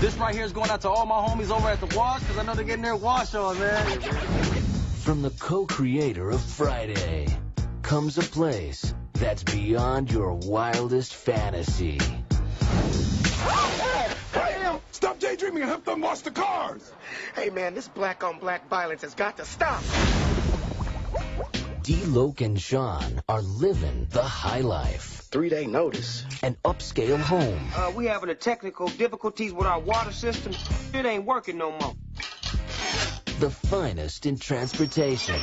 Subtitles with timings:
[0.00, 2.38] This right here is going out to all my homies over at the wash because
[2.38, 4.00] I know they're getting their wash on, man.
[5.00, 7.28] From the co-creator of Friday
[7.82, 11.98] comes a place that's beyond your wildest fantasy.
[14.32, 14.80] Damn!
[14.92, 16.92] Stop daydreaming and help them wash the cars!
[17.34, 19.82] Hey man, this black on black violence has got to stop.
[21.82, 25.15] D-Loke and Sean are living the high life.
[25.36, 26.24] Three day notice.
[26.42, 27.60] An upscale home.
[27.76, 30.54] Uh, we having a technical difficulties with our water system.
[30.94, 31.94] It ain't working no more.
[33.40, 35.38] The finest in transportation.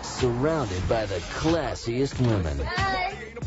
[0.00, 2.58] Surrounded by the classiest women.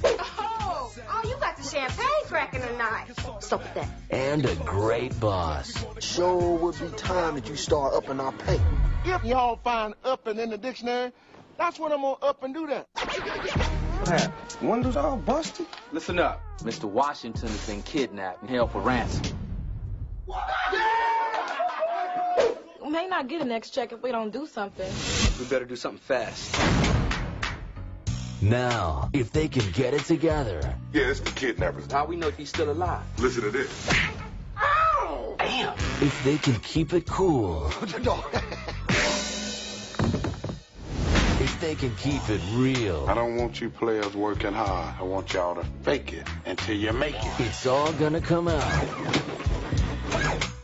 [0.04, 3.08] Oh, oh, you got the champagne cracking tonight.
[3.40, 3.90] Stop with that.
[4.12, 5.84] And a great boss.
[5.98, 8.62] Sure would be time that you start upping our pay.
[9.04, 11.12] If y'all find upping in the dictionary,
[11.58, 12.88] that's what I'm gonna up and do that.
[14.00, 14.70] What happened?
[14.70, 15.66] Windows all busted?
[15.92, 16.42] Listen up.
[16.60, 16.86] Mr.
[16.86, 19.38] Washington has been kidnapped and held for ransom.
[22.84, 24.90] We may not get a next check if we don't do something.
[25.40, 26.56] We better do something fast.
[28.42, 30.62] Now, if they can get it together,
[30.94, 31.92] Yeah, it's the kidnappers.
[31.92, 33.02] How we know he's still alive?
[33.18, 33.90] Listen to this.
[34.58, 35.36] Ow!
[35.40, 35.74] Damn!
[36.02, 37.72] If they can keep it cool,
[41.58, 44.94] if they can keep it real, I don't want you players working hard.
[45.00, 47.40] I want y'all to fake it until you make it.
[47.40, 48.88] it's all gonna come out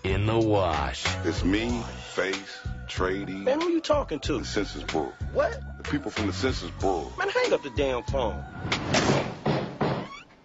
[0.04, 1.04] in the wash.
[1.26, 1.82] It's me,
[2.14, 4.38] Face, Trady, Man, who you talking to?
[4.38, 5.12] the Census Bureau.
[5.34, 5.60] What?
[5.78, 7.12] The people from the Census Bureau.
[7.18, 8.44] Man, hang up the damn phone.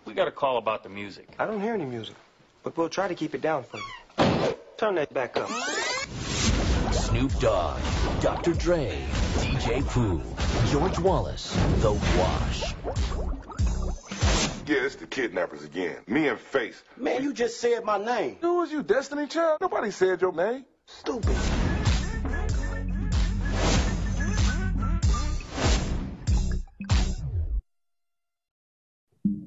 [0.06, 1.28] We got a call about the music.
[1.38, 2.16] I don't hear any music,
[2.62, 4.54] but we'll try to keep it down for you.
[4.78, 5.50] Turn that back up.
[7.18, 7.80] Snoop Dogg,
[8.20, 8.54] Dr.
[8.54, 8.96] Dre,
[9.38, 10.22] DJ Pooh,
[10.70, 12.74] George Wallace, The Wash.
[14.68, 15.96] Yeah, it's the kidnappers again.
[16.06, 16.80] Me and Face.
[16.96, 18.36] Man, you just said my name.
[18.40, 19.58] Who is was you, Destiny Child?
[19.60, 20.64] Nobody said your name.
[20.86, 21.36] Stupid.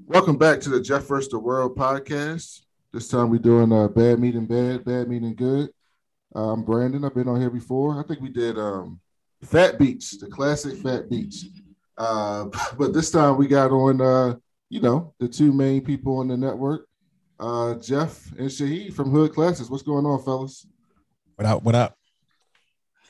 [0.07, 1.29] Welcome back to the Jeff vs.
[1.29, 2.63] the World podcast.
[2.91, 5.69] This time we're doing uh, bad meeting bad, bad meeting good.
[6.33, 7.03] I'm Brandon.
[7.03, 7.99] I've been on here before.
[7.99, 8.99] I think we did um,
[9.43, 11.45] Fat Beats, the classic Fat Beats.
[11.97, 12.45] Uh,
[12.77, 14.35] but this time we got on, uh,
[14.69, 16.87] you know, the two main people on the network,
[17.39, 19.69] uh, Jeff and Shahid from Hood Classes.
[19.69, 20.65] What's going on, fellas?
[21.35, 21.63] What up?
[21.63, 21.97] What up?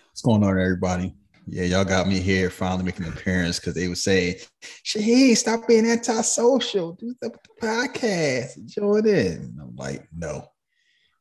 [0.09, 1.15] What's going on, everybody?
[1.47, 4.39] Yeah, y'all got me here finally making an appearance because they would say,
[4.85, 6.93] Shaheen, stop being antisocial.
[6.93, 8.65] Do the podcast.
[8.65, 9.33] Join in.
[9.33, 10.47] And I'm like, no.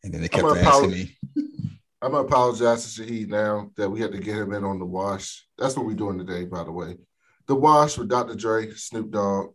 [0.02, 1.18] And then they kept asking apolo- me.
[2.02, 4.86] I'm gonna apologize to Shahid now that we had to get him in on the
[4.86, 5.46] wash.
[5.58, 6.96] That's what we're doing today, by the way.
[7.46, 8.34] The wash with Dr.
[8.34, 9.54] Dre, Snoop Dogg,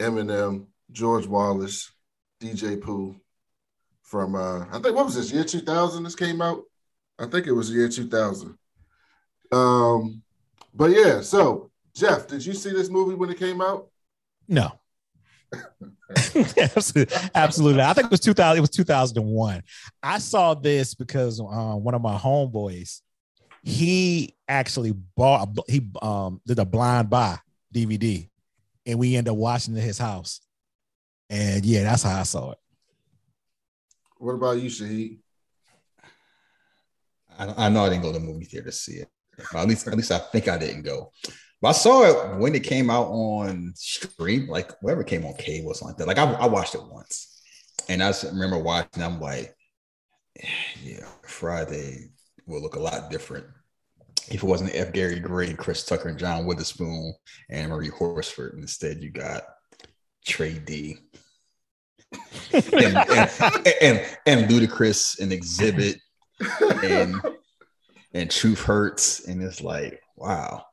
[0.00, 1.92] Eminem, George Wallace,
[2.40, 3.16] DJ Pooh
[4.02, 6.62] from uh I think what was this year 2000 this came out?
[7.18, 8.56] I think it was year 2000.
[9.52, 10.22] Um
[10.74, 13.88] but yeah, so Jeff, did you see this movie when it came out?
[14.48, 14.72] No.
[17.34, 17.82] Absolutely.
[17.82, 18.58] I think it was 2000.
[18.58, 19.62] It was 2001.
[20.02, 23.00] I saw this because uh, one of my homeboys,
[23.62, 27.38] he actually bought, he um, did a blind buy
[27.74, 28.28] DVD
[28.86, 30.40] and we ended up watching it at his house.
[31.30, 32.58] And yeah, that's how I saw it.
[34.18, 35.18] What about you, Shahid?
[37.38, 39.08] I, I know I didn't go to the movie theater to see it.
[39.52, 41.10] Or at least, at least I think I didn't go.
[41.60, 45.70] But I saw it when it came out on stream, like whatever came on cable
[45.70, 46.22] or something like that.
[46.22, 47.40] Like I, I watched it once,
[47.88, 49.02] and I just remember watching.
[49.02, 49.54] I'm like,
[50.82, 52.10] yeah, Friday
[52.46, 53.46] will look a lot different
[54.28, 54.92] if it wasn't F.
[54.92, 57.14] Gary Gray, Chris Tucker, and John Witherspoon
[57.50, 58.54] and Marie Horsford.
[58.58, 59.42] Instead, you got
[60.26, 60.98] Trey D.
[62.52, 63.30] and, and,
[63.82, 65.98] and, and Ludacris and Xzibit
[66.84, 67.16] and
[68.12, 70.64] and Truth Hurts, and it's like, wow,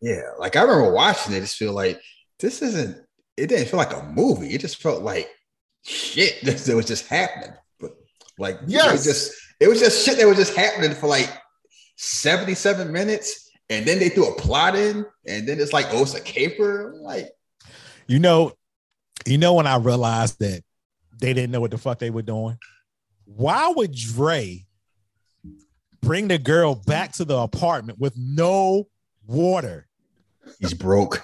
[0.00, 0.22] yeah.
[0.38, 2.00] Like I remember watching it, just feel like
[2.38, 2.98] this isn't.
[3.36, 4.54] It didn't feel like a movie.
[4.54, 5.28] It just felt like
[5.84, 7.56] shit that was just happening.
[7.80, 7.92] But
[8.38, 11.30] like, yeah, it was just it was just shit that was just happening for like
[11.96, 16.02] seventy seven minutes, and then they threw a plot in, and then it's like, oh,
[16.02, 16.92] it's a caper.
[16.92, 17.30] I'm like,
[18.06, 18.52] You know,
[19.26, 20.62] you know when I realized that
[21.20, 22.58] they didn't know what the fuck they were doing.
[23.24, 24.66] Why would Dre
[26.02, 28.88] bring the girl back to the apartment with no
[29.26, 29.86] water?
[30.60, 31.22] He's broke.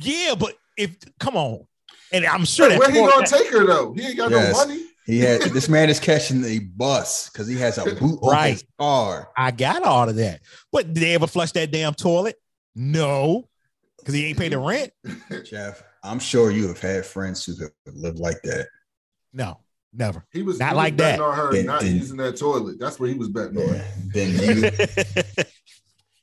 [0.00, 1.66] Yeah, but if come on,
[2.12, 3.92] and I'm sure Hey, that where he gonna take her though?
[3.94, 4.52] He ain't got Yes.
[4.52, 4.82] no money.
[5.06, 8.64] He had this man is catching a bus because he has a boot on his
[8.78, 9.28] car.
[9.36, 10.40] I got all of that.
[10.70, 12.36] But did they ever flush that damn toilet?
[12.74, 13.48] No.
[13.98, 14.92] because he ain't paid the rent.
[15.44, 18.68] Jeff, I'm sure you have had friends who have lived like that.
[19.32, 19.58] No,
[19.92, 20.24] never.
[20.32, 21.20] He was Not he was like that.
[21.20, 22.78] on her Then- not then- using that toilet.
[22.78, 23.80] That's what he was betting on.
[24.12, 24.70] Then you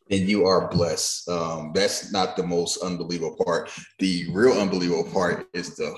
[0.08, 1.28] then you are blessed.
[1.30, 3.72] Um, that's not the most unbelievable part.
[4.00, 5.98] The real unbelievable part is the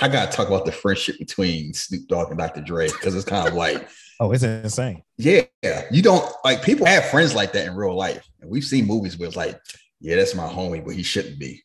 [0.00, 2.62] I gotta talk about the friendship between Snoop Dogg and Dr.
[2.62, 3.88] Dre because it's kind of like,
[4.20, 5.02] oh, it's insane.
[5.18, 5.42] yeah,
[5.90, 9.18] you don't like people have friends like that in real life, and we've seen movies
[9.18, 9.60] where it's like,
[10.00, 11.62] yeah, that's my homie, but he shouldn't be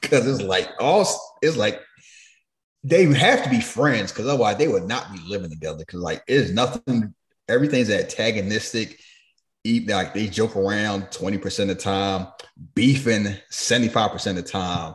[0.00, 1.06] because it's like all
[1.42, 1.80] it's like
[2.82, 6.22] they have to be friends because otherwise they would not be living together because like
[6.26, 7.14] it's nothing
[7.48, 8.98] everything's antagonistic
[9.64, 12.26] even like they joke around 20% of the time
[12.74, 14.94] beefing 75% of the time.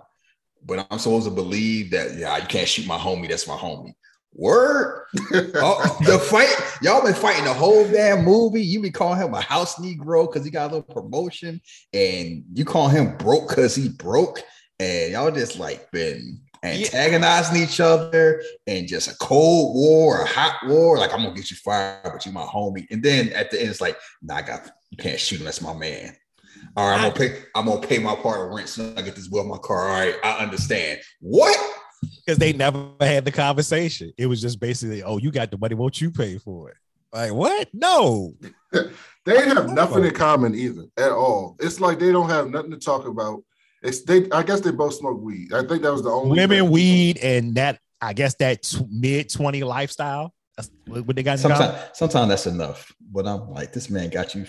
[0.68, 3.94] But i'm supposed to believe that yeah you can't shoot my homie that's my homie.
[4.38, 5.06] Word.
[5.32, 8.62] Oh, the fight y'all been fighting the whole damn movie.
[8.62, 11.62] You be calling him a house negro because he got a little promotion
[11.94, 14.42] and you call him broke because he broke?
[14.78, 20.58] And y'all just like been antagonizing each other and just a cold war, a hot
[20.68, 20.98] war.
[20.98, 22.86] Like I'm gonna get you fired, but you my homie.
[22.92, 25.46] And then at the end, it's like, nah, I got you can't shoot him.
[25.46, 26.16] That's my man.
[26.78, 27.44] All right, I'm gonna pay.
[27.56, 29.90] I'm gonna pay my part of rent so I get this bill in my car.
[29.90, 31.02] All right, I understand.
[31.20, 31.58] What?
[32.26, 34.12] Because they never had the conversation.
[34.18, 36.78] It was just basically, oh, you got the money, won't you pay for it?
[37.14, 37.70] Like what?
[37.74, 38.34] No.
[39.26, 41.56] They have nothing in common either at all.
[41.60, 43.44] It's like they don't have nothing to talk about.
[43.86, 44.30] It's they.
[44.32, 45.54] I guess they both smoke weed.
[45.54, 49.32] I think that was the only Women, weed, and that I guess that t- mid
[49.32, 50.34] twenty lifestyle.
[50.58, 52.92] That's what what they got in Sometimes, sometimes that's enough.
[53.00, 54.46] But I'm like, this man got you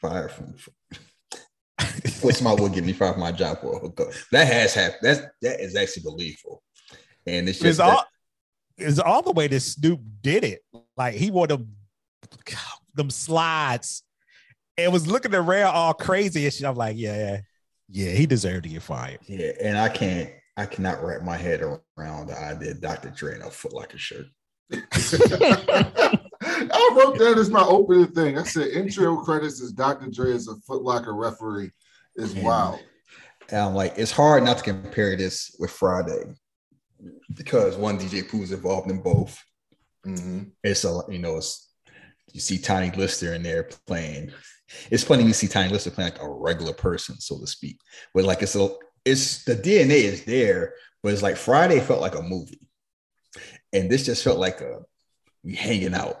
[0.00, 0.54] fired from.
[2.20, 4.08] What somebody would give me fired from my job for a hookup.
[4.32, 5.00] That has happened.
[5.02, 6.62] That's that is actually believable,
[7.26, 8.06] and it's It's just all that-
[8.76, 10.62] it's all the way that Snoop did it.
[10.96, 11.74] Like he wore them
[12.94, 14.02] them slides
[14.76, 16.66] and was looking around all crazy and shit.
[16.66, 17.40] I'm like, yeah, yeah,
[17.90, 19.20] yeah, he deserved to get fired.
[19.26, 23.10] Yeah, and I can't, I cannot wrap my head around the idea of Dr.
[23.10, 24.26] Dre in a Foot Locker shirt.
[24.72, 26.18] I
[26.96, 28.38] wrote that as my opening thing.
[28.38, 30.08] I said intro credits is Dr.
[30.10, 31.70] Dre as a Foot Locker referee.
[32.16, 32.44] Is Yeah.
[32.44, 32.80] wild.
[33.50, 36.34] And I'm like, it's hard not to compare this with Friday
[37.34, 39.42] because one DJ Pooh's involved in both.
[40.06, 40.50] Mhm.
[40.62, 41.68] It's a, you know, it's
[42.32, 44.32] you see Tiny Lister in there playing.
[44.90, 47.80] It's funny you see Tiny Lister playing like a regular person, so to speak.
[48.14, 48.68] But like it's a,
[49.04, 52.68] it's the DNA is there, but it's like Friday felt like a movie,
[53.72, 54.80] and this just felt like a
[55.42, 56.16] we hanging out.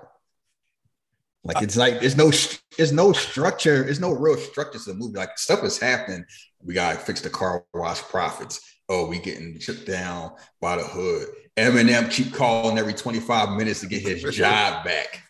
[1.42, 2.30] Like it's like there's no
[2.76, 5.18] there's no structure, there's no real structure to the movie.
[5.18, 6.24] Like stuff is happening.
[6.62, 8.60] We gotta fix the car wash profits.
[8.88, 11.28] Oh, we getting shut down by the hood.
[11.56, 15.22] Eminem keep calling every 25 minutes to get his job back.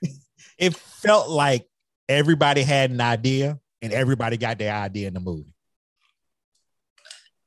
[0.59, 1.70] It felt like
[2.11, 5.55] everybody had an idea and everybody got their idea in the movie.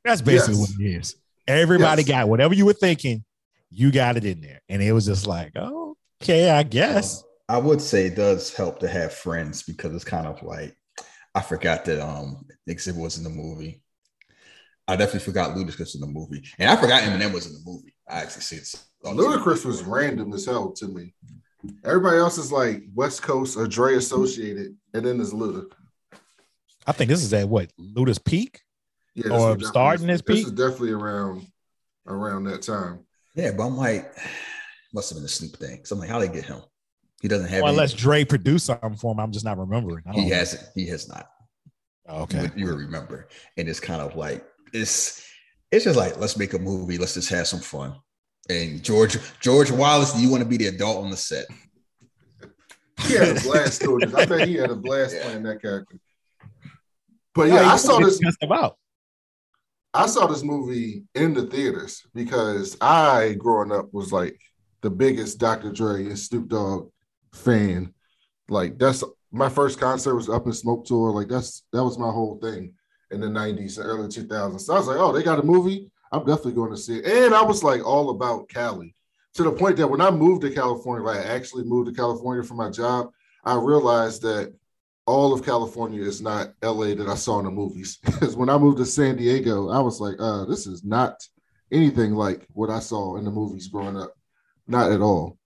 [0.06, 0.62] That's basically Yes.
[0.62, 1.16] what it is.
[1.48, 2.08] Everybody Yes.
[2.10, 3.26] got whatever you were thinking,
[3.70, 4.62] you got it in there.
[4.70, 7.24] And it was just like, oh, okay, I guess.
[7.50, 10.76] I would say it does help to have friends because it's kind of like
[11.36, 13.82] I forgot that um Xzibit was in the movie.
[14.88, 17.94] I definitely forgot Ludacris in the movie, and I forgot Eminem was in the movie.
[18.08, 18.76] I actually see it.
[19.06, 21.14] Ludacris was random as hell to me.
[21.86, 25.66] Everybody else is like West Coast or Dre associated, and then there's Luda.
[26.86, 28.62] I think this is at what Luda's peak.
[29.16, 30.48] Yeah, Or starting his This peak?
[30.48, 31.46] is definitely around
[32.08, 33.06] around that time.
[33.36, 34.12] Yeah, but I'm like,
[34.94, 35.86] must have been a Snoop thing.
[35.86, 36.62] So I'm like, how they get him?
[37.22, 37.62] He doesn't have.
[37.62, 40.04] Or any- unless Dre produced something for him, I'm just not remembering.
[40.08, 40.36] I don't he know.
[40.36, 40.64] hasn't.
[40.76, 41.28] He has not.
[42.08, 42.42] Oh, okay.
[42.44, 45.26] You you would remember, and it's kind of like it's.
[45.72, 46.98] It's just like let's make a movie.
[46.98, 47.96] Let's just have some fun.
[48.50, 51.46] And George George Wallace, do you want to be the adult on the set?
[53.02, 54.14] He had a blast doing this.
[54.14, 55.98] I bet he had a blast playing that character.
[57.34, 58.20] But yeah, he I saw this.
[58.42, 58.78] about.
[59.94, 64.40] I saw this movie in the theaters because I, growing up, was like
[64.82, 65.72] the biggest Dr.
[65.72, 66.90] Dre and Snoop Dogg
[67.34, 67.94] fan.
[68.50, 71.12] Like that's my first concert was Up in Smoke Tour.
[71.12, 72.74] Like that's that was my whole thing
[73.12, 74.62] in the '90s and early 2000s.
[74.62, 75.92] So I was like, oh, they got a movie.
[76.14, 77.06] I'm definitely going to see it.
[77.06, 78.96] And I was like all about Cali
[79.34, 82.44] to the point that when I moved to California, like I actually moved to California
[82.44, 83.10] for my job,
[83.44, 84.54] I realized that
[85.06, 87.98] all of California is not LA that I saw in the movies.
[88.06, 91.28] Because when I moved to San Diego, I was like, uh, this is not
[91.72, 94.14] anything like what I saw in the movies growing up.
[94.68, 95.38] Not at all.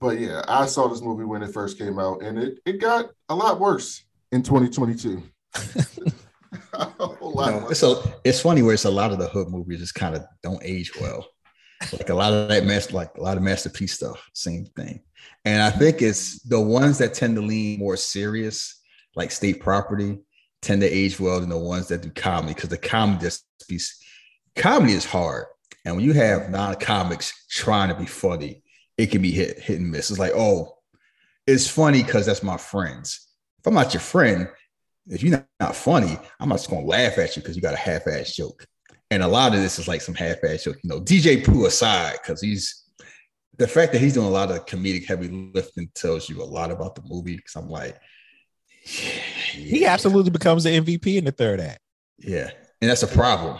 [0.00, 3.10] But yeah, I saw this movie when it first came out, and it, it got
[3.28, 5.22] a lot worse in 2022.
[6.98, 10.16] know, it's a it's funny where it's a lot of the hood movies just kind
[10.16, 11.26] of don't age well.
[11.92, 15.00] Like a lot of that mess, like a lot of masterpiece stuff, same thing.
[15.44, 18.82] And I think it's the ones that tend to lean more serious,
[19.14, 20.18] like state property,
[20.60, 23.78] tend to age well than the ones that do comedy because the comedy just be
[24.56, 25.46] comedy is hard.
[25.84, 28.62] And when you have non-comics trying to be funny,
[28.96, 30.10] it can be hit hit and miss.
[30.10, 30.76] It's like, oh,
[31.46, 33.28] it's funny because that's my friends.
[33.60, 34.48] If I'm not your friend,
[35.10, 37.78] if you're not, not funny, I'm just gonna laugh at you because you got a
[37.78, 38.66] half-ass joke.
[39.10, 42.16] And a lot of this is like some half-ass joke, you know, DJ Pooh aside,
[42.22, 42.84] because he's
[43.56, 46.70] the fact that he's doing a lot of comedic heavy lifting tells you a lot
[46.70, 47.36] about the movie.
[47.36, 47.96] Because I'm like,
[48.82, 51.80] He absolutely becomes the MVP in the third act.
[52.18, 52.50] yeah,
[52.80, 53.58] and that's a problem.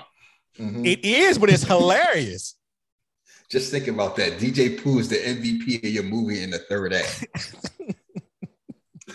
[0.58, 0.86] Mhm.
[0.86, 2.54] It is, but it's hilarious.
[3.50, 4.32] Just think about that.
[4.38, 7.26] DJ Pooh is the MVP of your movie in the third act.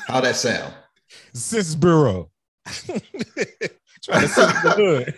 [0.08, 0.74] How that sound?
[1.34, 2.30] Census Bureau.
[2.66, 3.00] Trying
[4.22, 5.16] to census the hood.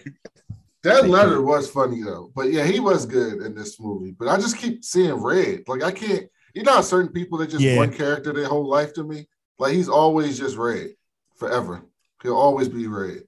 [0.84, 4.12] That letter was funny though, but yeah, he was good in this movie.
[4.12, 5.62] But I just keep seeing red.
[5.68, 6.28] Like I can't.
[6.54, 7.78] You know, certain people that just Yeah.
[7.78, 9.28] one character their whole life to me.
[9.58, 10.90] Like he's always just red
[11.38, 11.84] forever.
[12.22, 13.24] He'll always be red.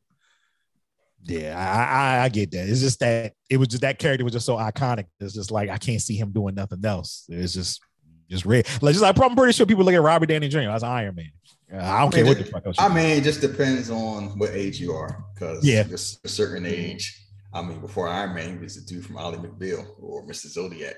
[1.23, 2.69] Yeah, I, I I get that.
[2.69, 5.05] It's just that it was just that character was just so iconic.
[5.19, 7.25] It's just like I can't see him doing nothing else.
[7.27, 7.81] It's just
[8.29, 8.67] just red.
[8.81, 10.59] Like just like I'm pretty sure people look at Robert Downey Jr.
[10.69, 11.31] as Iron Man.
[11.71, 12.77] Uh, I don't care what the fuck else.
[12.79, 15.25] I mean, it just depends on what age you are.
[15.33, 15.83] Because Yeah.
[15.83, 17.23] there's a certain age.
[17.53, 20.47] I mean, before Iron Man, he was a dude from Ally McBeal or Mr.
[20.47, 20.95] Zodiac.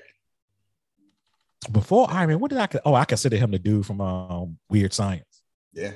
[1.72, 2.68] before Iron Man, what did I?
[2.84, 5.42] Oh, I consider him the dude from um, Weird Science.
[5.72, 5.92] Yeah.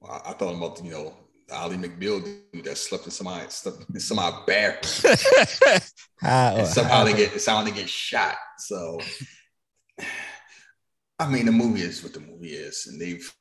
[0.00, 1.14] Well, I, I thought about you know
[1.50, 4.80] Ally McBeal dude that slept in somebody slept in somebody bare.
[6.22, 8.36] And somehow they get somehow they get shot.
[8.58, 8.98] So
[11.18, 13.32] I mean the movie is what the movie is, and they've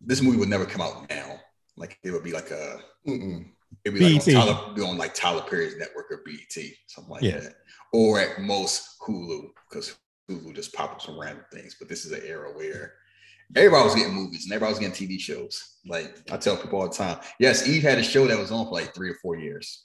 [0.00, 1.38] this movie would never come out now.
[1.76, 3.46] Like it would be like a Mm-mm.
[3.84, 7.22] it'd be like on Tyler, be on like Tyler Perry's network or BET, something like
[7.22, 7.40] Yeah.
[7.40, 7.54] that.
[7.92, 9.96] Or at most Hulu, because
[10.30, 11.76] Hulu just pop up some random things.
[11.78, 12.94] But this is an era where
[13.56, 15.78] everybody was getting movies and everybody was getting TV shows.
[15.86, 18.66] Like I tell people all the time, yes, Eve had a show that was on
[18.66, 19.84] for like three or four years.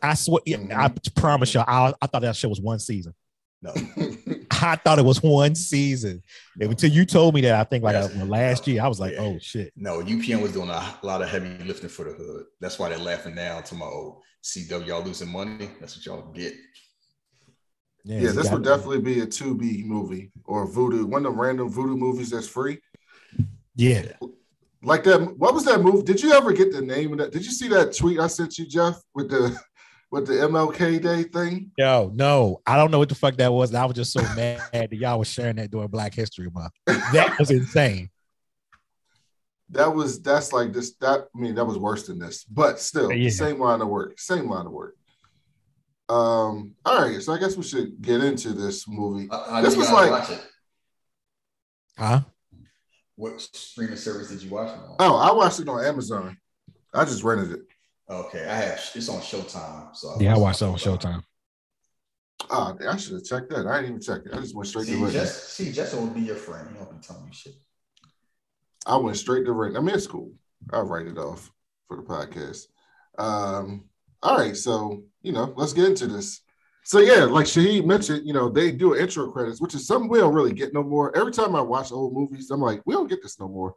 [0.00, 1.20] I swear, yeah, I mm-hmm.
[1.20, 3.14] promise you, I, I thought that show was one season.
[3.60, 3.72] No,
[4.62, 6.22] I thought it was one season.
[6.60, 8.14] And until you told me that, I think like Yes.
[8.16, 9.20] uh, last year, I was like, Yeah.
[9.20, 9.72] oh shit.
[9.76, 12.44] No, UPN was doing a lot of heavy lifting for the hood.
[12.60, 14.86] That's why they're laughing now to my old CW.
[14.86, 15.68] Y'all losing money.
[15.80, 16.54] That's what y'all get.
[18.04, 21.40] Yeah, Yeah, this got- would definitely be a Tubi movie or Vudu, one of them
[21.40, 22.78] random Vudu movies that's free.
[23.76, 24.12] Yeah,
[24.82, 26.02] Like that, what was that movie?
[26.02, 27.32] Did you ever get the name of that?
[27.32, 29.58] Did you see that tweet I sent you, Jeff, with the
[30.14, 31.72] with the MLK Day thing?
[31.76, 33.74] yo, no, I don't know what the fuck that was.
[33.74, 36.72] I was just so mad that y'all was sharing that during Black History Month.
[36.86, 38.10] That was insane.
[39.70, 40.94] That was that's like this.
[41.00, 43.30] That I mean, that was worse than this, but still, Yeah.
[43.30, 44.94] same line of work, same line of work.
[46.08, 49.26] Um, all right, so I guess we should get into this movie.
[49.30, 50.46] How This was like- watch it?
[51.98, 52.20] Huh?
[53.16, 54.96] What streaming service did you watch it on?
[54.98, 56.36] Oh, I watched it on Amazon.
[56.92, 57.60] I just rented it.
[58.08, 59.96] Okay, I have it's on Showtime.
[59.96, 61.22] So Yeah, I watched it on Showtime.
[62.50, 63.66] Oh, I should have checked that.
[63.66, 64.34] I didn't even check it.
[64.34, 65.12] I just went straight to See, rent.
[65.12, 66.68] Jess, see, Jess will be your friend.
[66.70, 67.54] He don't be telling you shit.
[68.86, 69.76] I went straight to rent.
[69.76, 70.32] I mean, it's cool.
[70.72, 71.50] I'll write it off
[71.88, 72.66] for the podcast.
[73.18, 73.84] Um,
[74.22, 76.40] all right, so you know, let's get into this.
[76.84, 80.18] So yeah, like Shahid mentioned, you know, they do intro credits, which is something we
[80.18, 81.16] don't really get no more.
[81.16, 83.74] Every time I watch old movies, I'm like, we don't get this no more.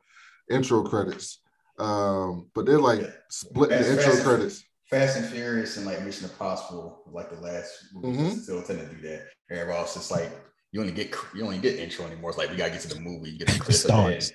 [0.52, 1.40] Intro credits.
[1.78, 3.12] Um, but they're like Yeah.
[3.30, 4.64] splitting the intro Fast- credits.
[4.90, 8.42] Fast and Furious and like Mission Impossible, like the last movies, Mhm.
[8.42, 9.28] still tend to do that.
[9.52, 10.32] Everybody else is like,
[10.72, 12.30] you only get you only get intro anymore.
[12.32, 13.82] It's like we gotta get to the movie, you get the clip at
[14.22, 14.34] the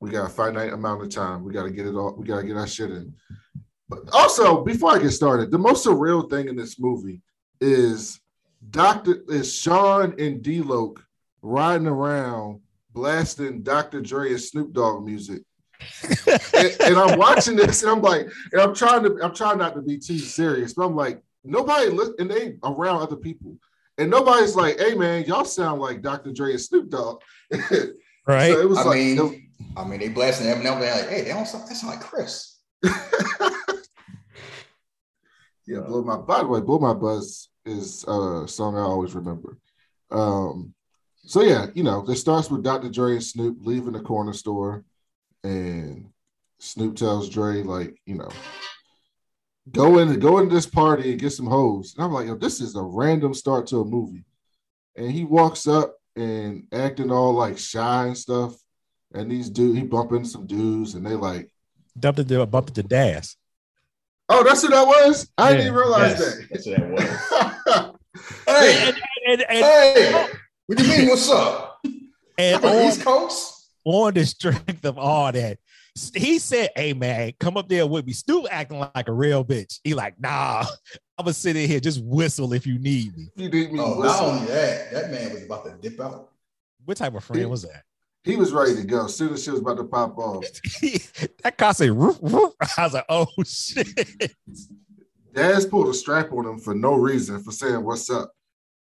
[0.00, 1.42] We got a finite amount of time.
[1.42, 2.14] We got to get it all.
[2.16, 3.12] We got to get our shit in.
[3.88, 7.20] But also, before I get started, the most surreal thing in this movie
[7.60, 8.20] is
[8.70, 11.02] Doctor is Sean and D Loke
[11.42, 12.60] riding around
[12.92, 14.00] blasting Dr.
[14.00, 15.42] Dre and Snoop Dogg music.
[16.54, 19.74] And, and I'm watching this, and I'm like, and I'm trying to, I'm trying not
[19.74, 23.56] to be too serious, but I'm like, nobody, li- and they around other people,
[23.96, 26.32] and nobody's like, hey man, y'all sound like Dr.
[26.32, 27.22] Dre and Snoop Dogg.
[28.26, 28.52] Right?
[28.52, 29.42] So it was I like, mean, it-
[29.74, 30.80] I mean, they blasting Eminem.
[30.80, 32.58] They're like, hey, they don't sound, that sound like Chris.
[35.66, 36.16] Yeah, blow my.
[36.16, 39.58] By the way, blow my buzz is a song I always remember.
[40.10, 40.72] Um,
[41.24, 42.88] so yeah, you know, it starts with Dr.
[42.88, 44.84] Dre and Snoop leaving the corner store,
[45.44, 46.10] and
[46.58, 48.30] Snoop tells Dre like, you know,
[49.70, 51.94] go in go into this party and get some hoes.
[51.96, 54.24] And I'm like, yo, this is a random start to a movie.
[54.96, 58.54] And he walks up and acting all like shy and stuff.
[59.14, 61.50] And these dude, he bump into some dudes, and they like,
[61.98, 63.22] Dumped it, bumped it to
[64.28, 65.30] oh, that's who that was.
[65.38, 66.48] I didn't even realize Yes, that.
[66.50, 67.94] that's what that was.
[68.46, 68.92] And, hey,
[69.26, 70.28] and, and, hey,
[70.66, 71.08] what do you mean?
[71.08, 71.80] What's up?
[72.36, 73.57] and From on, East Coast?
[73.84, 75.58] On the strength of all that,
[76.14, 79.80] he said, "Hey man, come up there with me." Stu acting like a real bitch.
[79.84, 80.64] He like, nah,
[81.18, 83.28] I'm gonna sit in here just whistle if you need me.
[83.36, 83.80] You need me.
[83.80, 86.30] Oh, not only that, that man was about to dip out.
[86.84, 87.82] What type of friend was that?
[88.24, 89.06] He was ready to go.
[89.06, 90.44] As soon as she was about to pop off,
[91.42, 94.34] that car said, "Roof, roof." I was like, oh shit.
[95.34, 98.32] Daz pulled a strap on him for no reason for saying what's up.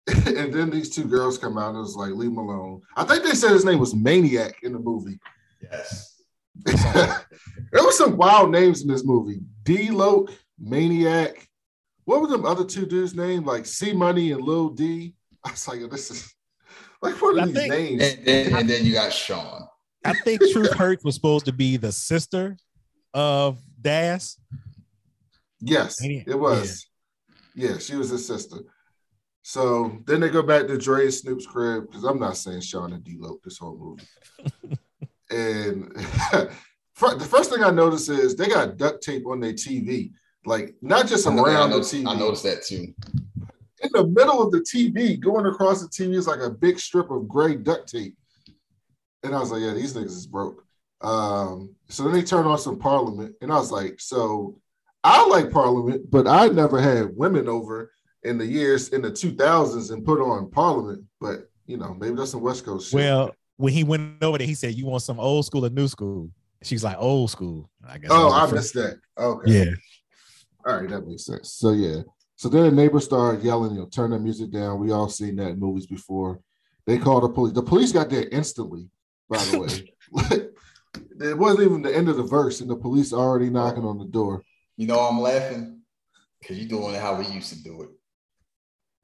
[0.27, 2.81] and then these two girls come out and it was like, leave him alone.
[2.97, 5.19] I think they said his name was Maniac in the movie.
[5.61, 6.23] Yes.
[6.65, 7.25] there
[7.73, 9.41] was some wild names in this movie.
[9.65, 11.49] D Loke, Maniac.
[12.05, 13.45] What were them other two dudes' name?
[13.45, 15.15] Like C Money and Lil D.
[15.45, 16.33] I was like, this is
[17.03, 18.03] like what are I these think- names?
[18.03, 19.67] And then, and then you got Sean.
[20.05, 22.57] I think Truth Hurts was supposed to be the sister
[23.13, 24.39] of Daz.
[25.61, 26.29] Yes, Maniac.
[26.29, 26.87] it was.
[27.57, 27.79] Yeah.
[27.79, 28.59] she was his sister.
[29.49, 32.93] So then they go back to Dre and Snoop's crib because I'm not saying Sean
[32.93, 34.03] and D Loke this whole movie.
[35.31, 35.95] and
[37.01, 40.11] the first thing I noticed is they got duct tape on their TV,
[40.47, 42.09] like not just I, know- I around the TV.
[42.09, 42.93] I noticed that too.
[43.85, 47.13] in the middle of the TV, going across the TV is like a big strip
[47.13, 48.17] of gray duct tape.
[49.23, 50.65] And I was like, yeah, these niggas is broke.
[51.03, 54.59] Um, so then they turn on some Parliament, and I was like, so
[55.05, 57.93] I like Parliament, but I never had women over
[58.27, 61.05] in the years in the 2000s and put on Parliament.
[61.21, 62.97] But you know, maybe that's some West Coast shit.
[62.97, 65.89] Well, when he went over there, he said, "You want some old school or new
[65.89, 66.31] school?"
[66.63, 68.11] She's like, "Old school." I guess.
[68.13, 68.99] oh, I missed first- that.
[69.19, 69.53] Okay.
[69.53, 69.75] Yeah.
[70.67, 71.53] All right, that makes sense.
[71.53, 72.03] So yeah.
[72.35, 74.81] So then the neighbors started yelling, you know, turn the music down.
[74.81, 76.41] We all seen that in movies before.
[76.87, 77.55] They called the police.
[77.55, 78.91] The police got there instantly,
[79.29, 79.95] by the way.
[81.21, 84.05] it wasn't even the end of the verse, and the police already knocking on the
[84.05, 84.43] door.
[84.77, 85.81] You know I'm laughing
[86.41, 87.91] because you're doing it how we used to do it.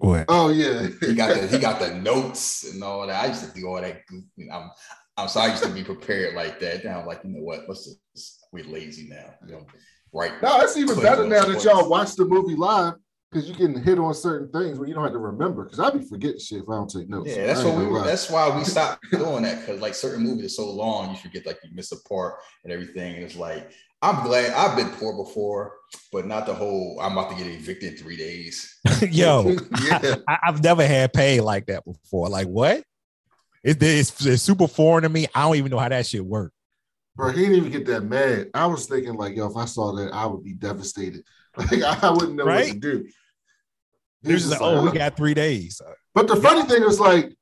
[0.03, 0.25] What?
[0.29, 0.89] Oh yeah.
[1.01, 3.23] He got the he got the notes and all that.
[3.23, 4.05] I used to do all that.
[4.07, 4.71] goof- you know, I'm
[5.17, 6.85] I'm sorry, I used to be prepared like that.
[6.85, 7.69] Now I'm like, you know what?
[7.69, 9.35] Let's just we're lazy now.
[9.47, 9.67] You know,
[10.13, 10.33] right?
[10.43, 12.95] No, it's even better now that y'all watch the movie live
[13.31, 15.65] because you can hit on certain things where you don't have to remember.
[15.65, 17.31] Because I'd be forgetting shit if I don't take notes.
[17.31, 18.05] Yeah, that's what we lie.
[18.05, 21.47] That's why we stopped doing that because like certain movies are so long, you forget
[21.47, 23.15] like you miss a part and everything.
[23.15, 23.71] And it's like
[24.03, 25.77] I'm glad I've been poor before,
[26.11, 26.99] but not the whole.
[27.01, 28.77] I'm about to get evicted in three days.
[29.09, 30.17] Yo, yeah.
[30.29, 32.29] I, have never had pay like that before.
[32.29, 32.83] Like what?
[33.63, 35.29] It, it's, it's super foreign to me.
[35.35, 36.53] I don't even know how that shit work.
[37.15, 38.49] Bro, he didn't even get that mad.
[38.55, 41.25] I was thinking like, yo, if I saw that, I would be devastated.
[41.55, 43.05] Like I wouldn't know what to do.
[43.05, 43.13] He
[44.23, 45.83] They're was just like, just oh, we got three days.
[46.15, 47.37] But the funny thing is like,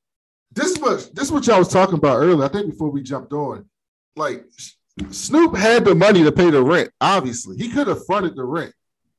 [0.51, 2.45] this is what this is what y'all was talking about earlier.
[2.45, 3.69] I think before we jumped on,
[4.17, 4.75] like S-
[5.11, 6.91] Snoop had the money to pay the rent.
[7.01, 8.73] Obviously, he could have fronted the rent,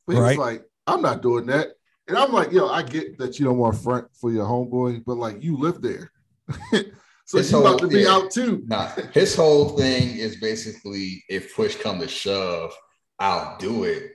[0.05, 0.37] but he Right.
[0.37, 1.69] was like, I'm not doing that.
[2.07, 5.17] And I'm like, yo, I get that you don't want front for your homeboy, but
[5.17, 6.11] like you live there,
[7.25, 8.09] so His you about to be yeah.
[8.09, 8.63] out too.
[8.67, 12.73] Nah, his whole thing is basically if push come to shove,
[13.19, 14.11] I'll do it.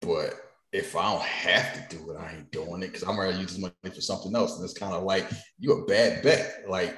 [0.00, 0.34] But
[0.72, 3.40] if I don't have to do it, I ain't doing it because I'm ready to
[3.40, 4.56] use this money for something else.
[4.56, 6.64] And it's kind of like you a bad bet.
[6.68, 6.96] Like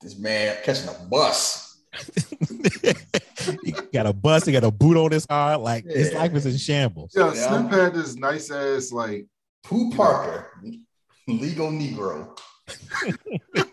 [0.00, 1.71] this man catching a bus.
[3.64, 5.60] he got a bus, he got a boot on his heart.
[5.60, 6.18] Like his Yeah.
[6.18, 7.12] life is in shambles.
[7.14, 7.48] Yeah, Yeah.
[7.48, 9.26] Snoop had this nice ass like
[9.64, 10.50] Pooh Parker,
[11.26, 12.36] legal Negro.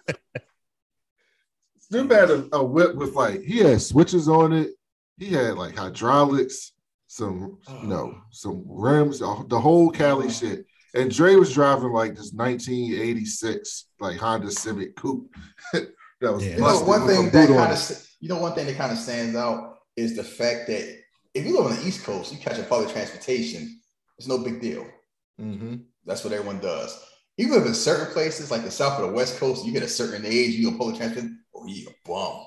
[1.79, 4.71] Snoop had a, a whip with like he had switches on it.
[5.17, 6.73] He had like hydraulics,
[7.08, 10.65] some you know, some rims, the the whole Cali shit.
[10.95, 15.34] And Dre was driving like this 1986 like Honda Civic coupe.
[16.21, 16.55] that was Yeah.
[16.55, 17.89] You know, one thing that kind it.
[17.91, 20.97] of you know one thing that kind of stands out is the fact that
[21.34, 23.79] if you live on the East Coast, you catch a public transportation,
[24.17, 24.86] it's no big deal.
[25.39, 25.86] Mhm.
[26.05, 26.97] That's what everyone does.
[27.38, 29.88] You live in certain places like the South or the West Coast, you get a
[29.88, 32.45] certain age, you go public transportation, oh, you a bum.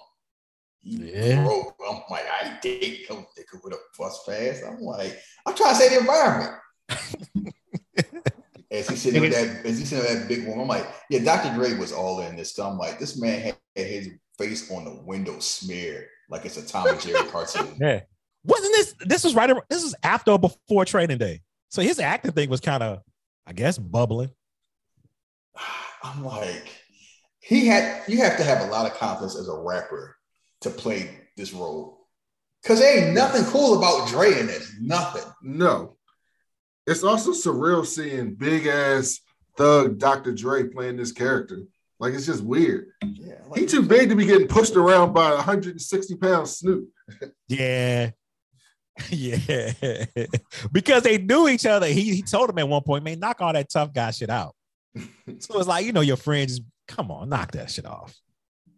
[0.83, 1.45] You Yeah.
[1.45, 1.77] broke.
[1.89, 4.63] I'm like, I date come nigga with a bus pass.
[4.67, 6.59] I'm like, I'm trying to say the environment.
[8.73, 11.23] as he sitting with that, as he sitting with that big one, I'm like, yeah,
[11.23, 11.55] Dr.
[11.55, 12.55] Dre was all in this.
[12.55, 13.57] So I'm like, this man had
[13.87, 14.09] his
[14.39, 17.77] face on the window smeared like it's a Tom and Jerry cartoon.
[17.81, 18.01] Yeah.
[18.45, 21.43] Wasn't this this was right ar- this was after or before training day.
[21.69, 23.01] So his acting thing was kind of,
[23.47, 24.31] I guess, bubbling.
[26.03, 26.67] I'm like,
[27.39, 30.17] he had you have to have a lot of confidence as a rapper
[30.63, 32.09] to play this role.
[32.65, 34.73] Cause there ain't nothing cool about Dre in this.
[34.81, 35.31] Nothing.
[35.43, 35.97] No.
[36.87, 39.21] It's also surreal seeing big ass
[39.57, 40.33] thug Dr.
[40.33, 41.63] Dre playing this character.
[42.01, 42.89] Like it's just weird.
[43.05, 43.37] Yeah.
[43.55, 46.89] He too big to be getting pushed around by a 160 pound Snoop.
[47.49, 48.11] Yeah.
[49.09, 49.73] Yeah.
[50.71, 51.87] because they knew each other.
[51.87, 54.55] He, he told him at one point, man, knock all that tough guy shit out.
[55.39, 58.15] so it's like, you know, your friends, come on, knock that shit off.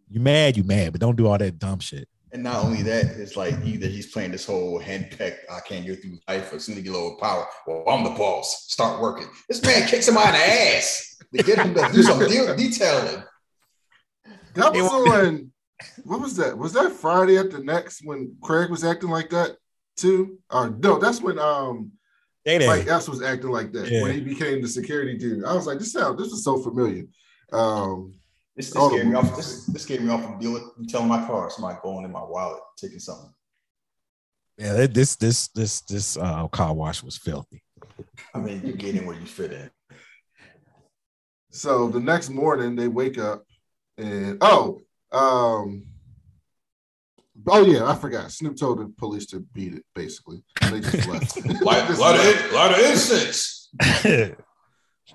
[0.08, 2.08] You mad, you mad, but don't do all that dumb shit.
[2.34, 6.02] And not only that, it's like either he's playing this whole henpecked, I can't get
[6.02, 7.46] through life as soon as you get lower power.
[7.64, 8.64] Well, I'm the boss.
[8.72, 9.28] Start working.
[9.48, 12.56] This man kicks him out of the ass to get him to do some de-
[12.56, 13.22] detailing.
[14.54, 15.52] That was on.
[16.02, 16.58] What was that?
[16.58, 19.56] Was that Friday at the next when Craig was acting like that
[19.96, 20.38] too?
[20.50, 21.92] Or no, that's when um
[22.44, 22.66] Day Day.
[22.66, 24.02] Mike Epps was acting like that Yeah.
[24.02, 25.44] when he became the security dude.
[25.44, 27.04] I was like, this sound this is so familiar.
[27.52, 28.14] Um
[28.56, 29.36] This, this scared me off.
[29.36, 31.50] This, this scared me off from dealing telling my car.
[31.50, 33.32] Somebody going in my wallet, taking something.
[34.56, 37.62] Yeah, this this this this uh, car wash was filthy.
[38.32, 39.70] I mean, you get in where you fit in.
[41.50, 43.44] So the next morning they wake up
[43.98, 45.84] and oh, um,
[47.48, 48.30] oh yeah, I forgot.
[48.30, 49.84] Snoop told the police to beat it.
[49.94, 51.36] Basically, they just left.
[51.62, 52.44] Light, Just light, left.
[52.44, 53.70] of, light of incense.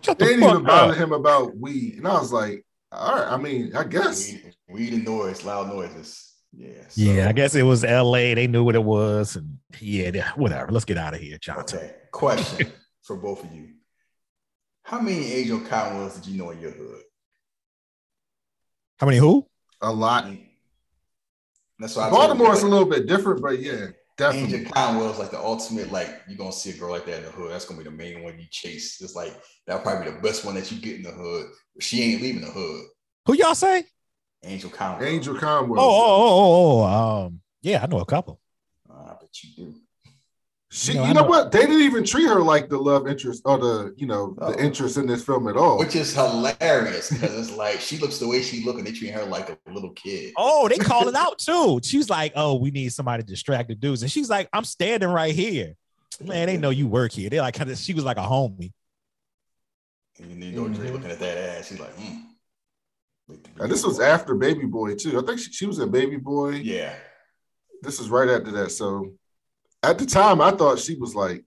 [0.06, 3.28] They didn't even bother him about weed, and I was like, all right.
[3.32, 6.34] I mean, I guess Weed, weed and noise, loud noises.
[6.52, 6.88] Yeah.
[6.88, 8.34] so- Yeah, I guess it was L.A.
[8.34, 10.71] They knew what it was, and yeah, whatever.
[10.71, 11.80] Let's get out of here, Johnson.
[11.80, 11.95] Okay.
[12.12, 12.71] Question
[13.04, 13.69] for both of you.
[14.84, 17.02] How many Angell Conwells did you know in your hood?
[18.97, 19.19] How many?
[19.19, 19.45] Who?
[19.82, 20.25] a lot.
[21.78, 23.88] That's why I told Baltimore's a little bit different, but yeah,
[24.19, 24.58] definitely.
[24.60, 27.32] Angell Conwell's like the ultimate, like you're gonna see a girl like that in the
[27.32, 27.51] hood.
[27.51, 29.01] That's gonna be the main one you chase.
[29.01, 29.34] It's like
[29.65, 31.47] that'll probably be the best one that you get in the hood.
[31.79, 32.84] She ain't leaving the hood.
[33.25, 33.86] Who y'all say?
[34.43, 35.08] Angell Conwell.
[35.08, 35.82] Angel Oh, Conwell.
[35.82, 37.25] oh, oh, oh, oh.
[37.25, 38.39] Um, yeah, I know a couple.
[38.89, 39.75] Uh, I bet you do.
[40.71, 41.51] She, You you know, know, know- what?
[41.51, 44.51] They didn't even treat her like the love interest or the, you know, Oh.
[44.51, 45.79] the interest in this film at all.
[45.79, 49.10] Which is hilarious because it's like she looks the way she look and they treat
[49.12, 50.34] her like a little kid.
[50.38, 51.79] Oh, they call it out too.
[51.84, 55.10] She's like, "Oh, we need somebody to distract the dudes," and she's like, "I'm standing
[55.10, 55.73] right here."
[56.23, 57.29] Man, they know you work here.
[57.32, 57.77] They like kind of.
[57.77, 58.71] She was like a homie.
[60.21, 62.17] And you know, Dre looking at that ass, he's like, hmm.
[63.27, 65.17] Wait to be And this was after Baby Boy too.
[65.19, 66.51] I think she, she was in Baby Boy.
[66.55, 66.93] Yeah.
[67.82, 68.71] This is right after that.
[68.71, 69.13] So
[69.83, 71.43] at the time, I thought she was like,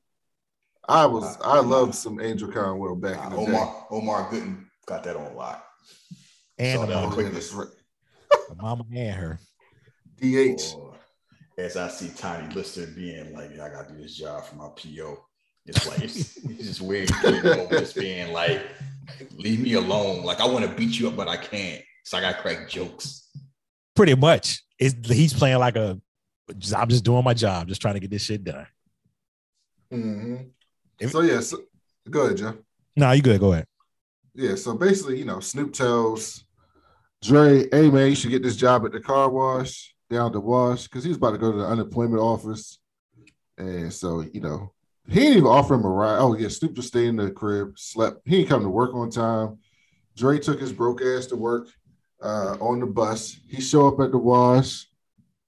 [0.89, 5.05] I was, I loved some Angell Conwell back Uh, in the Omar Omar Gooding got
[5.05, 5.65] that on lock.
[6.59, 7.15] And Saw the that mama, day.
[7.23, 7.33] quick.
[7.33, 7.69] That's right.
[8.49, 9.39] the mama and her.
[10.21, 10.75] DH.
[10.75, 10.95] Boy,
[11.59, 15.19] As I see Tiny Lister being like, I gotta do this job for my PO.
[15.67, 17.11] It's like it's, it's just weird.
[17.25, 18.63] You know, just being like,
[19.37, 20.25] leave me alone.
[20.25, 21.83] Like I want to beat you up, but I can't.
[22.05, 23.29] So I gotta crack jokes.
[23.95, 26.01] Pretty much, is he's playing like a.
[26.77, 28.67] I'm just doing my job, just trying to get this shit done.
[29.93, 30.51] Mhm.
[31.01, 31.59] If- So yeah, so,
[32.09, 32.55] go ahead, Jeff.
[32.97, 33.41] No, you good.
[33.41, 33.67] Go ahead.
[34.35, 36.45] Yeah, so basically, you know, Snoop tells
[37.23, 40.85] Dre, hey man, you should get this job at the car wash down the wash
[40.85, 42.79] because he was about to go to the unemployment office.
[43.59, 44.73] And so, you know,
[45.09, 46.19] he didn't even offer him a ride.
[46.19, 48.21] Oh, yeah, Snoop just stayed in the crib, slept.
[48.25, 49.59] He didn't come to work on time.
[50.17, 51.69] Dre took his broke ass to work
[52.23, 53.37] uh, on the bus.
[53.49, 54.87] He show up at the wash,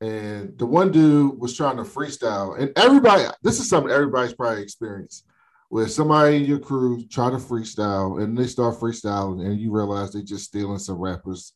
[0.04, 2.58] and the one dude was trying to freestyle.
[2.58, 5.26] And everybody, this is something everybody's probably experienced
[5.70, 10.12] where somebody in your crew try to freestyle and they start freestyling and you realize
[10.12, 11.52] they're just stealing some rappers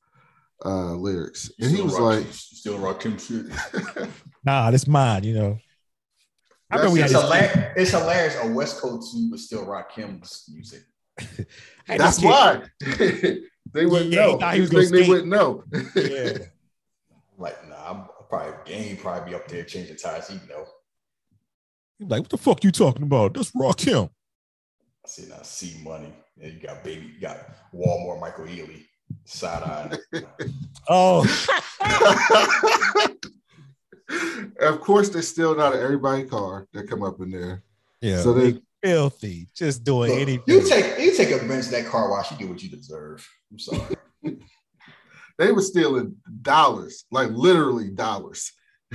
[0.64, 4.08] uh lyrics and he was rock- like still Rakim shit.
[4.44, 5.22] Nah, this mine.
[5.24, 5.58] You know.
[6.70, 7.22] I remember we had It's, this.
[7.22, 7.72] hilarious.
[7.76, 8.36] it's hilarious.
[8.42, 10.82] A West Coast dude would still Rakim's music.
[11.86, 15.28] had that's why they wouldn't Yeah, know thought he was They gonna think they wouldn't
[15.28, 16.38] know Yeah.
[17.38, 17.67] Like, nah, I'm
[18.28, 20.28] probably game probably be up there changing tires.
[20.28, 20.64] He know.
[21.98, 23.34] He's like, what the fuck you talking about?
[23.34, 24.08] That's Rakim.
[25.04, 26.12] I see now C money.
[26.40, 27.38] And you got baby, you got
[27.74, 28.84] Walmart Michael Ealy,
[29.24, 29.98] side eye.
[30.90, 31.22] Oh,
[34.60, 37.62] of course they're still not at everybody's car that come up in there
[38.00, 38.22] yeah.
[38.22, 40.42] so they filthy, just doing Look, anything.
[40.46, 42.30] you take you take advantage of that car wash.
[42.30, 43.26] You get what you deserve.
[43.50, 43.96] I'm sorry.
[45.38, 48.52] they were stealing dollars like literally dollars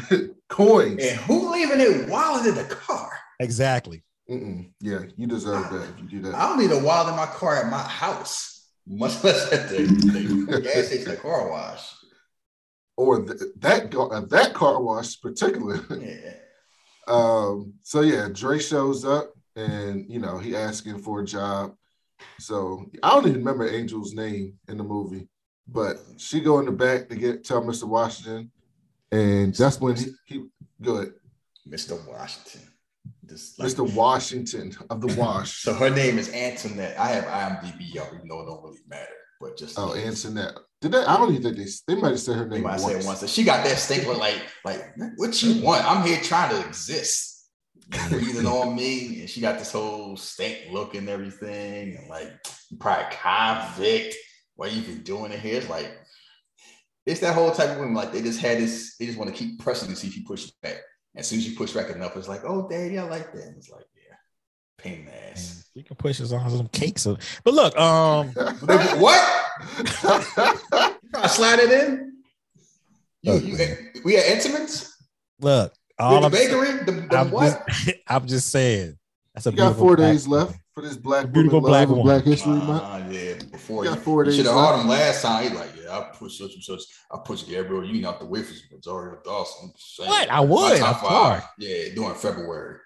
[0.49, 3.11] coins and who leaving their wallet in the car?
[3.39, 4.03] exactly.
[4.29, 4.71] Mm-mm.
[4.79, 7.25] yeah you deserve that if you do that I don't need a wallet in my
[7.25, 11.83] car at my house, much less at the, the gas station, the car wash.
[12.95, 15.81] or th- that uh, that car wash particularly
[16.23, 16.33] Yeah.
[17.05, 21.75] Um, so yeah, Dre shows up and you know he asking for a job.
[22.39, 25.27] So I don't even remember Angel's name in the movie,
[25.67, 27.85] but she go in the back to get tell Mr.
[27.85, 28.51] Washington,
[29.11, 30.45] and that's when he, he
[30.81, 31.13] good.
[31.67, 31.99] Mr.
[32.07, 32.61] Washington.
[33.25, 33.93] Just like, Mr.
[33.93, 35.61] Washington of the Wash.
[35.61, 36.97] so her name is Antoinette.
[36.99, 39.11] I have IMDb up, even though it don't really matter.
[39.39, 40.57] But just oh, Antoinette.
[40.81, 41.03] Did they?
[41.03, 41.93] I don't even think they.
[41.93, 43.01] They might have said her They name might once.
[43.01, 45.85] say once that she got that stapler like like what you want?
[45.89, 47.49] I'm here trying to exist.
[48.09, 52.31] Breathing on me, and she got this whole stank look and everything, and like
[52.79, 54.15] probably convict.
[54.55, 55.57] What you been doing in here?
[55.57, 55.91] It's like
[57.05, 58.95] It's that whole type of women like they just had this.
[58.97, 60.77] They just want to keep pressing to see if you push back.
[61.15, 63.43] As soon as you push back enough, it's like, oh, daddy, I like that.
[63.43, 64.15] And it's like, yeah,
[64.77, 65.69] pain in the ass.
[65.75, 67.05] You can push us on some cakes.
[67.43, 69.43] But look, um, what?
[69.77, 69.83] you
[71.11, 72.13] trying slide it in?
[73.21, 73.57] You, you,
[74.03, 74.95] we had intimates.
[75.39, 76.83] Look, all all the I'm, bakery.
[76.83, 77.63] The, the I'm what?
[77.67, 78.97] just, I'm just saying.
[79.33, 82.05] That's a You got four days left for this Black Beautiful black and woman.
[82.05, 82.83] Black History Month.
[82.83, 84.81] Uh, yeah, before You you, got four you days should have heard left.
[84.83, 85.43] him last time.
[85.43, 86.81] He like, yeah, I push such and such.
[87.11, 89.71] I push Gabrielle Union out the way for Rosario Dawson.
[90.01, 90.07] I'm.
[90.07, 90.31] What?
[90.31, 91.43] I My would, of course.
[91.59, 92.79] Yeah, during February.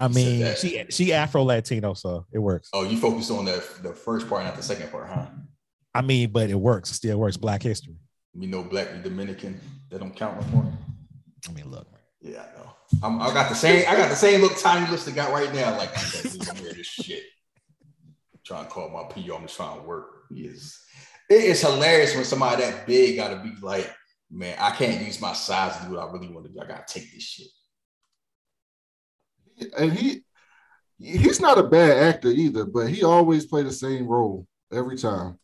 [0.00, 2.68] I mean, she she Afro Latino, so it works.
[2.72, 5.26] Oh, you focused on the the first part, not the second part, huh?
[5.94, 6.90] I mean, but it works.
[6.90, 7.36] It still works.
[7.36, 7.94] Black history.
[8.34, 9.60] We know black and Dominican.
[9.90, 10.72] That don't count no more.
[11.48, 11.86] I mean, look.
[12.20, 12.73] Yeah, I know.
[13.02, 13.84] I'm, I got the same.
[13.88, 15.76] I got the same little tiny list I got right now.
[15.76, 17.22] Like I can't even wear this shit.
[18.44, 19.34] trying to call my PO.
[19.36, 20.24] I'm just trying to work.
[20.32, 20.78] He is.
[21.30, 23.90] It is hilarious when somebody that big got to be like,
[24.30, 26.60] man, I can't use my size to do what I really want to do.
[26.60, 27.46] I gotta take this shit.
[29.78, 30.22] and he
[30.98, 35.38] he's not a bad actor either, but he always play the same role every time,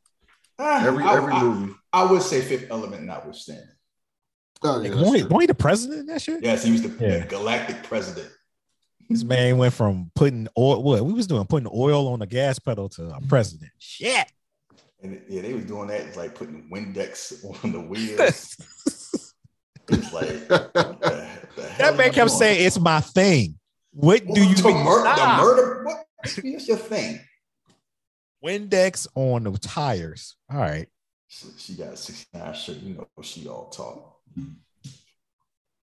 [0.58, 1.72] ah, every I- every I- movie.
[1.92, 3.66] I would say Fifth Element notwithstanding.
[4.62, 5.38] Oh, yeah, Like, that's won't, he, true.
[5.38, 6.42] he the president in that shit?
[6.42, 7.26] Yes, he was the, the Yeah.
[7.26, 8.30] galactic president.
[9.08, 12.58] This man went from putting oil, what we was doing, putting oil on the gas
[12.58, 13.72] pedal to a president.
[13.78, 14.30] Shit.
[15.02, 16.02] And yeah, they was doing that.
[16.02, 18.14] It's like putting Windex on the wheels.
[19.88, 20.70] it's like the,
[21.56, 23.58] the That man kept going saying, "It's my thing."
[23.92, 24.34] What on?
[24.34, 24.84] do you to mean?
[24.84, 25.40] mur- the ah.
[25.42, 25.84] murder?
[25.84, 26.04] What?
[26.42, 27.18] What's your thing?
[28.44, 30.36] Windex on the tires.
[30.52, 30.86] All right.
[31.28, 32.76] She, she got a 69 shirt.
[32.76, 34.09] You know she all talk.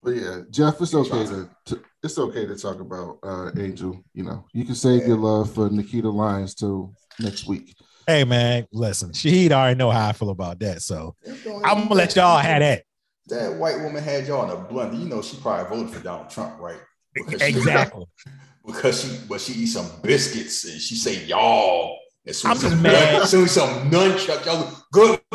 [0.04, 4.04] But yeah, Jeff, it's okay to, to it's okay to talk about uh Angel.
[4.14, 7.76] You know, you can save your love for Nikkita Lyons till next week.
[8.06, 10.84] Hey man, listen, Shahid already know how I feel about that.
[10.84, 11.16] So
[11.64, 12.84] I'm gonna let y'all have that.
[13.28, 14.94] That white woman had y'all in a blunt.
[14.94, 16.80] You know she probably voted for Donald Trump, right?
[17.16, 18.06] Because she- Exactly.
[18.66, 21.98] because she but she eat some biscuits and she say y'all.
[22.28, 23.22] As soon I'm as just some mad.
[23.24, 24.72] as soon as some nunchuck, y'all.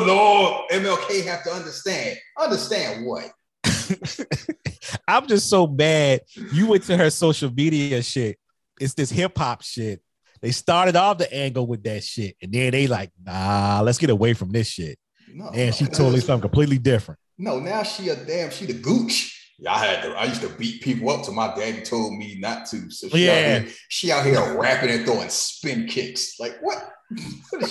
[0.05, 2.17] Lord, MLK have to understand.
[2.37, 3.31] Understand what?
[5.07, 6.21] I'm just so bad.
[6.51, 8.37] You went to her social media shit.
[8.79, 10.01] It's this hip hop shit.
[10.41, 14.09] They started off the angle with that shit, and then they like, nah, let's get
[14.09, 14.97] away from this shit.
[15.33, 17.19] No, And she no, totally something completely different.
[17.37, 19.37] No, now she a damn, she the gooch.
[19.59, 22.39] Yeah, I had to, I used to beat people up till my daddy told me
[22.39, 22.89] not to.
[22.89, 23.33] So she Yeah.
[23.33, 26.39] out here, she out here rapping and throwing spin kicks.
[26.39, 26.91] Like what?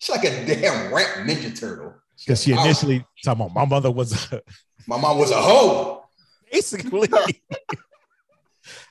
[0.00, 0.44] what is she?
[0.44, 1.94] She's like a damn rap ninja turtle.
[2.18, 4.40] Because she initially talking about my mother was a,
[4.88, 6.04] My mom was a hoe.
[6.50, 7.08] basically.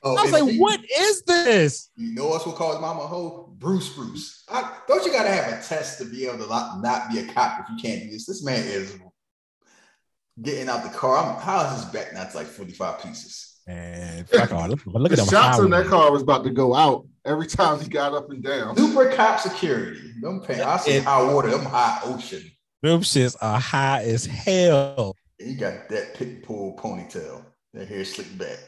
[0.02, 1.90] Oh, I was like, what is this?
[1.96, 3.52] You know what's what calls mama a hoe?
[3.58, 4.44] Bruce Bruce.
[4.48, 7.26] I, don't you gotta have a test to be able to not, not be a
[7.26, 8.24] cop if you can't do this?
[8.24, 8.96] This man is
[10.40, 11.18] getting out the car.
[11.18, 13.55] I'm, how is his back not like 45 pieces?
[13.66, 14.68] And fuck all.
[14.68, 15.30] Look, but look at the them.
[15.30, 18.42] shots in that car was about to go out every time he got up and
[18.42, 18.76] down.
[18.76, 20.12] Super cop security.
[20.20, 22.48] Them pay, I see It- high water, them high ocean.
[22.82, 25.16] Them shits are high as hell.
[25.38, 27.44] He got that pit pull ponytail.
[27.74, 28.58] That hair slicked back.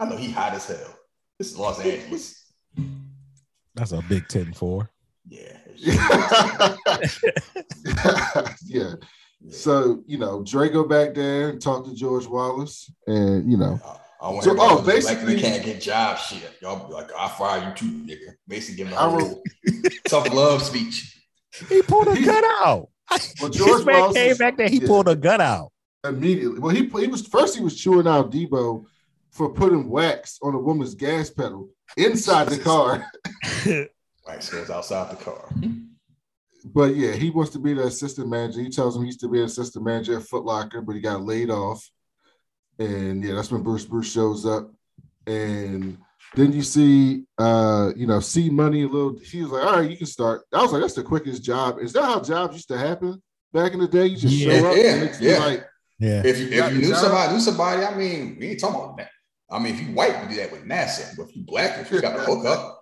[0.00, 0.94] I know he hot as hell.
[1.38, 2.42] This is Los Angeles.
[3.74, 4.90] That's a big 10 4.
[5.28, 5.58] Yeah.
[8.64, 8.92] yeah.
[9.50, 12.90] So, you know, Dre go back there and talk to George Wallace.
[13.06, 13.78] And, you know,
[14.20, 14.92] I want So- oh, basically
[15.26, 16.50] basically- they can't get job shit.
[16.60, 18.34] Y'all be like, I fire you too, nigga.
[18.48, 19.42] Basically giving a I whole
[20.08, 21.16] tough love speech.
[21.68, 22.88] He pulled a gun out.
[23.10, 23.18] well,
[23.50, 24.68] this George man Wallace came is- back there.
[24.68, 24.86] He yeah.
[24.86, 25.70] pulled a gun out.
[26.04, 26.58] immediately.
[26.58, 28.84] Well, he he was first he was chewing out Debo
[29.30, 33.06] for putting wax on a woman's gas pedal inside the car.
[34.26, 35.48] Right, so it's outside the car.
[36.74, 38.60] But yeah, he wants to be the assistant manager.
[38.60, 41.00] He tells him he used to be an assistant manager at Foot Locker, but he
[41.00, 41.88] got laid off.
[42.78, 44.72] And yeah, that's when Bruce Bruce shows up.
[45.26, 45.98] And
[46.34, 49.16] then you see uh, you know, see money a little.
[49.22, 50.42] He was like, All right, you can start.
[50.52, 51.78] I was like, that's the quickest job.
[51.80, 54.06] Is that how jobs used to happen back in the day?
[54.06, 54.60] You just Yeah.
[54.60, 55.38] show up Yeah, and it's yeah.
[55.38, 55.66] like
[55.98, 56.22] Yeah.
[56.24, 56.98] If you if you the knew job?
[56.98, 59.10] somebody, knew somebody, I mean, we ain't talking about that.
[59.50, 61.16] I mean, if you white, you do that with NASA.
[61.16, 62.75] But if you black, if you got to hook up,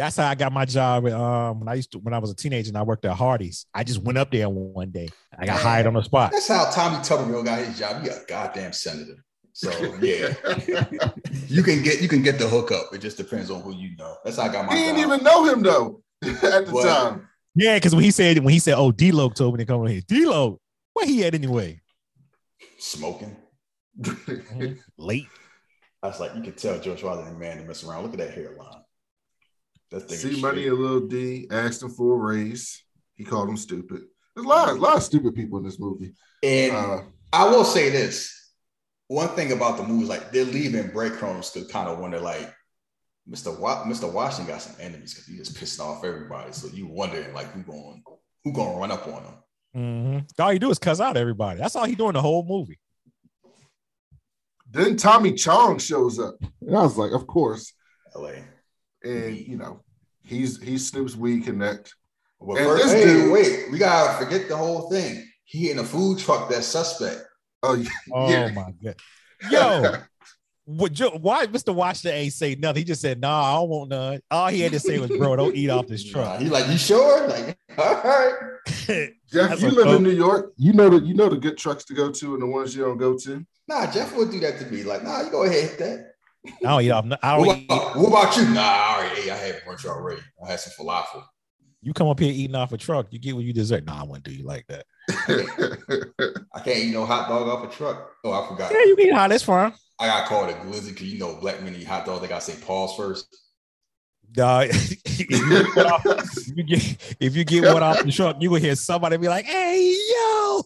[0.00, 1.04] That's how I got my job.
[1.04, 3.66] Um, when I used to, when I was a teenager and I worked at Hardee's,
[3.74, 5.10] I just went up there one day.
[5.38, 6.32] I got hired on the spot.
[6.32, 8.02] that's how Tommy Tuberville got his job.
[8.02, 9.22] He a goddamn senator.
[9.52, 10.32] So yeah,
[11.48, 12.94] you can get you can get the hookup.
[12.94, 14.16] It just depends on who you know.
[14.24, 16.86] That's how I got my he didn't even know him though at the What?
[16.86, 17.28] time.
[17.54, 19.92] Yeah, because when he said when he said, "Oh, D-Lo told me to come in
[19.92, 20.58] here," D-Lo,
[20.94, 21.82] where he at anyway?
[22.78, 23.36] Smoking.
[24.96, 25.26] Late.
[26.02, 28.04] I was like, you can tell George Wallace ain't man to mess around.
[28.04, 28.80] Look at that hairline.
[29.90, 30.18] That thing.
[30.18, 30.68] See money straight.
[30.72, 32.82] a little D asked him for a raise.
[33.14, 34.02] He called him stupid.
[34.34, 36.12] There's a lot, a lot of stupid people in this movie.
[36.42, 37.00] And Uh,
[37.32, 38.36] I will say this.
[39.08, 42.52] One thing about the movie is like they're leaving breadcrumbs to kind of wonder like
[43.28, 43.58] Mr.
[43.58, 44.10] Wa- Mr.
[44.12, 46.52] Washington got some enemies because he just pissed off everybody.
[46.52, 48.02] So you wondering like who going
[48.44, 49.34] who gonna run up on him.
[49.76, 50.40] Mhm.
[50.40, 51.58] All you do is cuss out everybody.
[51.58, 52.78] That's all he doing the whole movie.
[54.72, 57.72] then Tommy Chong shows up, and I was like, of course.
[58.14, 58.34] LA.
[59.02, 59.50] And mm-hmm.
[59.50, 59.82] you know,
[60.22, 61.94] he's he's Snoop's weed connect.
[62.38, 65.26] Well, And first, this hey, dude- wait, we gotta forget the whole thing.
[65.44, 67.22] He in a food truck that's suspect.
[67.62, 67.90] Oh, yeah.
[68.12, 68.96] Oh my god.
[69.50, 69.94] Yo,
[70.64, 71.74] what, Joe, why Mr.
[71.74, 72.80] Washington ain't say nothing?
[72.80, 75.36] He just said, "Nah, I don't want none." All he had to say was, "Bro,
[75.36, 77.26] don't eat off this truck." he like, you sure?
[77.28, 78.32] Like, all right.
[79.32, 80.52] Jeff, you live dope- in New York.
[80.56, 82.84] You know the you know the good trucks to go to and the ones you
[82.84, 83.44] don't go to.
[83.68, 84.82] Nah, Jeff would do that to me.
[84.82, 86.09] Like, nah, you go ahead hit that.
[86.46, 87.06] I don't eat off.
[87.22, 87.64] I don't What eat.
[87.64, 88.48] about, what about you?
[88.48, 89.30] Nah, I already ate.
[89.30, 90.22] I had brunch already.
[90.44, 91.24] I had some falafel.
[91.82, 93.86] You come up here eating off a truck, you get what you deserve.
[93.86, 94.84] Nah, I wouldn't do you like that.
[96.54, 98.12] I can't eat no hot dog off a truck.
[98.22, 98.70] Oh, I forgot.
[98.72, 99.72] Yeah, you can eat how that's fine.
[99.98, 102.20] I got called a glizzy because you know black men eat hot dogs.
[102.20, 103.34] They gotta say pause first.
[104.32, 108.12] Dog, if, you get one off, if you get if you get one off the
[108.12, 110.62] truck, you will hear somebody be like, "Hey, yo!"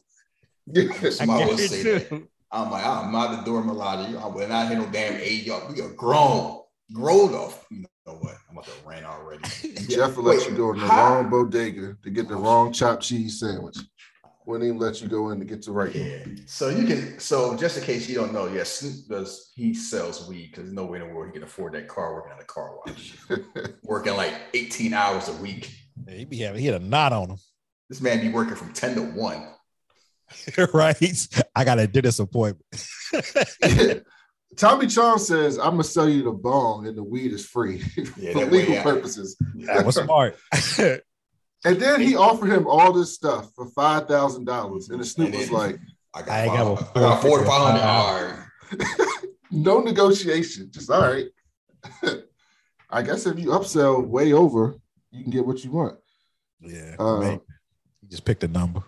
[0.77, 2.29] I Somebody will say it that.
[2.55, 2.61] Too.
[2.61, 4.17] I'm like, I'm not the door Melody.
[4.17, 5.29] I will not hear no damn A.
[5.29, 6.61] Y'all, we are grown,
[6.93, 7.67] grown off.
[7.71, 8.35] You know what?
[8.51, 9.43] I'm about to rant already.
[9.89, 13.03] Jeff will let you go in the how- wrong bodega to get the wrong chopped
[13.03, 13.79] cheese sandwich.
[14.47, 16.45] Wouldn't even let you go in to get the right one.
[16.47, 17.19] So you can.
[17.19, 19.53] So just in case you don't know, yes, Snoop does.
[19.55, 22.15] He sells weed because there's no way in the world he can afford that car
[22.15, 23.17] working at a car wash,
[23.85, 25.75] working like 18 hours a week.
[26.07, 27.37] Yeah, He be having he had a knot on him.
[27.89, 29.49] This man be working from 10 to 1.
[30.57, 31.29] Him, right?
[31.55, 32.65] I got a dentist appointment.
[34.57, 37.83] Tommy Chong says, "I'm gonna sell you the bong and the weed is free
[38.17, 38.83] Yeah, for that way, legal yeah.
[38.83, 40.37] purposes." That was smart.
[41.67, 45.29] And then he offered him all this stuff for five thousand dollars, and the Snoop
[45.31, 45.79] And was like,
[46.15, 49.27] I I got, ain't got five- a I got four to 500.
[49.51, 51.27] "No negotiation, just all right."
[52.91, 54.77] I guess if you upsell way over,
[55.11, 55.99] you can get what you want.
[56.61, 57.41] yeah, Uh, man.
[58.03, 58.83] He just picked a number.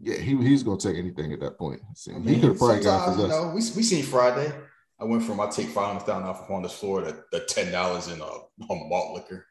[0.00, 1.80] Yeah, he he's gonna take anything at that point.
[1.94, 4.52] See, I he could have probably got sometimes, for you know, we, we seen Friday.
[5.00, 7.40] I went from I take five hundred thousand off of on this floor to the
[7.40, 9.46] ten dollars in a, a malt liquor.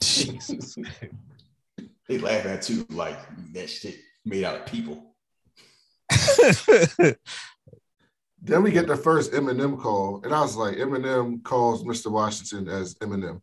[0.00, 0.76] Jesus.
[2.08, 3.16] They laughing at you like
[3.54, 5.14] that shit made out of people.
[8.44, 12.10] Then we get the first Eminem call, and I was like, Eminem calls Mr.
[12.10, 13.40] Washington as Eminem.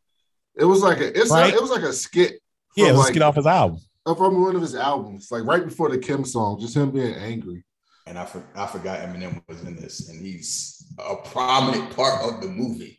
[0.57, 1.53] It was like a it's Right.
[1.53, 2.41] a, it was like a skit.
[2.75, 3.79] yeah, from let's like, get off his album.
[4.05, 7.63] From one of his albums, like right before the Kim song, just him being angry.
[8.07, 12.41] And I, for, I forgot Eminem was in this, and he's a prominent part of
[12.41, 12.97] the movie.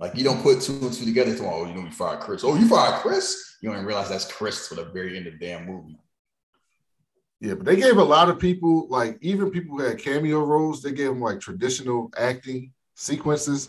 [0.00, 1.36] Like you don't put two and two together.
[1.36, 2.42] To, oh, you know, we fired Chris.
[2.42, 3.56] Oh, you fired Chris.
[3.60, 5.96] You don't even realize that's Chris for the very end of the damn movie.
[7.40, 10.82] Yeah, but they gave a lot of people, like even people who had cameo roles,
[10.82, 13.68] they gave them like traditional acting sequences.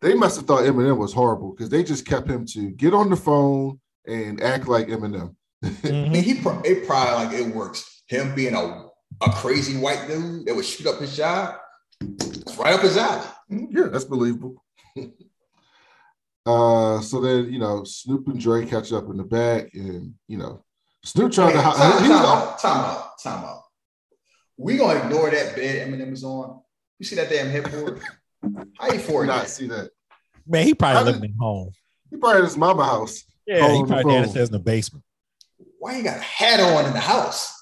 [0.00, 3.10] They must have thought Eminem was horrible because they just kept him to get on
[3.10, 5.34] the phone and act like Eminem.
[5.62, 6.10] I Mhm.
[6.12, 8.02] mean, he pro- it probably like it works.
[8.08, 8.86] Him being a
[9.20, 11.56] a crazy white dude that would shoot up his job,
[12.00, 13.26] it's right up his alley.
[13.48, 14.62] Yeah, that's believable.
[16.46, 20.38] uh, so then you know Snoop and Dre catch up in the back, and you
[20.38, 20.64] know
[21.04, 21.58] Snoop trying to.
[21.58, 23.62] Hey, hi- time, he's time the- out, time out, time out.
[24.56, 26.60] We gonna ignore that bed Eminem is on.
[26.98, 28.00] You see that damn headboard?
[28.78, 29.50] How you did afford not that?
[29.50, 29.90] see that.
[30.46, 31.70] Man, he probably did- living at home.
[32.10, 33.24] He probably at his mama house.
[33.46, 34.22] Yeah, he Calling the probably phone.
[34.22, 35.04] downstairs in the basement.
[35.78, 37.54] Why you got a hat on in the house?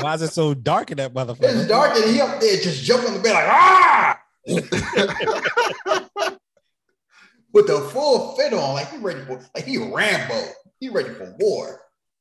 [0.00, 1.42] Why is it so dark in that motherfucker?
[1.42, 4.18] It's dark and he up there just jumping on the bed like ah
[7.52, 10.42] with the full fit on, like he ready for like he Rambo.
[10.80, 11.80] He ready for war.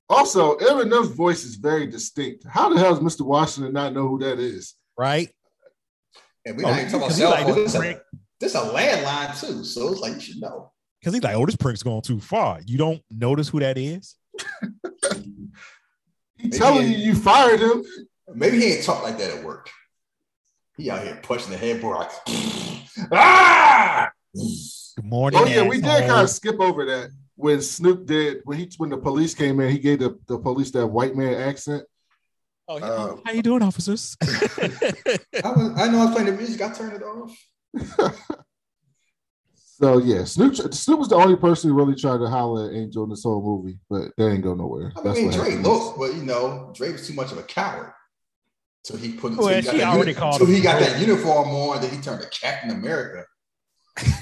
[0.09, 2.45] Also, Eminem's voice is very distinct.
[2.47, 3.25] How the hell does Mr.
[3.25, 4.75] Washington not know who that is?
[4.97, 5.29] Right?
[6.45, 7.97] And we Oh, not even talking about because he cell like this This, prank.
[7.97, 8.01] a,
[8.39, 10.71] this a landline too, so it's like you should know.
[10.99, 12.59] Because he's like, oh, this prank's going too far.
[12.67, 14.15] You don't notice who that is?
[16.37, 17.83] He Maybe telling he- you you fired him.
[18.33, 19.69] Maybe he ain't talk like that at work.
[20.75, 22.11] He out here punching the headboard like
[23.11, 24.09] ah.
[24.33, 25.39] Good morning.
[25.39, 28.89] Oh yeah, we did kind of skip over that when Snoop did when he when
[28.89, 29.69] the police came in.
[29.69, 31.83] He gave the, the police that white man accent.
[32.67, 32.85] Oh, yeah.
[32.85, 34.15] Uh, How you doing, officers?
[34.23, 34.27] I,
[35.43, 36.61] was, I know I was playing the music.
[36.61, 37.37] I turned it off.
[39.81, 43.03] So yeah, Snoop Snoop was the only person who really tried to holler at Angell
[43.05, 44.93] in this whole movie, but they ain't go nowhere.
[44.97, 45.63] I That's mean, what Dre happened.
[45.67, 47.91] looked, but you know, Drake was too much of a coward.
[48.83, 49.35] So he put.
[49.35, 51.81] Well, so he got that already uni- called so he got that uniform on.
[51.81, 53.25] Then he turned to Captain America.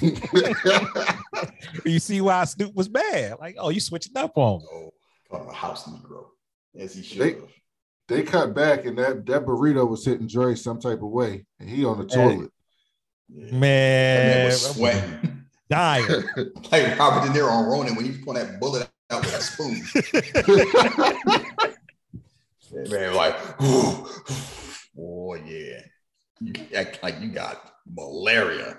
[1.84, 3.34] you see why Snoop was bad?
[3.38, 4.66] Like, oh, you switching up on me.
[4.72, 4.90] Oh,
[5.30, 6.26] called him a house Negro.
[6.78, 7.42] As he They, should.
[8.08, 11.44] they cut back and that, that burrito was hitting Dre some type of way.
[11.58, 12.14] And he on the Hey.
[12.14, 12.50] toilet.
[13.28, 15.39] That Man, man was sweating.
[15.70, 16.06] Dying.
[16.70, 19.40] like Robert De Niro on Ronin when he was pulling that bullet out with a
[19.40, 19.82] spoon.
[22.90, 25.80] Man, like, oh yeah,
[26.40, 28.78] you act like you got malaria.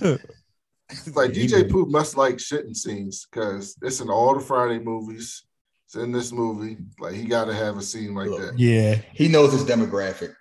[0.00, 5.44] like DJ Pooh must like shitting scenes because it's in all the Friday movies.
[5.86, 6.76] It's in this movie.
[7.00, 8.54] Like he got to have a scene like that.
[8.56, 10.34] Yeah, He knows his demographic.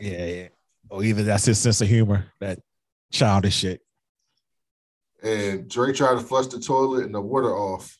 [0.00, 0.48] yeah, yeah.
[0.88, 2.60] Oh, or either that's his sense of humor, that
[3.12, 3.80] childish shit.
[5.22, 7.96] And Dre tried to flush the toilet and the water off.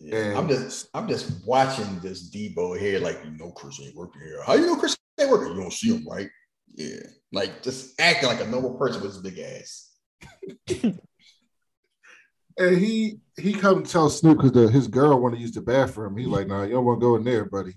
[0.00, 3.94] Yeah, And- I'm just I'm just watching this Debo here, like you know Chris ain't
[3.94, 4.42] working here.
[4.44, 5.54] How you know Chris ain't working?
[5.54, 6.28] You don't see him, right?
[6.74, 7.00] Yeah,
[7.32, 9.92] like just acting like a normal person with his big ass.
[12.56, 16.16] And he he come to tell Snoop because his girl want to use the bathroom.
[16.16, 17.74] He like, nah, you don't want to go in there, buddy.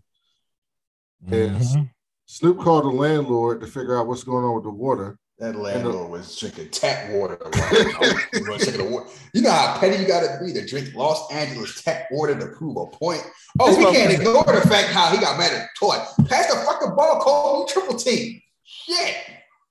[1.27, 1.75] Yes.
[1.75, 1.89] Mhm.
[2.27, 5.17] Snoop called the landlord to figure out what's going on with the water.
[5.39, 7.37] That landlord was drinking tap water.
[7.43, 9.07] Like, I'm gonna check the water.
[9.33, 12.75] You know how petty you gotta be to drink Los Angeles tap water to prove
[12.77, 13.21] a point.
[13.59, 15.95] Oh, This we can't ignore the fact how he got mad at toy.
[16.27, 18.41] Pass the fucking ball, call me triple team.
[18.63, 19.15] Shit.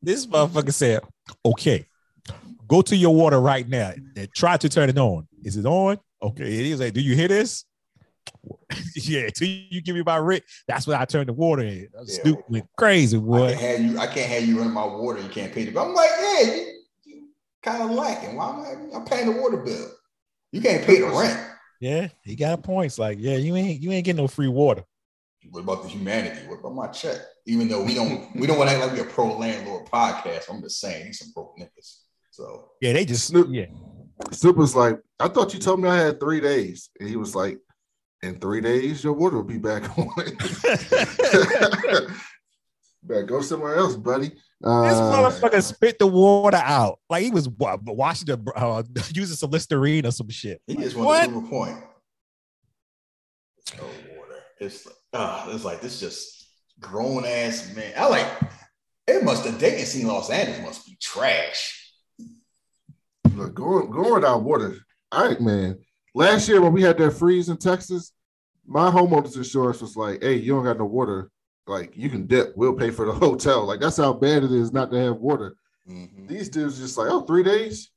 [0.01, 1.01] This motherfucker said,
[1.45, 1.87] "Okay,
[2.69, 5.27] go to your water right now and try to turn it on.
[5.43, 5.99] Is it on?
[6.23, 6.79] Okay, it is.
[6.79, 7.65] Like, do you hear this?
[8.95, 10.45] Yeah, till you give me my rent.
[10.69, 11.89] That's when I turn the water in.
[11.95, 12.23] Yeah.
[12.23, 13.99] Snoop went crazy, I can't have you.
[13.99, 15.21] I can't have you running my water.
[15.21, 15.85] You can't pay the bill.
[15.85, 16.73] I'm like, yeah, you,
[17.05, 17.29] you
[17.63, 18.37] kind of lacking.
[18.37, 18.61] Why am
[18.93, 18.97] I?
[18.97, 19.91] I'm paying the water bill.
[20.53, 21.51] You can't pay the rent.
[21.81, 22.99] Yeah, he got points.
[22.99, 24.85] Like, yeah, you ain't you ain't getting no free water.
[25.51, 26.47] What about the humanity?
[26.49, 27.19] What about my check?
[27.47, 30.51] Even though we don't, we don't want to act like we're a pro landlord podcast.
[30.51, 31.99] I'm just saying, he's some broke niggas.
[32.31, 33.67] So Yeah, they just Snoop- yeah.
[34.33, 36.91] Snoop was like, I thought you told me I had three days.
[36.99, 37.59] And he was like,
[38.27, 40.09] in three days, your water will be back on.
[43.03, 44.29] Better go somewhere else, buddy.
[44.31, 48.83] This Uh, motherfucker spit the water out like he was wa- washing the uh,
[49.15, 50.61] using some Listerine or some shit.
[50.67, 51.07] he just What?
[51.07, 51.79] wanted to prove a point.
[53.81, 53.85] Oh,
[54.19, 54.43] water.
[54.61, 56.49] It's like, uh, it's like this just
[56.81, 57.93] grown ass man.
[57.97, 58.27] I like
[59.07, 59.23] it.
[59.23, 61.93] Must the dating scene in Los Angeles must be trash.
[63.35, 64.77] Look, going going without water.
[65.13, 65.79] All right, man.
[66.15, 68.13] Last year when we had that freeze in Texas,
[68.67, 71.31] my homeowners insurance was like, "Hey, you don't got no water.
[71.67, 72.53] Like you can dip.
[72.57, 73.65] We'll pay for the hotel.
[73.65, 75.57] Like that's how bad it is not to have water."
[75.89, 76.29] Mhm.
[76.29, 77.91] These dudes just like, "Oh, three days.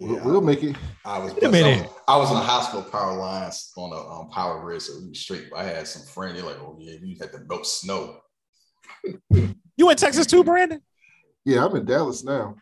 [0.00, 0.24] We'll, Yeah.
[0.24, 1.78] we'll make it." I was, Wait a minute.
[1.78, 4.92] I was, I was on the hospital power lines on a um, power grid, so
[5.06, 5.48] we straight.
[5.56, 6.36] I had some friend.
[6.36, 8.18] They're like, "Oh yeah, you had to melt snow."
[9.76, 10.82] You in Texas too, Brandon?
[11.44, 12.56] Yeah, I'm in Dallas now.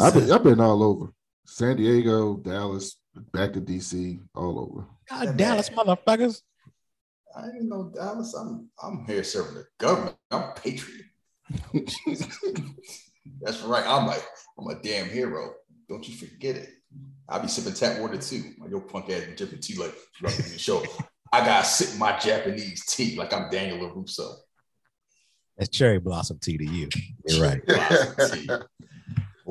[0.00, 1.12] I've been I've been all over.
[1.46, 2.96] San Diego, Dallas,
[3.32, 4.86] back to DC, all over.
[5.08, 6.42] God, Dallas motherfuckers.
[7.36, 8.34] I didn't know Dallas.
[8.34, 10.16] I'm I'm here serving the government.
[10.30, 11.06] I'm a patriot.
[13.40, 13.84] That's right.
[13.86, 14.24] I'm like
[14.58, 15.54] I'm a damn hero.
[15.88, 16.68] Don't you forget it.
[17.28, 18.52] I'll be sipping tap water too.
[18.58, 20.84] Like your punk ass be dripping tea like throughout the show.
[21.32, 24.34] I gotta sip my Japanese tea like I'm Daniel LaRusso.
[25.56, 26.88] That's cherry blossom tea to you.
[27.26, 27.60] You're right.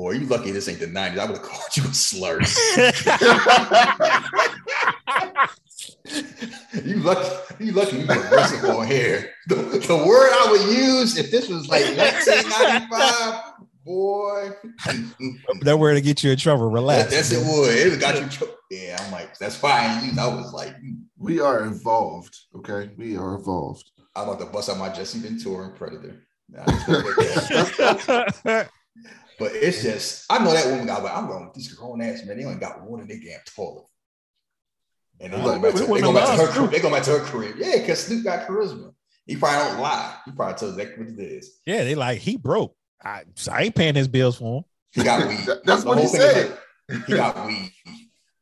[0.00, 1.18] Boy, you lucky this ain't the 90s.
[1.18, 2.40] I would have called you a slur.
[6.84, 9.30] you lucky, you lucky you progressive on here.
[9.48, 13.42] The, the word I would use if this was like 1995,
[13.84, 14.50] boy.
[15.62, 16.70] that word to get you in trouble.
[16.70, 17.12] Relax.
[17.12, 17.74] Yes, it would.
[17.74, 18.28] It got you.
[18.28, 19.90] Tro- yeah, I'm like, that's fine.
[19.90, 20.18] I ain't.
[20.18, 20.94] I was like, hmm.
[21.22, 22.34] We are involved.
[22.56, 23.84] Okay, we are involved.
[24.16, 26.22] I'm about to bust out my Jesse Ventura and Predator.
[26.48, 26.64] Nah,
[29.40, 29.60] I just won't let that.
[29.60, 32.24] But it's just, I know that woman got, but I'm going with these grown ass
[32.26, 32.38] men.
[32.38, 33.84] They only got one in their damn toilet.
[35.20, 36.70] And they Oh, go back to, they go back to her, Snoop.
[36.70, 37.54] they go back to her career.
[37.56, 38.92] Yeah, because Snoop got charisma.
[39.26, 40.16] He probably don't lie.
[40.24, 41.60] He probably tells exactly what it is.
[41.66, 42.74] yeah, they like he broke.
[43.02, 44.64] I, so I ain't paying his bills for him.
[44.92, 45.46] He got weed.
[45.64, 46.58] That's The what he whole thing is said.
[46.90, 47.72] like, he got weed.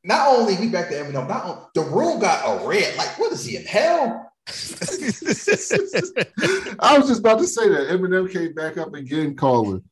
[0.05, 2.97] Not only we back to Eminem, not on, the room got a red.
[2.97, 4.33] Like, what is he in hell?
[6.81, 9.83] I was just about to say that Eminem came back up again, calling,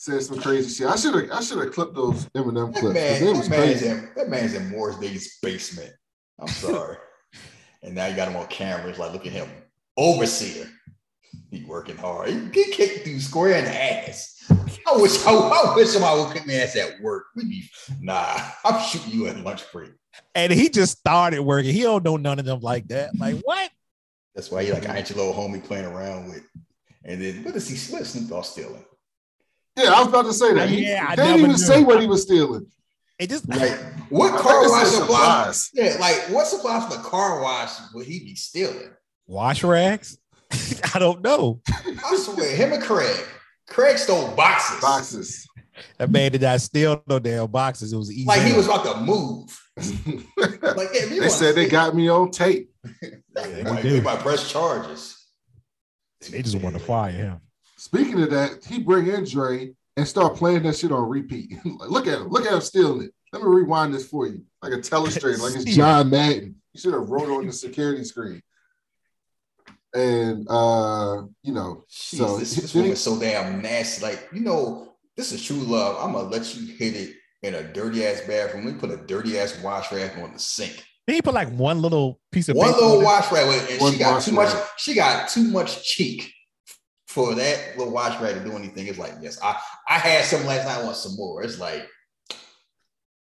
[0.00, 0.86] said some crazy shit.
[0.86, 3.82] I should have I should have clipped those Eminem That man, It was that man's
[3.82, 5.92] in that man's in Morris Day's basement.
[6.40, 6.96] I'm sorry.
[7.82, 8.88] and now you got him on camera.
[8.88, 9.46] It's like, look at him,
[9.98, 10.66] overseer.
[11.50, 12.30] He working hard.
[12.30, 14.36] He get kicked through square in the ass.
[14.50, 17.26] I wish I, I wish somebody would kick my ass at work.
[17.36, 17.70] We be
[18.00, 18.38] nah.
[18.64, 19.90] I'm shooting you at lunch break.
[20.34, 21.74] and he just started working.
[21.74, 23.10] He don't know none of them like that.
[23.18, 23.70] Like what?
[24.34, 26.42] That's why he like I ain't your little homie playing around with.
[27.04, 27.92] And then what is he?
[27.92, 28.84] What is Snoop Dogg stealing?
[29.82, 30.68] Yeah, I was about to say that.
[30.68, 31.56] He, Yeah, I didn't even knew.
[31.58, 32.66] say what he was stealing.
[33.18, 33.78] It just Like
[34.08, 35.70] what car wash it's a supplies?
[35.74, 38.90] Yeah, like what supplies for the car wash would he be stealing?
[39.26, 40.18] Wash rags?
[40.94, 41.60] I don't know.
[41.68, 43.24] I swear, him and Craig.
[43.68, 44.80] Craig stole boxes.
[44.80, 45.46] Boxes.
[45.98, 47.92] That man did not steal no damn boxes.
[47.92, 48.26] It was easy.
[48.26, 49.56] Like he was about to move.
[50.36, 52.70] Like, yeah, they said they got me on tape.
[53.02, 53.90] Yeah, they, might, do.
[53.90, 55.16] they might press charges.
[56.30, 57.40] They just want to fire him.
[57.92, 61.58] Speaking of that, he bring in Dre and start playing that shit on repeat.
[61.64, 62.28] Like, look at him.
[62.28, 63.10] Look at him stealing it.
[63.32, 64.44] Let me rewind this for you.
[64.62, 66.54] Like a telestrator, like it's John Madden.
[66.72, 68.42] You should have wrote on the security screen.
[69.92, 74.04] And uh, you know, Jeez, so this, this then so damn nasty.
[74.04, 75.96] Like, you know, this is true love.
[76.00, 78.66] I'm gonna let you hit it in a dirty ass bathroom.
[78.66, 80.84] Let me put a dirty ass wash rag on the sink.
[81.08, 83.98] Did he put like one little piece of One little wash rag, and One she
[83.98, 84.54] got wash too much.
[84.76, 86.32] She got too much cheek
[87.10, 88.86] for that little wash rag to do anything.
[88.86, 90.78] It's like, yes, I I had some last night.
[90.78, 91.42] I want some more.
[91.42, 91.88] It's like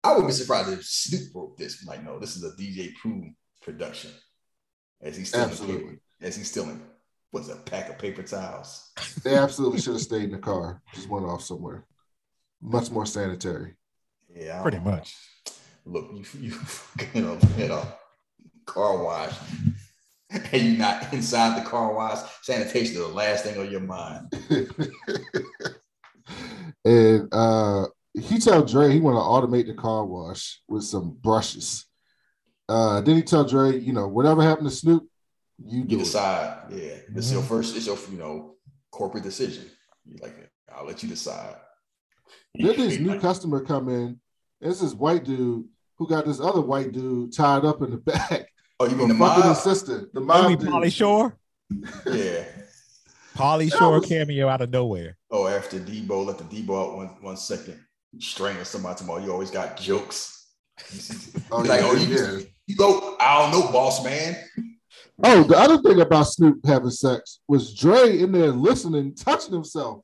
[0.03, 1.85] I would be surprised if Snoop broke this.
[1.85, 3.29] Like, no, this is a DJ Pooh
[3.61, 4.11] production.
[5.01, 5.83] As he's stealing Absolutely.
[5.83, 6.81] paper, as he's stealing
[7.31, 8.91] what's a pack of paper towels.
[9.23, 11.85] they absolutely should have stayed in the car, just went off somewhere.
[12.61, 13.75] Much more sanitary.
[14.35, 15.15] Yeah, Pretty much.
[15.85, 16.59] Look, you you
[17.13, 17.87] you know, you know,
[18.65, 19.33] car wash,
[20.51, 22.19] and you're not inside the car wash.
[22.41, 24.31] Sanitation is the last thing on your mind.
[26.85, 31.85] and uh he tell Dre he want to automate the car wash with some brushes.
[32.67, 35.07] Uh then he tell Dre, you know, whatever happened to Snoop,
[35.63, 36.03] you You do it.
[36.03, 36.71] decide.
[36.71, 37.47] Yeah, it's your Mhm.
[37.47, 37.75] first.
[37.77, 38.55] It's your you know
[38.91, 39.65] corporate decision.
[40.05, 40.35] You like.
[40.75, 41.55] I'll let you decide.
[42.53, 44.19] Then this new customer come in.
[44.59, 45.65] It's this white dude
[45.97, 48.46] who got this other white dude tied up in the back.
[48.79, 49.55] Oh, you mean for the fucking mob?
[49.55, 50.09] his sister.
[50.13, 50.69] The mob you dude.
[50.69, 51.37] Pauly Shore?
[52.05, 52.43] Yeah.
[53.35, 55.17] Pauly Shore was- cameo out of nowhere.
[55.31, 57.79] Oh, after Debo, let the Debo out one one second.
[58.19, 59.23] Strangling somebody tomorrow.
[59.23, 60.33] You always got jokes.
[61.51, 62.39] Oh, like, yeah, oh, you, yeah.
[62.67, 63.15] you go.
[63.19, 64.35] I don't know, boss man.
[65.23, 70.03] Oh, the other thing about Snoop having sex was Dre in there listening, touching himself.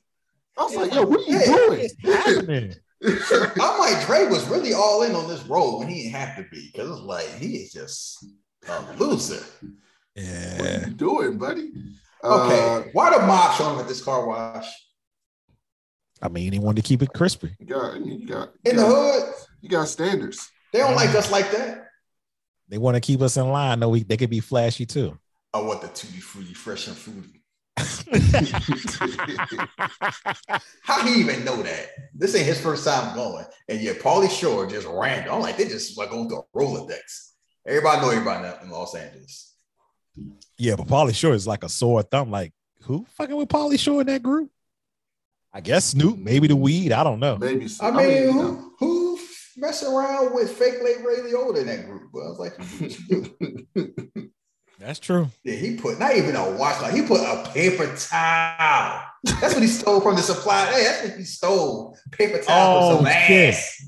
[0.57, 1.55] I was like, yo, what are you Yeah.
[1.55, 1.89] doing?
[2.01, 2.73] Happening.
[3.05, 6.45] I'm like, Dre was really all in on this role when he didn't have to
[6.49, 8.25] be because it's like he is just
[8.67, 9.43] a loser.
[9.61, 9.73] What
[10.23, 10.85] Yeah.
[10.85, 11.71] are you doing, buddy?
[12.23, 14.67] Okay, Uh, why the mob showing up at this car wash
[16.21, 17.53] I mean, he wanted to keep it crispy.
[17.59, 19.33] you got, you got, you in the hood?
[19.59, 20.49] you got standards.
[20.71, 21.87] They don't like us like that.
[22.69, 23.79] They want to keep us in line.
[23.81, 25.17] No, we they could be flashy too.
[25.53, 27.41] I want the tutti fruity, fresh and fruity.
[30.83, 31.87] How he even know that?
[32.13, 35.33] This ain't his first time going, and yet Pauly Shore just random.
[35.35, 37.31] I'm like, they just like going through a Rolodex.
[37.65, 39.53] Everybody know everybody now in Los Angeles.
[40.57, 42.29] yeah, but Pauly Shore is like a sore thumb.
[42.29, 42.51] Like,
[42.83, 44.49] who fucking with Pauly Shore in that group?
[45.53, 46.91] I guess Snoop, maybe the weed.
[46.91, 47.37] I don't know.
[47.37, 47.67] Maybe.
[47.67, 47.85] so.
[47.85, 49.19] I mean, you who, who
[49.55, 52.09] mess around with fake late Ray Liotta in that group?
[52.11, 53.65] Well, I was like, you do what you
[54.15, 54.29] do.
[54.79, 55.29] That's true.
[55.43, 59.03] Yeah, he put not even a watch, like he put a paper towel.
[59.39, 60.65] That's what he stole from the supply.
[60.65, 61.97] Hey, that's what he stole.
[62.11, 63.53] Paper towel Oh, for some shit.
[63.53, 63.85] ass.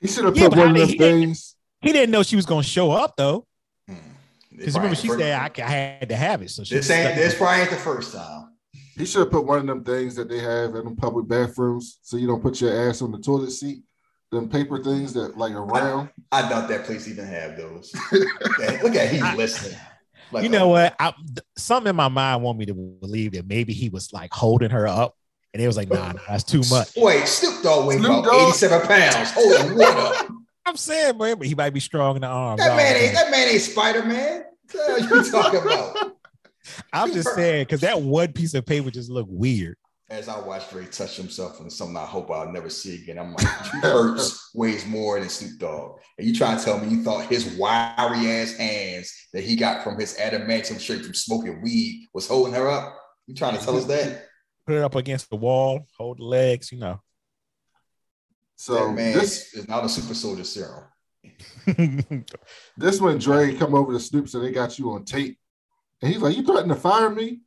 [0.00, 1.51] he should have Yeah, put one I of mean, them he things.
[1.82, 3.46] He didn't know she was gonna show up though,
[3.88, 3.94] Hmm.
[4.50, 6.50] because remember she said I, I had to have it.
[6.50, 8.50] So she This ain't this probably ain't the first time.
[8.96, 11.98] He should have put one of them things that they have in the public bathrooms,
[12.02, 13.82] so you don't put your ass on the toilet seat.
[14.30, 16.08] Them paper things that like around.
[16.30, 17.92] I doubt that place even have those.
[18.82, 19.78] Look at he's listening.
[20.30, 20.94] Like, you know what?
[20.98, 24.32] I, th- something in my mind want me to believe that maybe he was like
[24.32, 25.14] holding her up,
[25.52, 26.90] and it was like, nah, nah, that's too much.
[26.96, 30.28] Wait, Snoop Dogg weighed about 87 pounds holding water.
[30.64, 32.62] I'm saying, man, but he might be strong in the arms.
[32.62, 34.44] I That man ain't that man ain't Spider Man.
[34.72, 36.16] What you talking about?
[36.92, 39.76] I'm just saying because that one piece of paper just looked weird.
[40.08, 43.32] As I watched Ray touch himself on something I hope I'll never see again, I'm
[43.32, 46.00] like, Hurts weighs more than Snoop Dogg.
[46.18, 49.82] And you trying to tell me you thought his wiry ass hands that he got
[49.82, 52.94] from his adamantium straight from smoking weed was holding her up?
[53.26, 54.26] You trying to tell us that?
[54.66, 57.00] Put it up against the wall, hold the legs, you know.
[58.56, 60.84] So man this is not a super soldier serum.
[62.76, 65.38] this when Dre come over to Snoop, so they got you on tape,
[66.00, 67.40] and he's like, "You threatened to fire me,"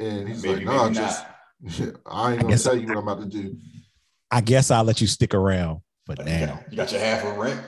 [0.00, 1.24] and he's Maybe, like, "No, maybe just.
[2.06, 3.56] I ain't gonna guess- tell you what I'm about to do."
[4.30, 6.46] I guess I'll let you stick around for You now.
[6.56, 7.60] got, you got your half of rent.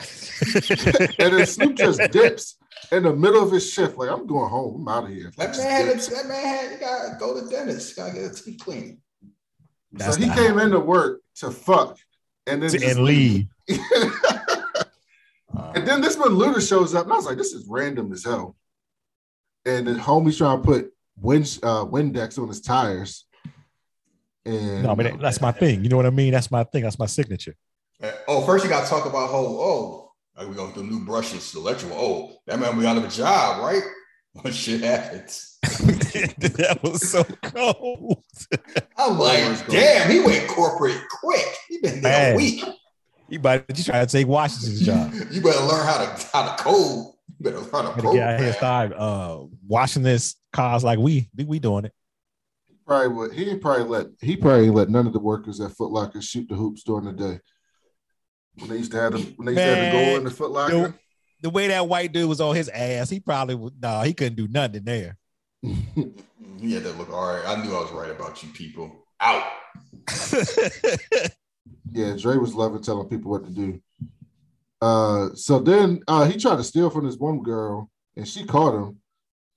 [1.20, 2.56] and then Snoop just dips
[2.90, 4.80] in the middle of his shift, like, "I'm going home.
[4.80, 6.06] I'm out of here." That Just man had dips.
[6.08, 7.90] that man had to gotta go to dentist.
[7.90, 9.01] You gotta get a teeth clean.
[9.98, 11.98] So he not- came into work to fuck,
[12.46, 13.46] and then to- just and leave.
[13.70, 14.82] Uh,
[15.74, 18.24] and then this when Luda shows up, and I was like, "This is random as
[18.24, 18.56] hell."
[19.64, 23.26] And the homie's trying to put wind uh, Windex on his tires.
[24.44, 25.84] And No, I mean that's my thing.
[25.84, 26.32] You know what I mean?
[26.32, 26.82] That's my thing.
[26.82, 27.54] That's my signature.
[28.02, 31.04] Uh, oh, first you got to talk about how oh Like we gonna do new
[31.04, 31.96] brushes, electrical.
[31.96, 33.82] Oh, that man we out of a job, right?
[34.34, 35.58] When shit happens.
[35.62, 38.24] that was so cold.
[38.96, 41.44] I'm like, damn, he went corporate quick.
[41.68, 42.34] He been there Man.
[42.34, 42.64] a week.
[43.28, 45.12] You better to try to take Washington's job.
[45.30, 47.12] You better learn how to how to code.
[47.38, 48.14] You better learn how to Gotta code.
[48.14, 51.92] get out here start uh washing this cars like we we, we doing it.
[52.86, 53.32] Probably would.
[53.32, 56.48] He ain't probably let he probably let none of the workers at Foot Locker shoot
[56.48, 57.40] the hoops during the day.
[58.58, 60.30] When they used to have them, when they used to have to go in the
[60.30, 60.94] Foot Locker.
[61.42, 64.36] The way that white dude was on his ass, he probably would no, he couldn't
[64.36, 65.16] do nothing there.
[65.62, 67.44] He had to look all right.
[67.46, 69.04] I knew I was right about you people.
[69.20, 69.44] Out.
[71.94, 73.80] Yeah, Dre was loving telling people what to do.
[74.80, 78.74] Uh, so then uh, he tried to steal from this one girl, and she caught
[78.74, 78.96] him,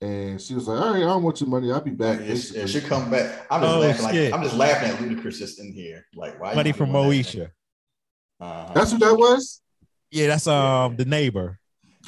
[0.02, 1.72] and she was like, "All right, I don't want your money.
[1.72, 2.66] I'll be back." Yeah, basically.
[2.68, 3.46] she come back.
[3.50, 4.30] I'm just Oh, laughing shit.
[4.32, 6.04] like I'm just laughing at Ludacris just in here.
[6.14, 7.26] Like why Money from doing that?
[7.26, 7.50] Moesha.
[8.40, 8.72] Uh-huh.
[8.74, 9.62] That's what that was.
[10.10, 11.58] Yeah, that's um the neighbor.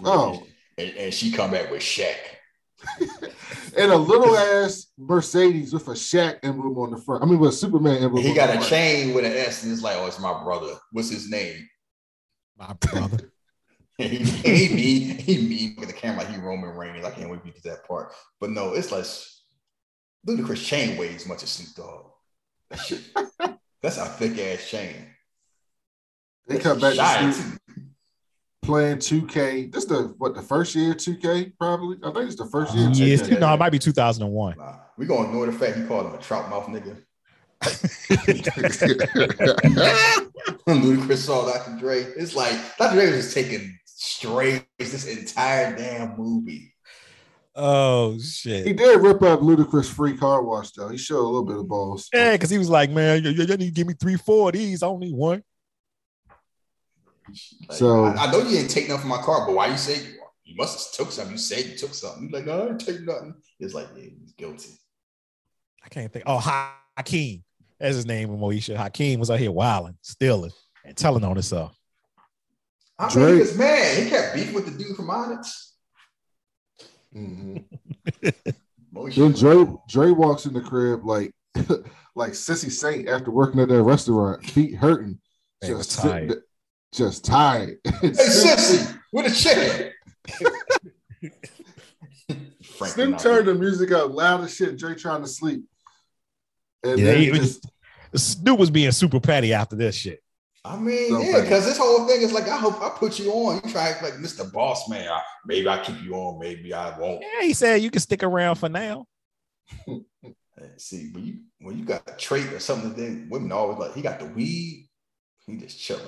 [0.05, 0.46] Oh,
[0.76, 2.16] and, and she come back with Shaq.
[3.76, 7.22] and a little ass Mercedes with a Shaq emblem on the front.
[7.22, 8.22] I mean, with a Superman emblem.
[8.22, 8.66] He got a front.
[8.66, 10.74] chain with an S, and it's like, oh, it's my brother.
[10.92, 11.68] What's his name?
[12.57, 13.32] My brother.
[13.99, 17.05] he, he mean, he mean with the camera like he Roman Reigns.
[17.05, 18.12] I can't wait to get to that part.
[18.40, 19.05] But no, it's like
[20.26, 22.12] Ludacris chain weighs as much as Snoop Dogg.
[23.82, 24.94] That's a thick ass chain.
[26.46, 27.61] They come back to Snoop
[28.68, 29.72] playing 2K.
[29.72, 31.96] This the what the first year 2K probably.
[32.04, 32.90] I think it's the first year.
[32.92, 33.40] Yes, 2K.
[33.40, 34.58] no, it might be 2001.
[34.58, 37.02] Nah, we gonna ignore the fact he called him a trout mouth nigga.
[40.68, 41.80] Ludacris saw Dr.
[41.80, 42.00] Dre.
[42.00, 42.94] It's like Dr.
[42.94, 46.74] Dre was just taking strays this entire damn movie.
[47.56, 48.66] Oh shit!
[48.66, 50.90] He did rip up Ludacris free car wash though.
[50.90, 52.08] He showed a little bit of balls.
[52.12, 54.52] Yeah, because he was like, man, you, you need to give me three, four of
[54.52, 54.82] these.
[54.82, 55.42] I don't need one.
[57.68, 59.76] Like, So- I, I know you didn't take nothing from my car, but why you
[59.76, 60.14] say you,
[60.44, 61.32] you must have took something?
[61.32, 62.24] You said you took something.
[62.24, 63.34] You like, no, I didn't take nothing.
[63.60, 64.70] It's like, yeah, he's guilty.
[65.84, 66.24] I can't think.
[66.26, 66.38] Oh,
[66.96, 67.44] Hakeem.
[67.78, 68.76] That's his name in Moesha.
[68.76, 70.50] Hakeem was out here wilding, stealing,
[70.84, 71.76] and telling on himself.
[72.98, 74.02] I mean, Dre- he was mad.
[74.02, 75.74] He kept beef with the dude from Onyx.
[77.16, 77.64] Mhm.
[78.20, 78.32] Then
[78.92, 81.32] was- Dre Dre walks in the crib like
[82.14, 85.18] like Sissy Saint after working at that restaurant, feet hurting,
[85.62, 86.30] They was sitting tired.
[86.30, 86.42] there-
[86.93, 87.78] just tired.
[88.01, 89.93] Hey, sissy, with a chicken.
[92.76, 94.78] Frank Snoop turned the music up loud as shit.
[94.78, 95.64] Dre trying to sleep.
[96.84, 97.70] And Yeah, then he he was just,
[98.14, 100.22] Snoop was being super petty after this shit.
[100.64, 103.30] I mean, So yeah, because this whole thing is like, I hope I put you
[103.32, 103.61] on.
[103.64, 104.51] You try like Mr.
[104.53, 105.09] Boss Man.
[105.09, 107.22] I, maybe I keep you on, maybe I won't.
[107.22, 109.07] Yeah, he said you can stick around for now.
[110.61, 113.95] Hey, See, when you when you got a trait or something, then women always like
[113.95, 114.89] he got the weed,
[115.47, 116.03] he just chilling.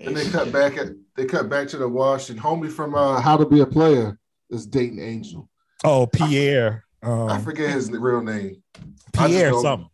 [0.00, 3.20] And they cut back at they cut back to the wash and homie from uh,
[3.20, 4.18] How to Be a Player
[4.50, 5.48] is dating Angell.
[5.84, 6.84] Oh, Pierre.
[7.02, 8.62] I Um, forget his real name.
[9.12, 9.88] Pierre something.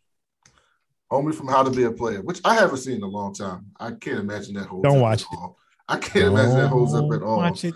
[1.11, 3.67] Homie from How to Be a Player, which I haven't seen in a long time.
[3.79, 5.57] I can't imagine that holds Don't up watch at all.
[5.89, 7.37] I can't imagine that holds up at all.
[7.39, 7.75] Watch it.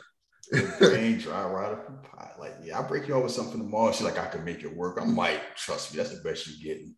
[0.83, 2.31] Angell, I ride up pie.
[2.39, 3.93] Like, yeah, I'll break you over something tomorrow.
[3.93, 4.99] She's like, I can make it work.
[5.01, 6.95] I'm like, trust me, that's the best you're getting.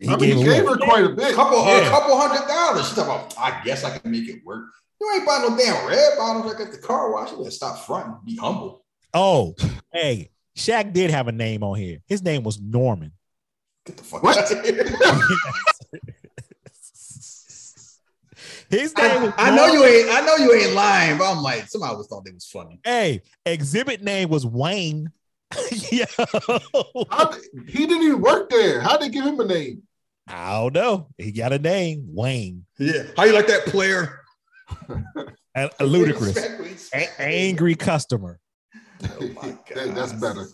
[0.00, 1.34] He I mean, he gave gave her quite a bit.
[1.34, 1.86] couple, uh, Yeah.
[1.86, 2.86] a couple hundred dollars.
[2.86, 4.66] She's talking about, I guess I can make it work.
[5.00, 7.30] You ain't buying no damn red bottles like at the car wash.
[7.30, 8.16] You better stop fronting.
[8.24, 8.84] Be humble.
[9.14, 9.54] Oh,
[9.92, 11.98] hey, Shaq did have a name on here.
[12.06, 13.12] His name was Norman.
[13.86, 14.36] Get the fuck What?
[14.38, 14.84] out of here.
[18.68, 20.10] His name was I, I know you ain't.
[20.10, 22.80] I know you ain't lying, but I'm like, somebody always thought it was funny.
[22.84, 25.12] Hey, Xzibit name was Wayne.
[25.92, 26.06] yeah.
[27.10, 28.80] How did- he didn't even work there.
[28.80, 29.82] How'd they give him a name?
[30.28, 31.08] I don't know.
[31.18, 32.66] He got a name, Wayne.
[32.78, 33.04] Yeah.
[33.16, 34.20] How you like that player?
[34.88, 36.90] And a Ludacris.
[36.92, 38.40] A- angry customer.
[39.20, 39.94] Oh my god.
[39.94, 40.46] That's better.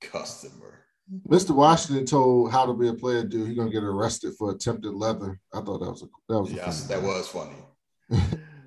[0.00, 0.84] Customer.
[1.28, 1.50] Mr.
[1.50, 5.40] Washington told How to Be a Player dude he's gonna get arrested for attempted leather.
[5.52, 7.08] I thought that was a that was a Yes, funny that thing.
[7.08, 8.40] was funny.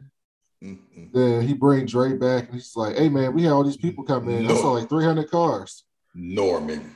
[0.64, 1.11] Mm-mm.
[1.14, 4.03] Then he brings Dre back and he's like, "Hey man, we had all these people
[4.05, 4.45] come in.
[4.45, 4.55] I No.
[4.55, 5.84] saw like 300 cars.
[6.16, 6.95] Norman.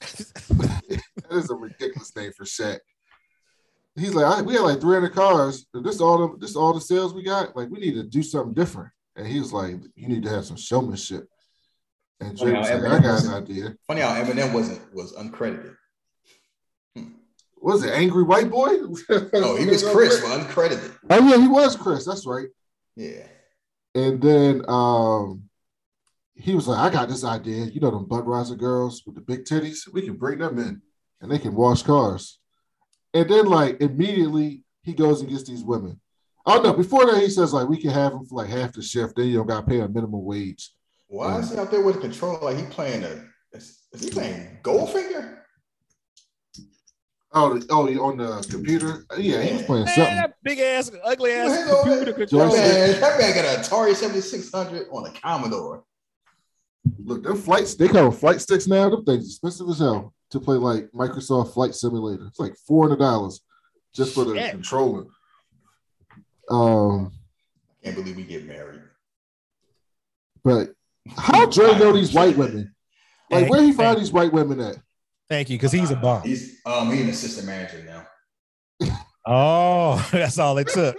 [0.48, 1.02] That
[1.38, 2.78] is a ridiculous name for Shaq."
[3.96, 5.66] He's like, I, "We had like 300 cars.
[5.74, 7.56] Is This all the this all the sales we got.
[7.56, 10.44] Like we need to do something different." And he was like, "You need to have
[10.44, 11.28] some showmanship."
[12.20, 14.94] And Dre Funny was how like, "I got was- an idea." Funny how Eminem wasn't
[14.94, 15.76] was uncredited.
[17.64, 18.72] What was it angry white boy?
[19.32, 20.98] Oh, he was Chris, but uncredited.
[21.08, 22.04] Oh yeah, he was Chris.
[22.04, 22.48] That's right.
[22.94, 23.26] Yeah.
[23.94, 25.44] And then um,
[26.34, 27.64] he was like, I got this idea.
[27.64, 30.82] You know, them Budweiser girls with the big titties, we can bring them in
[31.22, 32.38] and they can wash cars.
[33.14, 35.98] And then, like, immediately he goes and gets these women.
[36.44, 36.74] Oh no!
[36.74, 39.16] Before that, he says like we can have them for like half the shift.
[39.16, 40.70] Then you don't got to pay a minimum wage.
[41.06, 42.40] Why is he out there with a controller?
[42.40, 45.38] Like he playing a is, is he playing Goldfinger?
[47.36, 49.04] Oh, the- oh, on the computer.
[49.18, 50.14] Yeah, he was playing Man, something.
[50.16, 52.16] that big ass, ugly ass Man, computer ahead.
[52.16, 52.56] controller.
[52.56, 55.82] Man, that man got an Atari 7600 on a Commodore.
[57.04, 58.88] Look, them flights, they call them flight sticks now.
[58.88, 62.26] Them things expensive as hell to play like Microsoft Flight Simulator.
[62.26, 63.40] It's like four hundred dollars
[63.94, 64.50] just for the Shit.
[64.52, 65.06] controller.
[66.50, 67.10] Um,
[67.82, 68.82] Can't believe we get married.
[70.44, 70.70] but
[71.16, 72.74] how Dre know these white women?
[73.30, 74.76] Like, where he find these white women at?
[75.28, 76.22] Thank you, because he's a bum.
[76.22, 78.06] He's um he's an assistant manager now.
[79.26, 80.96] Oh, that's all it took.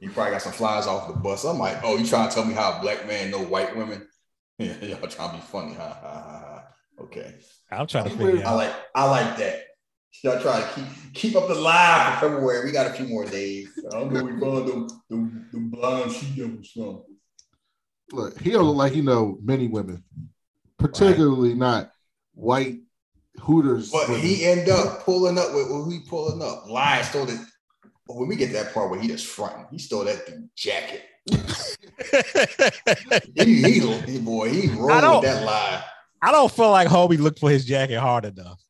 [0.00, 1.44] He probably got some flies off the bus.
[1.44, 4.06] I'm like, oh, you trying to tell me how a black man know white women?
[4.60, 6.44] Yeah, y'all trying to be funny, ha ha ha.
[6.44, 6.64] ha.
[7.04, 7.32] Okay,
[7.70, 8.56] I'm trying to I figure out.
[8.56, 9.62] like I like that.
[10.24, 12.64] Y'all try to keep keep up the lie for February.
[12.64, 13.68] We got a few more days.
[13.86, 14.24] I don't know.
[14.24, 17.04] We found them them, them blind she devils from.
[18.10, 20.02] Look, he don't look like he know many women,
[20.76, 21.92] particularly not
[22.34, 22.80] white
[23.40, 23.90] Hooters.
[23.90, 24.22] But women.
[24.22, 26.68] he end up pulling up with who he pulling up.
[26.68, 27.40] Lion stole it.
[28.06, 31.02] But when we get that part where he just fronting, he stole that dude jacket.
[33.34, 35.82] He, he, he boy, he rolled with that lie.
[36.22, 38.60] I don't feel like Hobie looked for his jacket hard enough.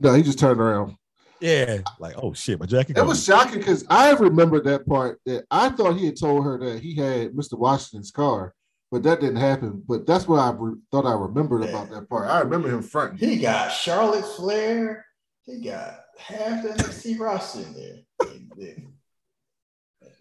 [0.00, 0.96] no, he just turned around.
[1.40, 2.90] Yeah, like oh shit, my jacket.
[2.92, 3.08] It gone.
[3.08, 6.80] was shocking because I remember that part that I thought he had told her that
[6.80, 7.58] he had Mr.
[7.58, 8.54] Washington's car,
[8.90, 9.82] but that didn't happen.
[9.86, 12.28] But that's what I re- thought I remembered about that part.
[12.28, 13.18] I remember him fronting.
[13.28, 15.04] He got Charlotte Flair.
[15.44, 17.96] He got half the NXT roster in there.
[18.30, 18.92] And then-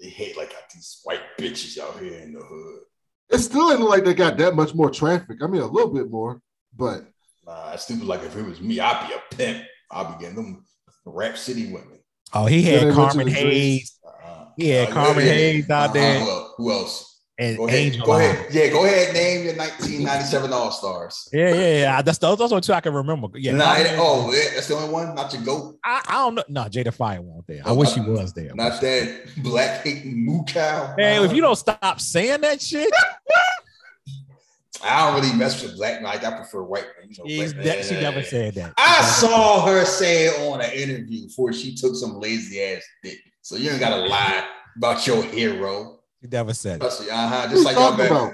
[0.02, 2.80] They hate like got these white bitches out here in the hood.
[3.30, 5.38] It still didn't look like they got that much more traffic.
[5.42, 6.42] I mean, a little bit more,
[6.76, 7.06] but
[7.46, 8.06] Nah, it's stupid.
[8.06, 9.66] Like if it was me, I'd be a pimp.
[9.92, 10.66] I'd be getting them
[11.06, 12.00] rap city women.
[12.34, 13.40] Oh, he had they Carmen to the drinks.
[13.40, 14.00] Hayes.
[14.06, 14.48] Uh-uh.
[14.58, 15.94] He had Uh, Carmen yeah, Hayes out uh-huh.
[15.94, 16.20] there
[16.58, 17.13] Who else?
[17.44, 17.80] And Go ahead.
[17.94, 18.06] Angell.
[18.06, 18.24] Go Eye.
[18.24, 18.54] ahead.
[18.54, 19.14] Yeah, go ahead.
[19.14, 21.28] Name your 1997 All Stars.
[21.34, 22.02] Yeah, yeah, yeah.
[22.02, 23.28] That's the, those are two I can remember.
[23.36, 23.54] Yeah.
[23.56, 25.14] nah, it- oh, that's the only one.
[25.16, 25.78] Not your goat.
[25.84, 26.44] I, I don't know.
[26.48, 27.62] No, Jada Fire won't there.
[27.66, 28.52] I Oh, wish he was there.
[28.56, 30.94] Not that black hating moo cow.
[30.98, 32.90] Man, if you don't stop saying that shit,
[34.84, 36.02] I don't really mess with black.
[36.02, 36.86] Like I prefer white.
[37.08, 38.74] You know, black- she never said that.
[38.78, 43.18] I saw her say it on an interview before she took some lazy ass dick.
[43.42, 44.46] So you ain't gotta lie
[44.78, 46.00] about your hero.
[46.24, 46.86] She never said it.
[47.12, 47.48] Uh huh.
[47.50, 48.34] Just like y'all talking about?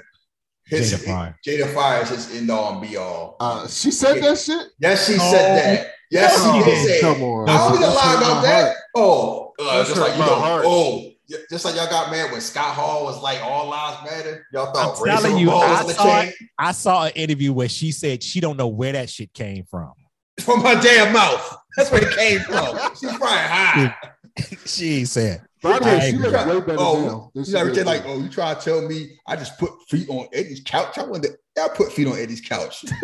[0.64, 1.38] His, Jada Fire.
[1.44, 3.36] Jada Fire is his end all and be all.
[3.40, 4.68] Uh, she said that shit.
[4.78, 5.32] Yes, she Oh.
[5.32, 5.90] said that.
[6.12, 7.00] Yes, Oh, she did say.
[7.00, 7.24] come it.
[7.24, 7.48] on.
[7.48, 8.64] I don't need to That's lie about that.
[8.64, 8.76] heart.
[8.94, 10.34] Oh, uh, just like you my know.
[10.36, 10.64] heart.
[10.68, 11.10] Oh,
[11.50, 14.46] just like y'all got mad when Scott Hall was like all lives matter.
[14.52, 16.24] Y'all thought I'm telling you, I saw,
[16.58, 19.92] I saw an interview where she said she don't know where that shit came from.
[20.40, 21.56] from her damn mouth.
[21.76, 22.76] That's where it came from.
[22.94, 23.94] She's probably high.
[24.66, 26.28] she said, By the I way, she agree.
[26.28, 27.42] looks way better Oh, now.
[27.44, 30.26] she ever did like, oh, you try to tell me I just put feet on
[30.32, 30.98] Eddie's couch?
[30.98, 31.28] I wonder,
[31.58, 32.84] I put feet on Eddie's couch.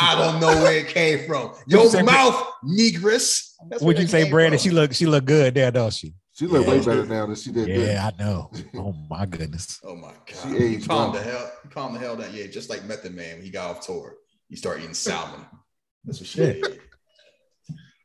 [0.00, 1.52] I don't know where it came from.
[1.66, 3.54] you Your say- mouth, negress.
[3.68, 4.58] That's "Would you say, Brandon?
[4.58, 4.62] from.
[4.64, 6.70] She look, she look good there, don't she?" she look Yeah.
[6.72, 7.80] way better now than she did then.
[7.80, 8.50] Yeah, I know.
[8.76, 9.80] Oh my goodness.
[9.82, 10.36] Oh my god.
[10.42, 11.22] She He aged calmed well.
[11.24, 11.52] the hell.
[11.64, 12.30] He calmed the hell down.
[12.32, 14.16] Yeah, just like Method Man when he got off tour.
[14.48, 15.44] He started eating salmon.
[16.04, 16.80] That's what she did.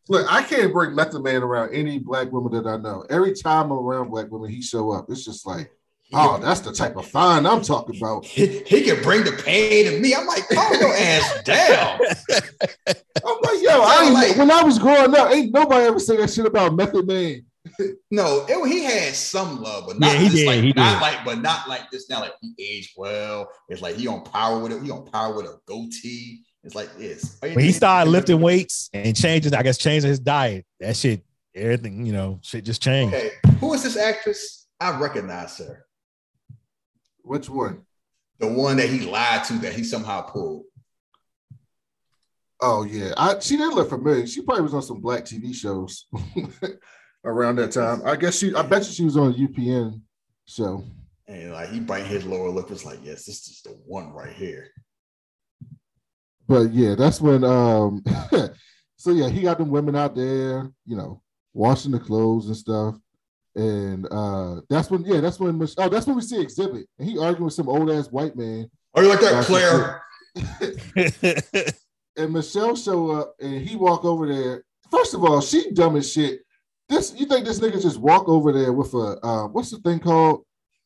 [0.10, 3.06] Look, I can't bring Method Man around any black woman that I know.
[3.10, 5.06] Every time I'm around black women, he show up.
[5.10, 5.72] It's just like,
[6.14, 8.26] oh, that's the type of fine I'm talking about.
[8.34, 10.14] He, he can bring the pain to me.
[10.14, 12.00] I'm like, calm your ass down.
[13.26, 16.20] I'm like, yo, I ain't, Like- when I was growing up, ain't nobody ever said
[16.20, 17.46] that shit about Method Man.
[18.12, 20.94] No, it, he had some love, but not Yeah, he just did, like he not
[20.96, 21.02] did.
[21.02, 22.10] like, but not like this.
[22.10, 23.50] Now, like he aged well.
[23.70, 24.84] It's like he on power with it.
[24.84, 26.42] He on power with a goatee.
[26.64, 27.38] It's like this.
[27.42, 32.06] When he started lifting weights and changing, I guess changing his diet, that shit, everything,
[32.06, 33.14] you know, shit just changed.
[33.14, 34.68] Okay, who is this actress?
[34.80, 35.86] I recognize her.
[37.22, 37.82] Which one?
[38.40, 40.64] The one that he lied to that he somehow pulled.
[42.62, 44.26] Oh yeah, I she didn't look familiar.
[44.26, 46.06] She probably was on some black TV shows
[47.26, 48.02] around that time.
[48.06, 48.56] I guess she.
[48.56, 50.02] I bet you she was on a UPN
[50.46, 50.84] show.
[51.28, 52.72] And like he bite his lower lip.
[52.72, 54.70] It's like, yes, this is the one right here.
[56.48, 57.44] But yeah, that's when.
[57.44, 58.04] um
[58.98, 61.22] So yeah, he got them women out there, you know,
[61.54, 62.96] washing the clothes and stuff.
[63.54, 65.58] And uh that's when, yeah, that's when.
[65.58, 68.38] Mich- Oh, that's when we see Xzibit, and he arguing with some old ass white
[68.38, 68.72] man.
[68.94, 70.02] Are you like that, Claire?
[72.18, 74.64] and Michelle show up and he walk over there.
[74.90, 76.42] First of all, she dumb as shit.
[76.88, 80.00] This you think this nigga just walk over there with a uh, what's the thing
[80.00, 80.46] called?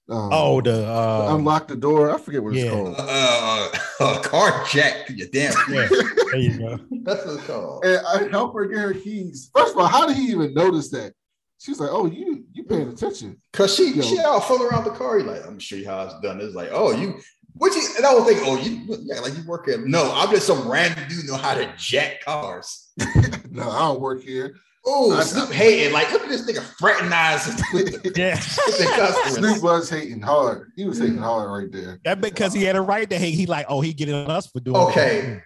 [0.10, 2.14] Um, oh, the uh, unlock the door.
[2.14, 2.96] I forget what it's called.
[2.98, 5.10] Uh, uh, car jack.
[5.10, 5.54] You damn.
[5.70, 6.80] yeah, there you go.
[7.04, 7.84] That's what it's called.
[7.84, 9.52] And I help her get her keys.
[9.54, 11.14] First of all, how did he even notice that?
[11.60, 14.02] She's like, "Oh, you you paying attention?" Cause she Yo.
[14.02, 15.18] she out fooling around the car.
[15.18, 16.40] He's like, I'm sure you how it's done.
[16.40, 17.20] It's like, oh, you
[17.56, 20.30] what you and I was thinking, oh, you yeah, like you work at no, I'm
[20.30, 22.92] just some random dude know how to jack cars.
[23.50, 24.56] No, I don't work here.
[24.90, 25.92] Oh, I- Snoop hating.
[25.94, 28.36] Like, look at this nigga fraternizing with the, Yeah.
[28.36, 29.36] with the customers.
[29.36, 30.72] Snoop was hating hard.
[30.78, 32.00] He was hating hard right there.
[32.06, 33.34] That because he had a right to hate.
[33.34, 35.42] He like, oh, he getting on us for doing Okay.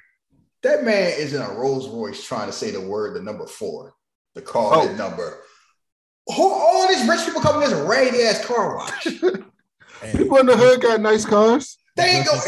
[0.64, 3.96] That man is in a Rolls Royce trying to say the word, the number four,
[4.36, 4.86] the car Oh.
[4.88, 5.40] that number.
[6.28, 9.04] Who, all these rich people coming in this raggedy ass car wash.
[9.06, 11.80] People in the hood got nice cars.
[11.96, 12.40] They ain't go.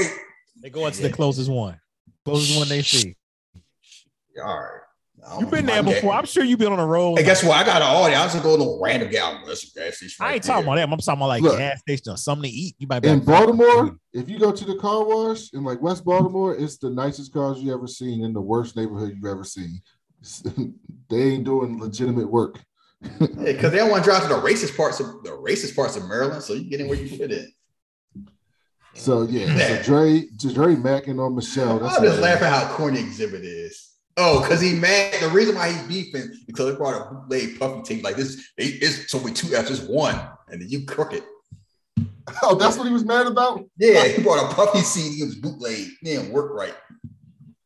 [0.62, 1.80] They go into the closest one,
[2.24, 3.18] closest one they see.
[4.42, 4.80] All right.
[5.26, 6.12] I don't You've been there before.
[6.12, 7.18] gas- I'm sure you've been on the road.
[7.18, 7.56] Hey, guess what?
[7.56, 8.14] I got an Audi.
[8.16, 9.42] I was just going to a random gal.
[9.46, 10.24] That's a gas station.
[10.24, 10.84] I right ain't talking about that.
[10.92, 11.58] I'm talking about like Look.
[11.58, 12.76] gas station or something to eat.
[12.78, 15.82] You might be In like, Baltimore, if you go to the car wash in like
[15.82, 19.44] West Baltimore, it's the nicest cars you ever seen in the worst neighborhood you've ever
[19.46, 19.82] seen.
[21.10, 22.60] they ain't doing legitimate work.
[23.20, 26.08] because they don't want to drive to the racist parts of the racist parts of
[26.08, 27.52] Maryland, so you get in where you fit in.
[28.94, 31.80] So yeah, so Dre, Dre macking on Michelle.
[31.80, 33.93] That's I'm just laughing how corny Xzibit is.
[34.18, 35.14] Oh, because he mad.
[35.22, 38.52] The reason why he's beefing because they brought a bootleg puffy tape like this.
[38.58, 41.24] They, it's so we two F's just one, and then you crooked.
[42.42, 43.66] Oh, that's what he was mad about.
[43.78, 45.22] Yeah, he brought a puffy CD.
[45.22, 45.80] It was bootleg.
[45.80, 46.76] It didn't work right.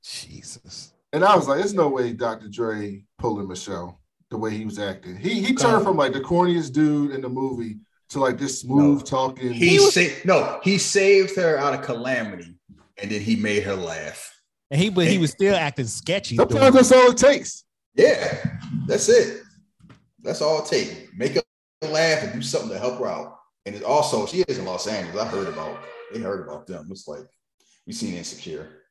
[0.03, 0.93] Jesus.
[1.13, 2.47] And I was like, "There's no way Dr.
[2.47, 5.17] Dre pulling Michelle the way he was acting.
[5.17, 7.77] He he turned from like the corniest dude in the movie
[8.09, 9.53] to like this smooth talking.
[9.53, 10.59] He, saved no.
[10.63, 12.55] He saved her out of calamity,
[13.01, 14.33] and then he made her laugh.
[14.69, 16.35] And he but he was still acting sketchy.
[16.35, 17.63] Sometimes that's all it takes.
[17.95, 18.37] Yeah,
[18.85, 19.41] that's it.
[20.21, 20.93] That's all it takes.
[21.15, 21.41] Make her
[21.89, 23.39] laugh and do something to help her out.
[23.65, 25.21] And it also, she is in Los Angeles.
[25.21, 25.79] I heard about.
[26.13, 26.87] They heard about them.
[26.91, 27.25] It's like
[27.85, 28.83] we seen Insecure.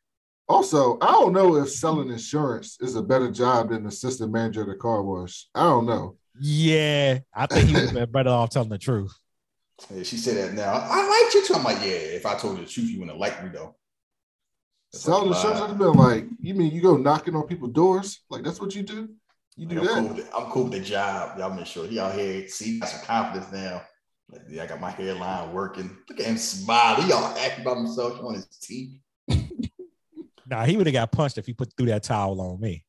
[0.48, 4.68] Also, I don't know if selling insurance is a better job than assistant manager at
[4.68, 5.48] a car wash.
[5.54, 6.16] I don't know.
[6.40, 9.12] Yeah, I think he would have been better off telling the truth.
[9.94, 10.72] Yeah, she said that now.
[10.72, 11.52] I liked you too.
[11.52, 12.16] I'm like, yeah.
[12.16, 13.76] If I told you the truth, you wouldn't like me though.
[14.96, 18.20] Selling insurance, I'd have been like, you mean you go knocking on people's doors?
[18.30, 19.08] Like that's what you do?
[19.56, 19.94] You do Like, I'm, that?
[19.94, 21.38] cool with the, I'm cool with the job.
[21.38, 22.46] Y'all make sure he out here.
[22.48, 23.82] See, he got some confidence now.
[24.30, 25.96] Like, yeah, I got my hairline working.
[26.08, 27.00] Look at him smile.
[27.00, 28.98] He all happy about himself on his teeth.
[30.48, 32.84] Nah, he would have got punched if he put threw that towel on me.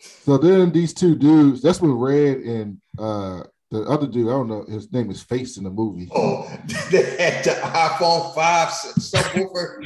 [0.00, 4.48] So then these two dudes, that's when Red and uh the other dude, I don't
[4.48, 6.08] know, his name is Face in the movie.
[6.14, 6.44] Oh,
[6.90, 9.82] they had the iPhone 5 subwoofer.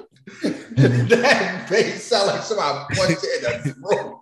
[1.08, 4.16] that face sound like somebody punched it in the throat.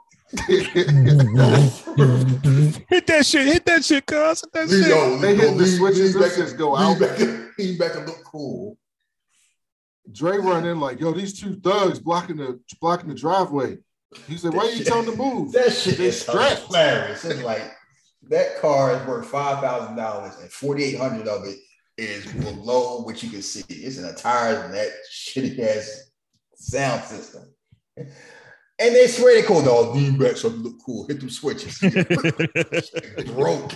[2.89, 4.41] hit that shit, hit that shit, cuz.
[4.43, 4.89] Hit that shit.
[4.89, 6.99] Yo, They hit the lean- switches, lean them back shits go lean out.
[7.01, 8.77] Back and, lean back and look cool.
[10.11, 13.79] Dre run in like, yo, these two thugs blocking the blocking the driveway.
[14.27, 15.53] He said, Why are you telling them to move?
[15.53, 16.63] That shit They is strapped.
[16.69, 17.25] hilarious.
[17.27, 17.63] It's like
[18.29, 21.57] that car is worth five thousand dollars, and forty eight hundred of it
[21.97, 23.65] is below what you can see.
[23.69, 26.11] It's in the tires and that shitty ass
[26.55, 27.45] sound system.
[27.97, 31.07] And they swear they call dog lean back so you look cool.
[31.09, 31.79] Hit them switches.
[33.35, 33.73] Broke.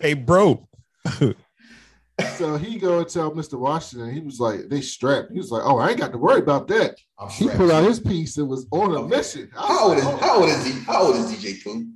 [0.00, 0.68] Hey, bro.
[2.38, 3.58] So he go and tell Mr.
[3.58, 5.32] Washington, he was like, they strapped.
[5.32, 6.96] He was like, Oh, I ain't got to worry about that.
[7.18, 7.58] I'm He strapped.
[7.58, 9.16] pulled out his piece and was on a Okay.
[9.16, 9.50] mission.
[9.54, 10.16] How old is like, oh.
[10.18, 10.80] how old is he?
[10.84, 11.86] How old is DJ Pooh?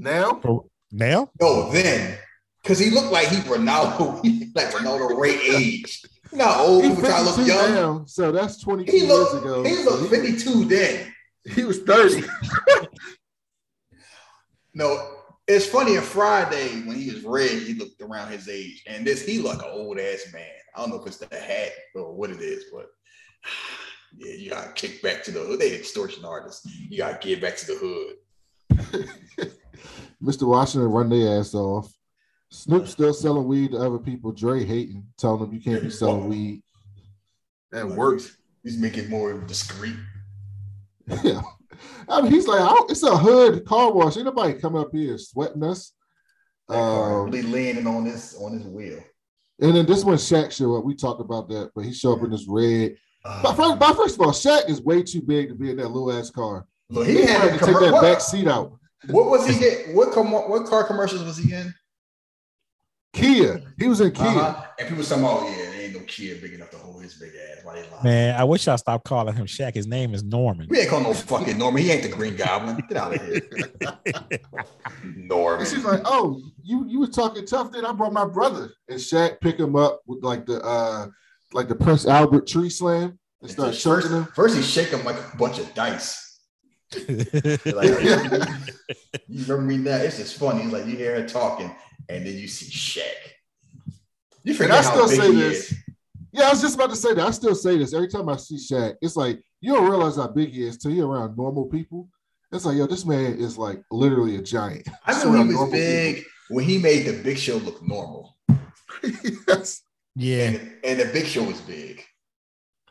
[0.00, 0.40] Now?
[0.44, 1.30] Oh, now?
[1.40, 2.18] No, then.
[2.62, 4.22] Because he looked like he Ronaldo,
[4.54, 6.02] like Ronaldo Ray age.
[6.32, 7.74] Know old He people try to look young?
[7.74, 9.62] now, so that's 22 He years ago.
[9.64, 11.12] he looked 52 then.
[11.54, 12.22] he was 30.
[14.72, 15.16] No,
[15.48, 15.96] it's funny.
[15.96, 19.62] On Friday when he was red, he looked around his age, and this he looked
[19.64, 20.46] an old ass man.
[20.76, 22.86] I don't know if it's the hat or what it is, but
[24.16, 25.58] yeah, you gotta kick back to the hood.
[25.58, 26.64] They extortion artists.
[26.88, 27.74] You gotta get back to the
[28.78, 29.10] hood.
[30.22, 30.46] Mr.
[30.46, 31.92] Washington run their ass off.
[32.50, 34.32] Snoop still selling weed to other people.
[34.32, 36.62] Dre hating, telling them you can't be selling weed.
[37.72, 38.36] That works.
[38.64, 39.96] He's making it more discreet.
[41.24, 41.42] Yeah.
[42.08, 44.16] I mean, he's like, oh, it's a hood car wash.
[44.16, 45.92] Ain't nobody coming up here sweating us.
[46.68, 49.00] Um, really landing on this on his wheel.
[49.60, 50.84] and then this one, Shaq show up.
[50.84, 52.96] We talked about that, but he showed up in this red.
[53.24, 55.78] Uh, But first, but first of all, Shaq is way too big to be in
[55.78, 56.64] that little ass car.
[56.90, 58.78] Look, He, he had had to take that back seat out.
[59.08, 59.94] What was he get?
[59.94, 61.74] What com- what car commercials was he in?
[63.12, 63.62] Kia.
[63.78, 64.26] He was in Kia.
[64.26, 64.64] Uh-huh.
[64.78, 67.30] And people talking about, yeah, there ain't no kid big enough to hold his big
[67.30, 67.64] ass.
[67.64, 68.04] Why they lying?
[68.04, 69.74] Man, I wish I stopped calling him Shaq.
[69.74, 70.68] His name is Norman.
[70.70, 71.82] We ain't call no fucking Norman.
[71.82, 72.78] He ain't the Green Goblin.
[72.88, 73.40] Get out of here,
[75.04, 75.60] Norman.
[75.60, 77.72] And she's like, "Oh, you you were talking tough.
[77.72, 81.08] Then I brought my brother." And Shaq pick him up with like the uh
[81.52, 84.24] like the Prince Albert tree slam and start first, him.
[84.36, 86.29] first he shake him like a bunch of dice.
[86.94, 88.02] Like,
[89.28, 89.96] you remember me now?
[89.96, 90.62] It's just funny.
[90.64, 91.70] It's like you hear her talking,
[92.08, 93.02] and then you see Shaq.
[94.42, 95.72] You And forget I how still big say this.
[95.72, 95.78] is.
[96.32, 97.26] Yeah, I was just about to say that.
[97.26, 98.94] I still say this every time I see Shaq.
[99.02, 102.08] It's like you don't realize how big he is till you're around normal people.
[102.52, 104.88] It's like, yo, this man is like literally a giant.
[105.06, 108.36] I Just know he was normal big when he made the Big Show look normal,
[109.48, 109.82] yes.
[110.16, 110.48] Yeah.
[110.48, 112.00] and, and the Big Show was big.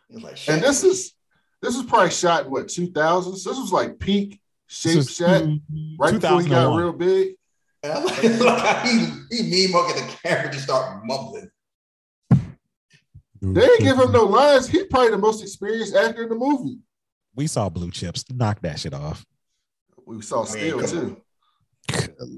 [0.09, 1.13] It was like Shaq And this is
[1.61, 3.43] this was probably shot in what 2000s.
[3.43, 5.75] This was like peak shape This was Shaq mm-hmm.
[5.75, 7.35] two- right before he got real big.
[7.83, 11.49] And like, like he he mean mug at the camera just start mumbling.
[13.41, 14.67] They didn't give him no lines.
[14.67, 16.79] He's probably the most experienced actor in the movie.
[17.35, 18.25] We saw blue chips.
[18.29, 19.25] Knock that shit off.
[20.05, 21.21] We saw I mean, Steel too.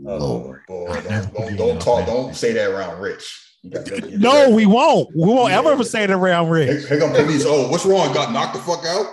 [0.05, 3.51] Oh boy, don't, don't, don't talk, don't say that around Rich.
[3.64, 5.09] You got No, we won't.
[5.16, 5.59] We won't Yeah.
[5.59, 6.88] ever say it around Here, Rick.
[6.88, 7.43] here come police.
[7.45, 8.14] Oh, what's wrong?
[8.14, 9.07] Got knocked the fuck out?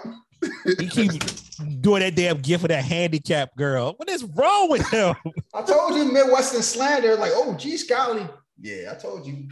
[0.78, 3.94] He keeps doing that damn gift of that handicapped girl.
[3.96, 5.14] What is wrong with him?
[5.53, 7.16] I told you Midwestern slander.
[7.16, 8.26] Like, oh, gee, Scotty.
[8.61, 9.49] Yeah, I told you.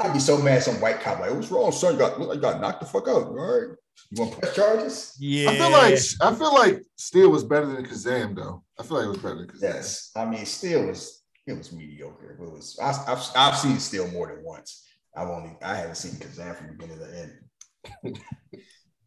[0.00, 0.62] I'd be so mad.
[0.62, 1.92] Some white cop like, what's wrong, son?
[1.94, 3.26] You got, you got knocked the fuck out.
[3.28, 3.76] All right,
[4.10, 5.16] you want to press charges?
[5.20, 5.50] Yeah.
[5.50, 8.64] I feel like I feel like Steel was better than Kazam though.
[8.78, 9.62] I feel like it was better than Kazam.
[9.62, 10.10] Yes.
[10.16, 11.17] I mean, still was
[11.48, 12.32] it was mediocre.
[12.32, 12.78] It was.
[12.80, 14.84] I, I've I've seen Steel more than once.
[15.16, 18.18] I've only I haven't seen Kazam from beginning to end.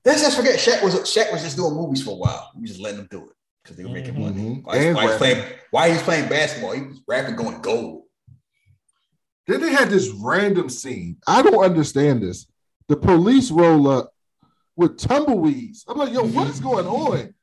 [0.05, 2.51] Let's just forget Shaq was Shaq was just doing movies for a while.
[2.57, 4.41] We just letting them do it because they were making money.
[4.41, 4.63] Mhm.
[4.63, 5.45] Why, And why he's playing?
[5.69, 6.71] Why he's playing basketball?
[6.73, 8.03] He was rapping, going gold.
[9.47, 11.17] Then they had this random scene.
[11.27, 12.47] I don't understand this.
[12.87, 14.13] The police roll up
[14.75, 15.85] with tumbleweeds.
[15.87, 17.33] I'm like, yo, what is going on?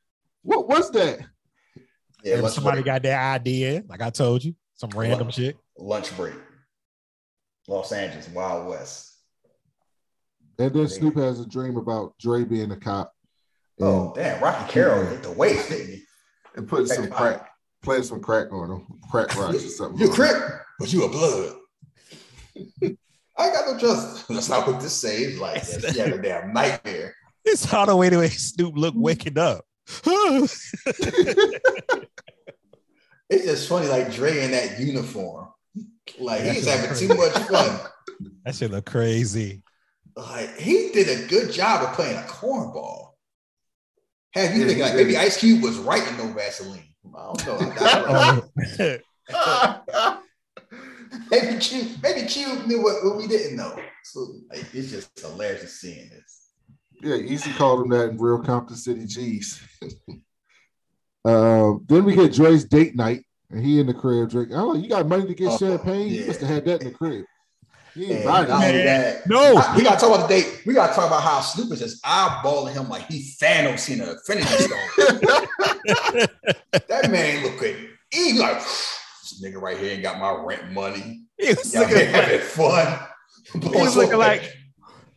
[0.43, 1.19] What was that?
[2.23, 5.35] Yeah, somebody got their idea, like I told you, some random Lunch.
[5.35, 5.57] shit.
[5.77, 6.35] lunch break.
[7.67, 9.13] Los Angeles, Wild West.
[10.57, 13.13] And then Snoop has a dream about Dre being a cop
[13.81, 16.03] oh, and, Oh damn, Rocky Carroll hit the waist, didn't he?
[16.55, 17.49] and putting some crack,
[17.83, 19.99] playing some crack on him, crack rocks or something.
[19.99, 21.55] You crack, but you a blood.
[23.37, 24.27] I ain't got no trust.
[24.27, 25.39] That's not what this says.
[25.39, 25.93] Like that.
[25.93, 27.15] She had a damn nightmare.
[27.43, 29.65] It's all the way to make Snoop look waking up.
[33.29, 35.49] It's just funny, like Dre in that uniform.
[36.19, 37.79] Like he's having too much fun.
[38.45, 39.61] that shit look crazy.
[40.15, 43.11] Like he did a good job of playing a cornball.
[44.33, 45.05] Have you Yeah, thinking he like did.
[45.07, 46.83] maybe Ice Cube was right in no Vaseline?
[47.15, 47.57] I don't know.
[47.59, 49.05] I got it.
[49.31, 50.21] Oh,
[51.31, 53.79] maybe Cube, maybe Cube knew what, what we didn't know.
[54.03, 56.49] So like, it's just hilarious seeing this.
[57.01, 59.61] Yeah, Eazy called him that in Real Compton City G's.
[61.25, 64.55] Um, then we get Dre's date night, and he in the crib drinking.
[64.55, 66.07] I'm like, you got money to get Oh, champagne?
[66.13, 67.25] You must have had that in the crib.
[67.95, 68.83] He ain't And buy that.
[68.85, 70.61] that, no, I- we gotta talk about the date.
[70.65, 74.11] We gotta talk about how Snoop is just eyeballing him like he Thanos in a
[74.11, 74.79] Infinity Stone.
[76.87, 77.89] that man look good.
[78.11, 81.23] He like this nigga right here ain't got my rent money.
[81.37, 82.99] he was Y'all looking here having fun.
[83.53, 84.51] he was looking like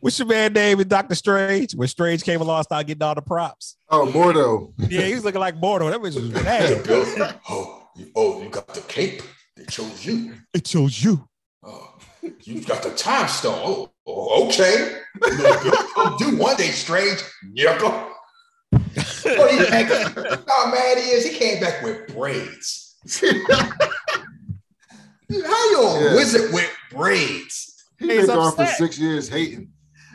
[0.03, 1.73] what's your man name in Doctor Strange?
[1.75, 3.77] When Strange came along, started getting all the props.
[3.89, 4.73] Oh, Mordo.
[4.91, 5.89] Yeah, he was looking like Mordo.
[5.89, 6.85] That was bad.
[7.49, 9.21] oh, you, oh, you got the cape.
[9.55, 10.33] They chose you.
[10.53, 11.27] It chose you.
[11.63, 11.95] Oh,
[12.43, 13.61] you got the time stone.
[13.63, 14.97] Oh, oh okay.
[15.21, 15.61] You know,
[15.95, 17.19] you'll do one day, strange.
[17.55, 18.09] Nigga.
[18.71, 19.89] What do you think?
[20.49, 21.25] How mad he is?
[21.25, 22.97] He came back with braids.
[23.21, 23.29] How
[25.29, 26.15] you a Yeah.
[26.15, 27.85] wizard with braids?
[27.99, 29.72] He He's been gone for six years hating.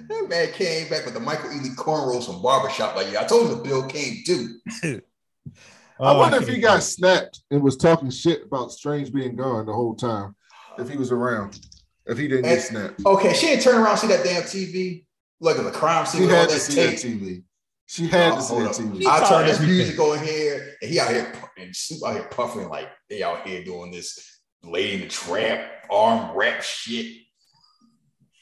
[0.09, 2.97] That man came back with the Michael Ealy cornrows from barbershop.
[2.97, 4.59] Like, yeah, I told him the bill came due.
[4.85, 9.67] I Oh, wonder if he got snapped and was talking shit about Strange being gone
[9.67, 10.37] the whole time.
[10.79, 11.59] If he was around,
[12.07, 15.05] if he didn't get snapped, Okay, she didn't turn around see that damn TV.
[15.41, 16.21] Look at the crime scene.
[16.21, 16.91] she with all had to that see tape.
[17.01, 17.43] that TV.
[17.87, 18.75] She had Oh, to see hold that.
[18.77, 19.07] TV.
[19.07, 22.69] I turned this music on here, and he out here and Snoop out here puffing
[22.69, 27.07] like they out here doing this lady in the trap arm rap shit.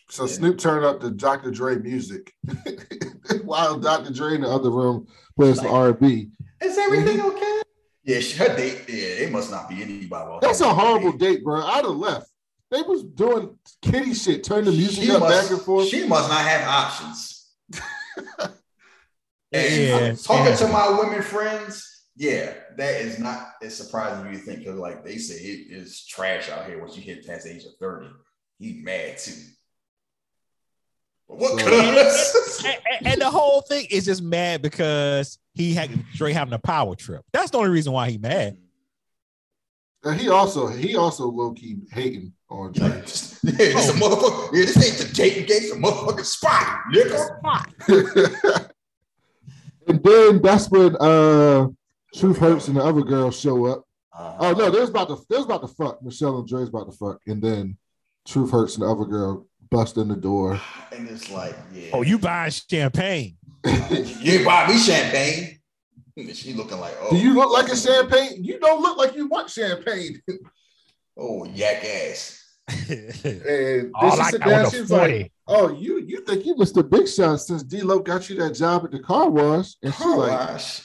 [0.08, 1.50] So Snoop turned up the Dr.
[1.50, 2.32] Dre music
[3.44, 4.12] while Dr.
[4.12, 6.30] Dre in the other room plays some R&B.
[6.62, 7.60] Is everything okay?
[8.04, 8.84] Yeah, she, her date.
[8.88, 10.38] Yeah, they must not be anybody.
[10.40, 11.60] That's a horrible date, bro.
[11.60, 12.30] I'd have left.
[12.70, 15.88] They was doing kitty shit, turn the music She up must, back and forth.
[15.88, 17.48] She must not have options.
[18.40, 18.52] and
[19.52, 20.56] Yeah, talking yeah.
[20.56, 24.60] to my women friends, yeah, that is not as surprising as you think.
[24.60, 27.64] Because like they say, it is trash out here once you hit past the age
[27.64, 28.08] of thirty.
[28.58, 29.32] He mad too.
[31.28, 31.66] What So-
[32.68, 36.58] and, and- and the whole thing is just mad because he had Dre having a
[36.58, 37.24] power trip.
[37.32, 38.56] That's the only reason why he mad.
[40.04, 42.88] And he also he also low key hating on Dre.
[42.88, 44.50] Yeah, this a motherfucker.
[44.52, 45.56] Yeah, this ain't the dating game.
[45.62, 48.70] It's a motherfucking spot, nigga.
[49.88, 51.66] and then that's when uh
[52.14, 53.82] Truth hurts, and the other girls show up.
[54.16, 56.02] Uh, Oh no, there's about to there's about to fuck.
[56.02, 57.76] Michelle and Dre's about to fuck, and then
[58.26, 60.60] Truth hurts, and the other girl bust in the door.
[60.92, 61.90] and it's like, yeah.
[61.92, 63.36] Oh, you buying champagne?
[63.64, 65.52] you buy me champagne.
[66.32, 68.42] She looking like, oh, Do you look like a champagne?
[68.42, 70.18] You don't look like you want champagne.
[71.18, 72.42] oh, yak ass.
[72.88, 76.46] And then All she I sit got down, was she's like, "Oh, you you think
[76.46, 79.74] you was the Big Shot since D-Lo got you that job at the car wash?"
[79.82, 80.80] And she's Car like, wash.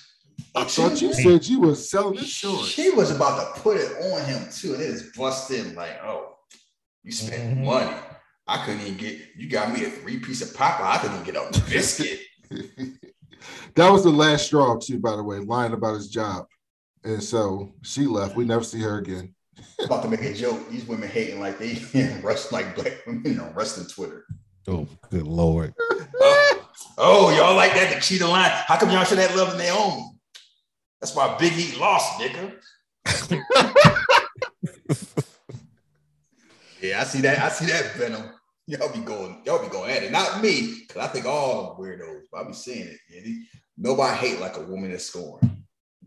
[0.54, 3.78] "I And thought she- you said you was selling insurance." She was about to put
[3.78, 6.36] it on him too, and it is busted like, oh,
[7.04, 7.64] you spent Mhm.
[7.66, 7.98] money.
[8.48, 9.20] I couldn't even get.
[9.36, 10.80] You got me a three piece of pop.
[10.82, 12.20] I couldn't even get a biscuit.
[13.76, 15.00] that was the last straw, too.
[15.00, 16.46] By the way, lying about his job,
[17.04, 18.36] and so she left.
[18.36, 19.34] We never see her again.
[19.84, 20.70] about to make a joke.
[20.70, 21.82] These women hating like they
[22.24, 24.26] rest like black women on wrestling Twitter.
[24.68, 25.74] Oh, good lord.
[26.20, 27.94] Oh, oh, y'all like that?
[27.94, 28.52] The cheetah line.
[28.68, 30.12] How come y'all should have love Naomi?
[31.00, 32.54] That's why Big E lost, nigga.
[36.82, 37.40] Yeah, I see that.
[37.40, 38.32] I see that venom.
[38.68, 40.12] Y'all be going, y'all be going at it.
[40.12, 42.98] Not me, because I think all them weirdos, but I be seeing it.
[43.10, 43.34] Yeah,
[43.78, 45.64] nobody hate like a woman that's scoring.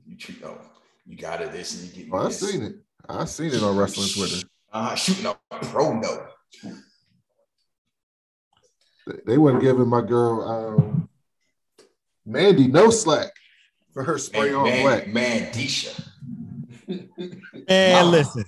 [0.06, 0.58] You treat oh,
[1.06, 2.40] you got it this and you get me Oh, I this.
[2.40, 2.74] seen it.
[3.08, 4.46] I seen it on wrestling Twitter.
[4.72, 6.26] Uh, shooting a pro no.
[9.06, 11.08] They- They weren't giving my girl um,
[12.24, 13.30] Mandy no slack
[13.92, 15.08] for her spray Man, on man, black.
[15.08, 16.08] man, Disha.
[16.88, 17.08] Man,
[17.68, 18.10] Nah.
[18.10, 18.44] listen.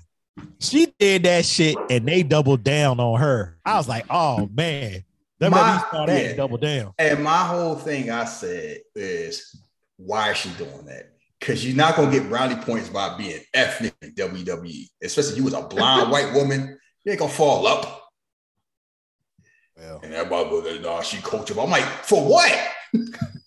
[0.58, 3.58] She did that shit and they doubled down on her.
[3.64, 5.04] I was like, oh man.
[5.40, 6.34] WWE My- saw that yeah.
[6.34, 6.94] double down.
[6.98, 9.54] And my whole thing I said is,
[9.98, 11.12] why is she doing that?
[11.38, 15.44] Because you're not gonna get brownie points by being ethnic in WWE, especially if you
[15.44, 16.78] was a blonde white woman.
[17.04, 18.02] You ain't gonna fall up.
[19.76, 21.62] Well, And everybody was like, nah, she coachable.
[21.64, 22.68] I'm like, for what?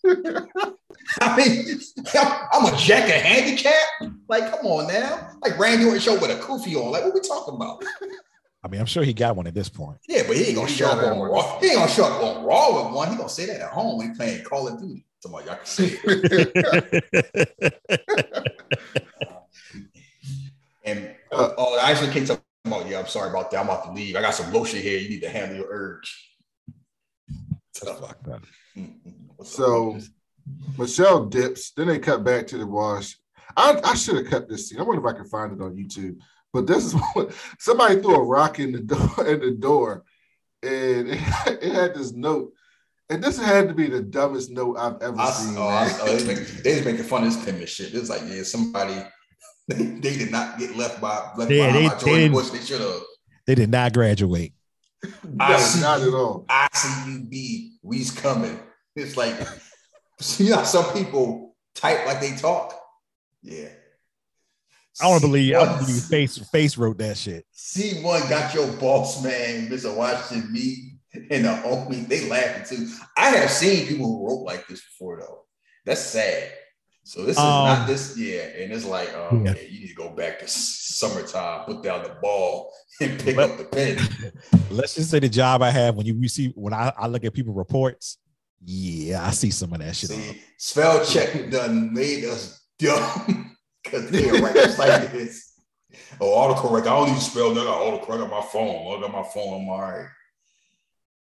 [1.21, 1.79] I mean,
[2.15, 3.73] I'm, I'm a jack of handicap.
[4.27, 5.31] Like, come on now.
[5.41, 6.91] Like Randy Orton show with a kufi on.
[6.91, 7.83] Like, what we talking about?
[8.63, 9.97] I mean, I'm sure he got one at this point.
[10.07, 11.31] Yeah, but he ain't gonna He show up gotta on one.
[11.31, 11.59] Raw.
[11.59, 13.09] He ain't gonna show up on Raw with one.
[13.09, 15.05] He gonna say that at home when he playing Call of Duty.
[15.21, 17.73] Somebody y'all can say it.
[20.85, 22.99] And uh, oh, I actually can't to about yeah.
[22.99, 23.59] I'm sorry about that.
[23.59, 24.15] I'm about to leave.
[24.15, 24.99] I got some lotion here.
[24.99, 26.35] You need to handle your urge.
[28.77, 29.28] Mm, mm.
[29.39, 29.99] What's up, So-
[30.77, 31.71] Michelle dips.
[31.71, 33.17] Then they cut back to the wash.
[33.55, 34.79] I, I should have cut this scene.
[34.79, 36.17] I wonder if I can find it on YouTube.
[36.51, 40.03] But this is what somebody threw a rock in the door in the door,
[40.63, 41.19] and it,
[41.63, 42.51] it had this note.
[43.11, 45.55] And this had to be the dumbest note I've ever I, seen.
[45.57, 47.93] oh, I, oh, they, make, they just making fun of this penman shit.
[47.95, 48.93] It's like, yeah, somebody
[49.67, 52.49] they, they did not get left by left Yeah, behind they- by they Bush.
[52.49, 53.01] They should have.
[53.47, 54.53] They did not graduate.
[55.39, 56.45] I No, see not at all.
[56.49, 58.59] I see you be, we's coming.
[58.95, 59.35] It's like,
[60.37, 62.75] you know, some people type like they talk.
[63.41, 63.69] Yeah.
[65.01, 65.55] I don't believe.
[65.55, 67.45] I C1 want to believe face face wrote that shit.
[67.55, 69.95] C1 got your boss man, Mr.
[69.95, 70.77] Washington meet,
[71.13, 72.87] and the homie, they laughing too.
[73.17, 75.45] I have seen people who wrote like this before though.
[75.85, 76.51] That's sad.
[77.05, 78.41] So this is Um, not this, yeah.
[78.41, 79.53] And it's like, um, Yeah.
[79.55, 82.71] yeah, you need to go back to summertime, put down the ball,
[83.01, 83.97] and pick But- up the pen.
[84.69, 87.33] Let's just say the job I have when you receive when I, I look at
[87.33, 88.17] people reports.
[88.64, 90.10] Yeah, I see some of that shit.
[90.10, 95.53] See, spell check done made us dumb because they are right like this.
[96.22, 96.81] Oh, autocorrect.
[96.81, 97.61] I don't need to spell that.
[97.61, 98.98] I got autocorrect on my phone.
[98.98, 99.61] I got my phone.
[99.64, 100.07] I'm all right.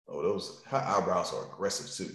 [0.08, 2.14] Oh, those her eyebrows are aggressive too.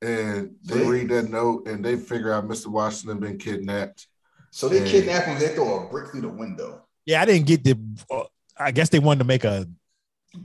[0.00, 0.88] And they Yeah.
[0.88, 2.68] read that note and they figure out Mr.
[2.68, 4.06] Washington been kidnapped.
[4.50, 4.90] So they Yeah.
[4.90, 5.38] kidnap him.
[5.38, 6.84] They throw a brick through the window.
[7.04, 7.76] Yeah, I didn't get the.
[8.10, 8.24] Uh,
[8.56, 9.66] I guess they wanted to make a.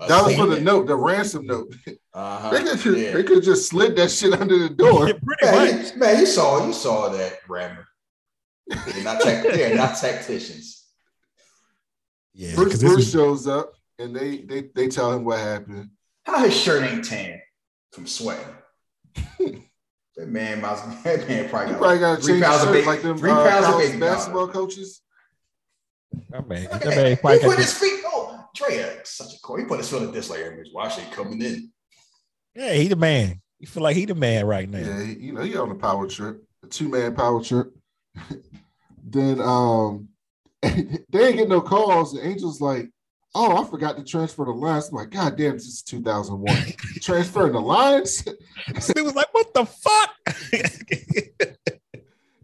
[0.07, 1.73] That was for the note, the ransom note.
[2.13, 2.51] Uh-huh.
[2.51, 3.11] They could just, Yeah.
[3.13, 5.05] they could just slid that shit under the door.
[5.25, 5.53] Pretty much.
[5.53, 7.87] Man, you, man, you saw you saw that grammar.
[8.67, 10.85] They're not, tech, they're not tacticians.
[12.33, 15.89] Yeah, Bruce, Bruce is, shows up and they, they they tell him what happened.
[16.25, 17.41] How his shirt ain't tan
[17.91, 18.45] from sweating?
[19.15, 22.87] that man, must, that man probably got, probably got three change pounds of shirt baby,
[22.87, 25.01] like them three uh, pounds of baby basketball coaches.
[26.29, 27.41] that man, Look that at man that.
[27.41, 28.01] He put his feet.
[28.05, 29.57] Oh, Dre, such a cool.
[29.57, 31.72] He put his foot in this like Miss Washington coming in.
[32.55, 33.41] Yeah, he the man.
[33.59, 34.79] You feel like he the man right now.
[34.79, 37.73] Yeah, he, you know, he on a power trip, a two man power trip.
[39.03, 40.09] then um,
[40.61, 42.13] they ain't get no calls.
[42.13, 42.89] The Angels like,
[43.35, 44.89] oh, I forgot to transfer the lines.
[44.89, 46.55] I'm like, God damn, this is 2001.
[47.01, 48.25] Transferring the lines,
[48.67, 50.09] It was like, what the fuck?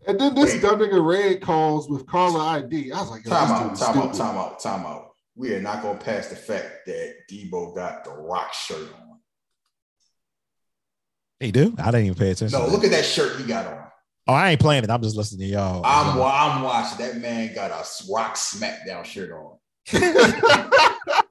[0.08, 0.62] and then this Wait.
[0.62, 2.92] dumb nigga Red calls with caller ID.
[2.92, 5.12] I was like, Yo, Time this out, dude is time out, time out, time out.
[5.36, 9.09] We are not gonna pass the fact that Debo got the rock shirt on.
[11.40, 11.74] He do?
[11.78, 12.60] I didn't even pay attention.
[12.60, 13.86] No, look at that shirt he got on.
[14.28, 14.90] Oh, I ain't playing it.
[14.90, 15.84] I'm just listening to y'all.
[15.84, 17.04] I'm wa- I'm watching.
[17.06, 19.58] That man got a rock smackdown shirt on.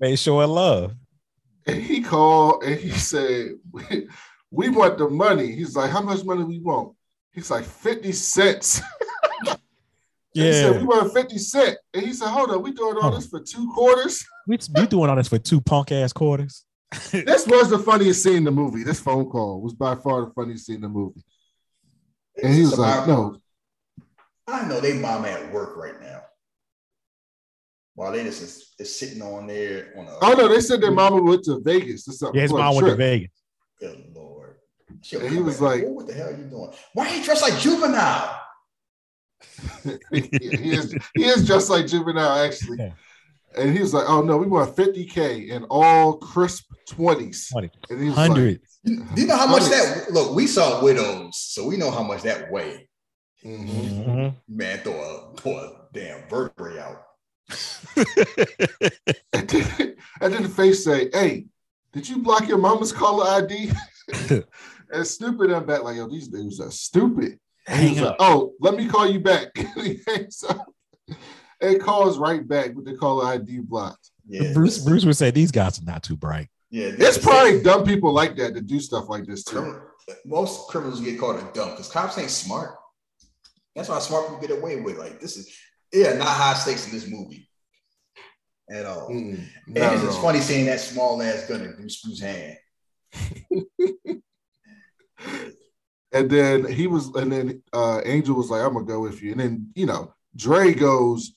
[0.00, 0.94] Made sure love.
[1.66, 4.08] And he called and he said, we,
[4.50, 5.52] we want the money.
[5.52, 6.96] He's like, how much money we want?
[7.32, 8.80] He's like, 50 cents.
[10.36, 11.76] And He said, we want 50 cent.
[11.92, 14.24] And he said, hold on, we doing all this for two quarters?
[14.46, 16.64] we you doing all this for two punk ass quarters.
[17.12, 18.82] This was the funniest scene in the movie.
[18.82, 21.22] This phone call was by far the funniest scene in the movie.
[22.42, 23.36] And he was like, no,
[24.46, 26.22] I know they mom at work right now.
[27.94, 30.90] While they just is, is sitting on there on a oh no, they said their
[30.90, 32.36] mama went to Vegas or something.
[32.36, 32.96] Yeah, his for a mom went to.
[32.96, 33.30] Vegas.
[33.78, 34.56] good lord.
[35.02, 36.72] She'll And he was back, like- "What the hell are you doing?
[36.94, 38.40] Why are you dressed like juvenile?
[39.84, 42.78] Yeah, he is he is just like juvenile actually.
[42.78, 42.92] Yeah.
[43.58, 47.70] And he was like, "Oh no, we want 50k in all crisp 20s." 20.
[47.90, 48.60] And he was Hundred.
[48.84, 50.06] You, do you know how much Hundreds.
[50.06, 50.34] that look?
[50.34, 52.88] We saw widows, so we know how much that weigh.
[53.44, 54.04] Mhm.
[54.06, 54.34] Mhm.
[54.48, 54.92] Man, throw
[55.34, 57.02] a throw a damn vertebrae out.
[59.32, 61.46] And then, and then the face say, "Hey,
[61.92, 63.72] did you block your mama's caller ID?"
[64.92, 68.16] and stupid, I'm back like, "Yo, these dudes are stupid." And he Hang like, up.
[68.20, 69.48] "Oh, let me call you back."
[71.60, 74.10] And he hangs up and calls right back with the caller ID blocked.
[74.28, 76.48] Yeah, Bruce Bruce would say these guys are not too bright.
[76.70, 79.80] Yeah, It's this- probably dumb people like that to do stuff like this too.
[80.24, 82.76] Most criminals get called a dumb because cops ain't smart.
[83.74, 84.98] That's why smart people get away with.
[84.98, 85.52] Like this is
[85.92, 87.48] yeah, not high stakes in this movie
[88.70, 89.08] at all.
[89.10, 92.56] Mm, and not it's just funny seeing that small ass gun in Bruce Bruce's hand.
[96.12, 99.30] And then he was, and then uh Angell was like, "I'm gonna go with you."
[99.30, 101.34] And then you know, Dre goes,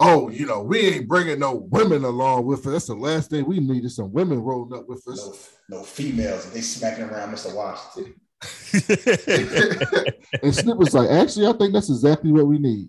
[0.00, 2.72] "Oh, you know, we ain't bringing no women along with us.
[2.72, 5.82] That's the last thing we need is some women rolling up with us." No, no
[5.84, 6.50] females.
[6.52, 7.54] They smacking around Mr.
[7.54, 8.14] Washington.
[10.42, 12.88] and Snip was like, "Actually, I think that's exactly what we need."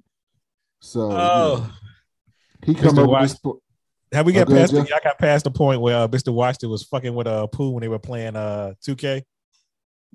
[0.82, 1.72] So you know, Oh,
[2.66, 3.40] he come up with Wash- this.
[3.40, 3.62] po-
[4.12, 4.74] have we Oh, got go ahead, past?
[4.74, 4.90] The, Jeff.
[4.90, 6.34] y'all got past the point where uh, Mr.
[6.34, 9.24] Washington was fucking with a uh, Pooh when they were playing uh 2K.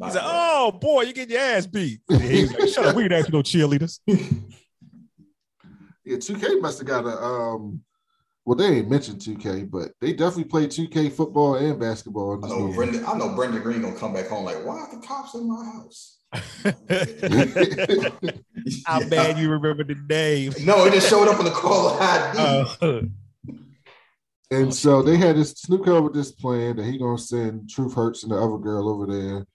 [0.02, 2.96] He's like, "Oh boy, you get your ass beat." And he was like, "Shut up,
[2.96, 4.00] we ain't asking no cheerleaders."
[6.10, 7.82] Yeah, 2K must have got a um.
[8.44, 12.34] Well, they ain't mentioned 2K, but they definitely play 2K football and basketball.
[12.34, 12.72] In I know.
[12.72, 13.06] Brenda.
[13.06, 15.64] I know Brenda Green gonna come back home like, why are the cops in my
[15.64, 16.16] house?
[18.86, 20.52] How bad you remember the name?
[20.64, 22.74] No, it just showed up on the call ID.
[22.80, 23.02] Uh,
[24.52, 27.94] And so they had this Snoop come with this plan that he gonna send Truth
[27.94, 29.46] Hurts and the other girl over there,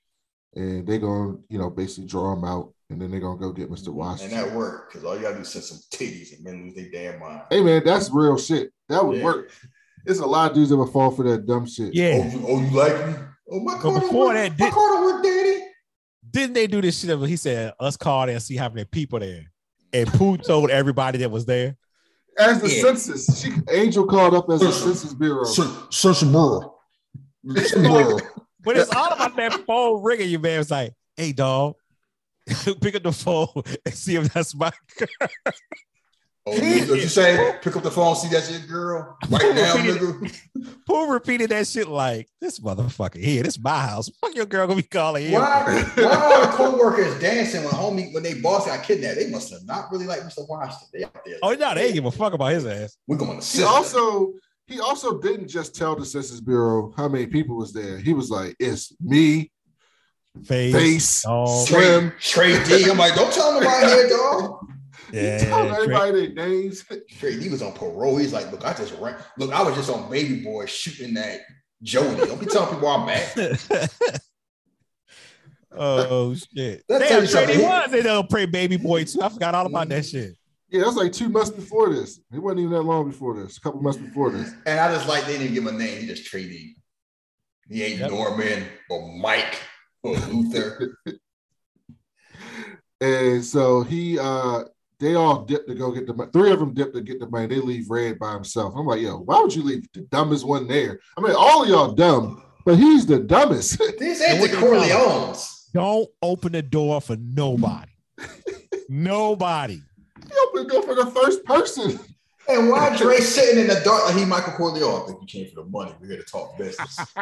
[0.56, 3.70] and they gonna you know basically draw him out, and then they're gonna go get
[3.72, 3.88] Mr.
[3.88, 4.38] and Washington.
[4.38, 6.90] that worked because all you gotta do is send some titties and men lose their
[7.12, 7.42] damn mind.
[7.50, 8.72] hey man, that's real shit.
[8.90, 9.24] That would Yeah.
[9.24, 9.52] work.
[10.06, 11.88] There's a lot of dudes that would fall for that dumb shit.
[11.88, 12.32] Oh, yeah.
[12.32, 13.14] you, oh, you like me?
[13.52, 14.36] Oh, my But car don't before work.
[14.36, 15.62] that, my did- car don't work, daddy.
[16.30, 17.18] Didn't they do this shit?
[17.18, 19.52] Where he said, "Us call there and see how many people there."
[19.94, 21.78] And Pooh told everybody that was there.
[22.38, 22.82] As the Yeah.
[22.82, 25.14] census, she Angell called up as the Census.
[25.14, 25.46] bureau.
[25.46, 26.76] Census Bureau.
[27.46, 28.22] Search
[28.64, 30.30] But it's all about that phone ringing.
[30.30, 31.76] You man, it's like, "Hey, dog,
[32.82, 33.48] pick up the phone
[33.86, 34.72] and see if that's my."
[36.48, 40.40] Oh, you, you say pick up the phone, see that's your girl right now, nigga.
[40.88, 44.12] Pooh repeated that shit like, "This motherfucker here, this my house.
[44.22, 45.84] Fuck your girl gonna be calling here." Why?
[45.96, 49.16] Why are the co-workers dancing when homie when they boss got kidnapped?
[49.18, 50.48] They must have not really like Mr.
[50.48, 50.88] Washington.
[50.94, 51.38] They out there.
[51.42, 52.96] Oh no, they ain't give a fuck about his ass.
[53.08, 53.66] We're going to He sit.
[53.66, 54.34] also
[54.68, 57.98] he also didn't just tell the Census Bureau how many people was there.
[57.98, 59.52] He was like, "It's me,
[60.44, 61.68] Face, Face, dog.
[61.68, 62.90] Slim." Tray Deee.
[62.90, 64.60] I'm like, don't tell them about here, dog.
[65.12, 66.84] He Yeah, told Trey- everybody their names.
[67.18, 68.18] Tray Deee was on parole.
[68.18, 69.16] He's like, look, I just ran.
[69.38, 71.42] Look, I was just on Baby Boy shooting that
[71.84, 72.26] Jody.
[72.26, 73.60] Don't be telling people I'm mad.
[75.72, 76.84] oh shit!
[76.88, 77.58] That tell Damn, Trey, something.
[77.58, 79.22] they was in uh, pray baby boy too.
[79.22, 80.36] I forgot all about that shit.
[80.70, 82.20] Yeah, that was like two months before this.
[82.34, 83.58] It wasn't even that long before this.
[83.58, 84.52] A couple months before this.
[84.66, 86.02] And I just like they didn't give him a name.
[86.02, 86.76] He just Tray Deee.
[87.70, 88.12] He ain't Yep.
[88.12, 89.60] Norman or Mike
[90.08, 90.98] or Luther.
[93.02, 94.64] And so he uh
[95.00, 96.32] they all dipped to go get the money.
[96.32, 97.48] Three of them dipped to get the money.
[97.48, 98.74] They leave Red by himself.
[98.78, 101.00] I'm like, yo, why would you leave the dumbest one there?
[101.18, 103.78] I mean, all of y'all dumb, but he's the dumbest.
[104.00, 104.90] These And ain't the they call him?
[104.90, 105.72] Corleones.
[105.74, 107.92] Don't open the door for nobody.
[108.90, 109.82] nobody.
[110.28, 112.00] he opened the door for the first person.
[112.48, 115.02] And why Dre sitting in the dark like he Michael Corleone?
[115.04, 115.94] I think we came for the money.
[116.00, 116.98] We're here to talk business.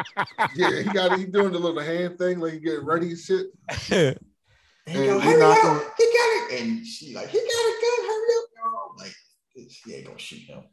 [0.54, 3.46] Yeah, he got he doing the little hand thing, like he getting ready and shit.
[3.90, 4.18] And
[4.86, 5.64] And yo, he hurry up.
[5.64, 6.60] on- He got it.
[6.60, 8.06] And she like, he got a gun.
[8.06, 8.94] Hurry up, y'all.
[8.98, 9.14] Like,
[9.70, 10.64] she ain't gonna shoot him.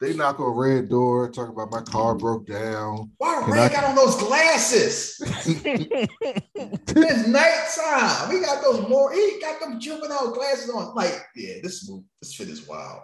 [0.00, 3.10] They knock on red door, talking about my car broke down.
[3.18, 5.20] Why Red I- got on those glasses?
[5.46, 8.28] it's nighttime.
[8.30, 9.12] We got those more.
[9.12, 10.94] He got them juvenile glasses on.
[10.94, 13.00] Like, yeah, this move, this fit is wild.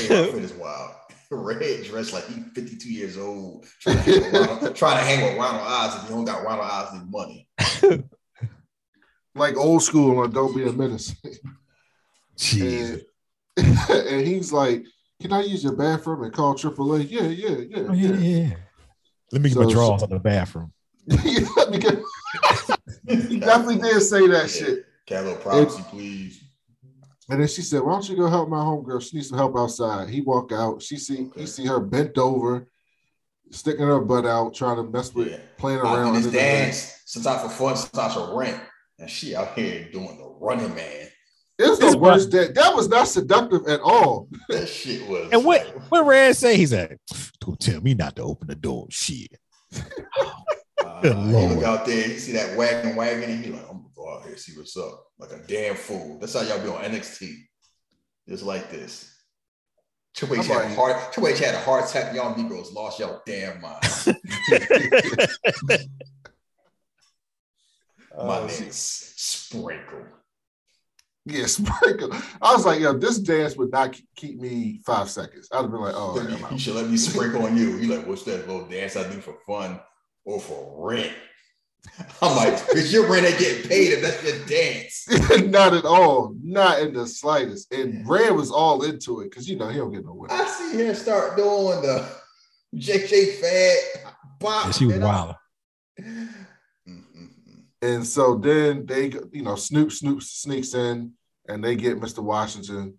[0.00, 0.92] Yeah, fit is wild.
[1.30, 5.24] Red dressed like he's 52 years old, trying to hang with Ronald, trying to hang
[5.24, 5.96] with Ronald Oz.
[5.96, 7.48] If you don't got Ronald Oz, money.
[9.34, 11.14] Like old school on Don't Be a Menace.
[12.36, 13.02] Jeez.
[13.56, 14.84] And, and he's like,
[15.20, 17.10] Can I use your bathroom and call AAA?
[17.10, 17.86] Yeah, yeah, yeah.
[17.88, 18.54] Oh, yeah, yeah.
[19.32, 20.72] Let me get So- my drawers out the bathroom.
[21.06, 21.46] yeah.
[21.56, 21.70] Let
[23.08, 24.84] he definitely did say that shit.
[25.08, 26.37] Got a little privacy, please.
[27.30, 29.02] And then she said, "Why don't you go help my homegirl?
[29.02, 30.80] She needs some help outside." He walk out.
[30.82, 32.66] She see he see her bent over,
[33.50, 35.38] sticking her butt out, trying to mess with, Yeah.
[35.58, 36.14] playing around.
[36.14, 36.64] do this under the bed.
[36.64, 38.60] dance sometimes for fun, sometimes for rent.
[38.98, 41.08] And she out here doing the running man.
[41.58, 42.30] It's It's the worst.
[42.30, 44.28] That that was not seductive at all.
[44.48, 45.28] That shit was.
[45.32, 46.56] And what what Red say?
[46.56, 46.98] He's like,
[47.40, 48.86] don't tell me not to open the door.
[48.90, 49.36] Shit.
[50.84, 51.54] uh, Good he Lord.
[51.56, 54.24] look out there, you see that wagon wagon, and he like, I'm gonna go out
[54.26, 55.04] here see what's up.
[55.18, 56.18] Like a damn fool.
[56.20, 57.32] That's how y'all be on NXT.
[58.28, 59.14] Just like this.
[60.14, 61.12] Triple H had a heart.
[61.12, 62.14] Triple H had a heart attack.
[62.14, 63.82] Y'all Negroes lost y'all damn mind.
[68.16, 68.76] My Uh, name is
[69.16, 70.04] Sprinkle.
[71.24, 72.10] Yeah, sprinkle.
[72.40, 75.46] I was like, yo, this dance would not keep me five seconds.
[75.52, 76.52] I'd have been like, oh, Let yeah, me- I'm out.
[76.52, 77.76] you should let me sprinkle on you.
[77.76, 79.78] You like, what's that little dance I do for fun
[80.24, 81.12] or for rent?
[82.22, 85.46] I'm like, because your rent ain't getting paid if that's your dance.
[85.50, 87.72] not at all, not in the slightest.
[87.72, 90.36] And Red was all into it because you know he don't get no women.
[90.36, 92.08] I see him start doing the
[92.74, 94.04] JJ Fad
[94.38, 94.66] bop.
[94.66, 95.36] Yeah, she was and wild.
[96.00, 96.26] Mm-hmm.
[97.80, 101.12] And so then they, you know, Snoop Snoop sneaks in
[101.48, 102.18] and they get Mr.
[102.18, 102.98] Washington.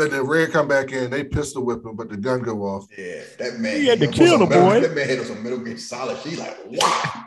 [0.00, 2.86] And then Red come back in, they pistol whip him, but the gun go off.
[2.96, 3.80] Yeah, that man.
[3.80, 4.80] He had to kill the Metal- boy.
[4.80, 6.18] That man hit us a middle grade solid.
[6.22, 7.24] She like, wow.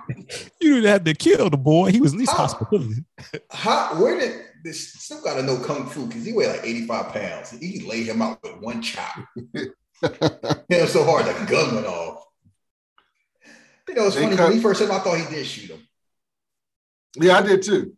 [0.61, 1.91] You didn't have to kill the boy.
[1.91, 2.37] He was at least How?
[2.37, 3.01] hospitalized.
[3.49, 6.05] How, where did this still got to know kung fu?
[6.07, 7.51] Because he weighed like 85 pounds.
[7.51, 9.15] He laid him out with one chop.
[10.03, 12.23] It was so hard, the gun went off.
[13.87, 14.35] You know, it's They funny.
[14.35, 15.87] cut- When he first hit him, I thought he did shoot him.
[17.17, 17.95] Yeah, I did too.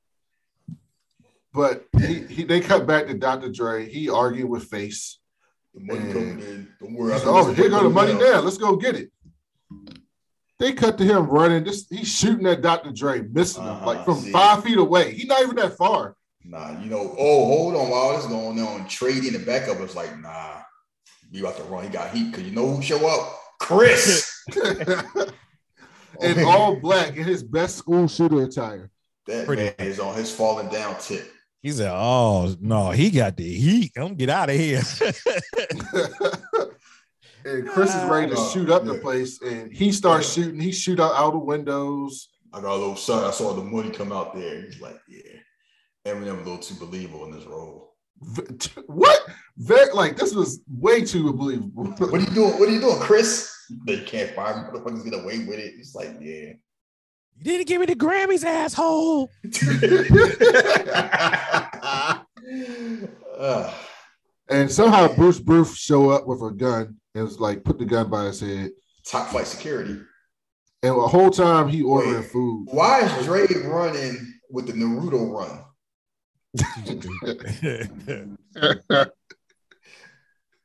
[1.53, 3.49] But he, he they cut back to Dr.
[3.51, 3.87] Dre.
[3.89, 5.19] He argued with Face.
[5.75, 6.67] The money coming in.
[6.79, 7.11] Don't worry.
[7.11, 8.39] I He's can like, oh, just here go the money down." now.
[8.41, 9.11] Let's go get it.
[10.59, 11.63] They cut to him running.
[11.63, 12.91] This he's shooting at Dr.
[12.91, 14.31] Dre, missing him Uh-huh, like from see.
[14.31, 15.13] five feet away.
[15.13, 16.15] He's not even that far.
[16.43, 17.89] Nah, you know, oh, hold on.
[17.89, 20.57] While this going on, trading the backup was like, nah,
[21.31, 21.83] we about to run.
[21.83, 23.39] He got heat because you know who show up?
[23.59, 24.29] Chris.
[26.21, 28.89] in all black in his best school shooter attire.
[29.27, 31.31] That Pretty- man is on his falling down tip.
[31.63, 33.93] He said, "Oh no, he got the heat.
[33.95, 34.81] Come get out of here."
[37.45, 40.59] and Chris is ready to Uh, shoot up the place, and he starts shooting.
[40.59, 42.27] He shoot out out the windows.
[42.51, 43.23] I got a little son.
[43.23, 44.61] I saw the money come out there.
[44.61, 45.39] He's like, yeah,
[46.05, 47.95] Eminem a little too believable in this role.
[48.87, 49.21] What?
[49.57, 51.85] Very, like this was way too believable.
[51.85, 52.59] What are you doing?
[52.59, 53.49] What are you doing, Chris?
[53.87, 55.75] They can't find motherfuckers get away with it.
[55.77, 56.53] It's like, yeah.
[57.37, 59.29] You didn't give me the Grammys, asshole.
[63.39, 63.73] Uh,
[64.49, 68.09] and somehow Bruce Bruce show up with a gun and was like put the gun
[68.09, 68.69] by his head.
[69.05, 69.99] top flight security.
[70.83, 72.25] And the whole time he ordering Wait.
[72.25, 72.67] food.
[72.71, 75.59] Why is Dre running with the Naruto run?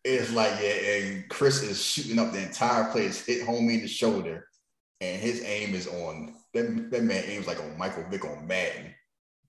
[0.05, 3.89] It's like, yeah, and Chris is shooting up the entire place, hit homie in the
[3.89, 4.47] shoulder,
[5.01, 8.95] and his aim is on that, that man aims like on Michael Vick on Madden.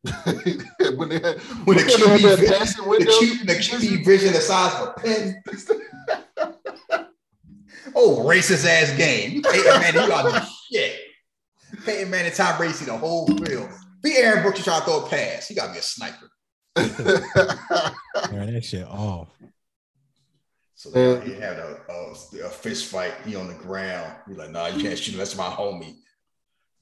[0.95, 3.45] when they had, When the when they had QB, that vi- passing the, window, Q,
[3.45, 5.43] the QB vision the size of a pen.
[7.95, 9.41] oh, racist ass game.
[9.41, 10.99] Peyton Manning, you got shit.
[11.85, 13.69] Peyton Manning, Tom Brady, the whole field.
[14.01, 15.47] Be Aaron Brooks, you try to throw a pass.
[15.49, 16.29] He got to be a sniper.
[16.77, 19.27] Turn that shit off.
[20.75, 22.13] So they he had a, a,
[22.45, 23.13] a fist fight.
[23.25, 24.13] He on the ground.
[24.25, 25.11] He's like, nah, you can't shoot.
[25.11, 25.17] him.
[25.17, 25.97] That's my homie.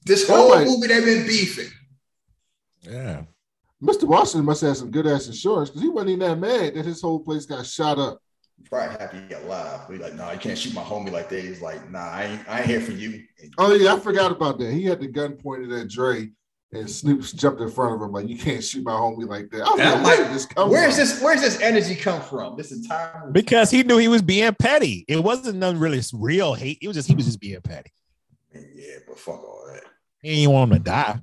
[0.04, 1.70] This whole Somebody- movie they've been beefing.
[2.82, 3.22] Yeah.
[3.82, 4.04] Mr.
[4.04, 7.00] Washington must have some good ass insurance because he wasn't even that mad that his
[7.00, 8.20] whole place got shot up.
[8.68, 9.82] Probably happy he alive.
[9.88, 11.44] He's like, nah, you can't shoot my homie like that.
[11.44, 13.22] He's like, nah, I ain't, I ain't here for you.
[13.56, 14.72] Oh yeah, I forgot about that.
[14.72, 16.28] He had the gun pointed at Dre,
[16.72, 19.62] and Snoop jumped in front of him like, "You can't shoot my homie like that."
[19.62, 21.22] I was And I'm like, "Where like, did this come Where's from?" this?
[21.22, 22.56] Where's this energy come from?
[22.56, 23.32] This entire movie.
[23.40, 25.04] Because he knew he was being petty.
[25.06, 26.78] It wasn't none really real hate.
[26.82, 27.92] It was just he was just being petty.
[28.74, 29.82] Yeah, but fuck all that.
[30.22, 31.20] He didn't want him to die.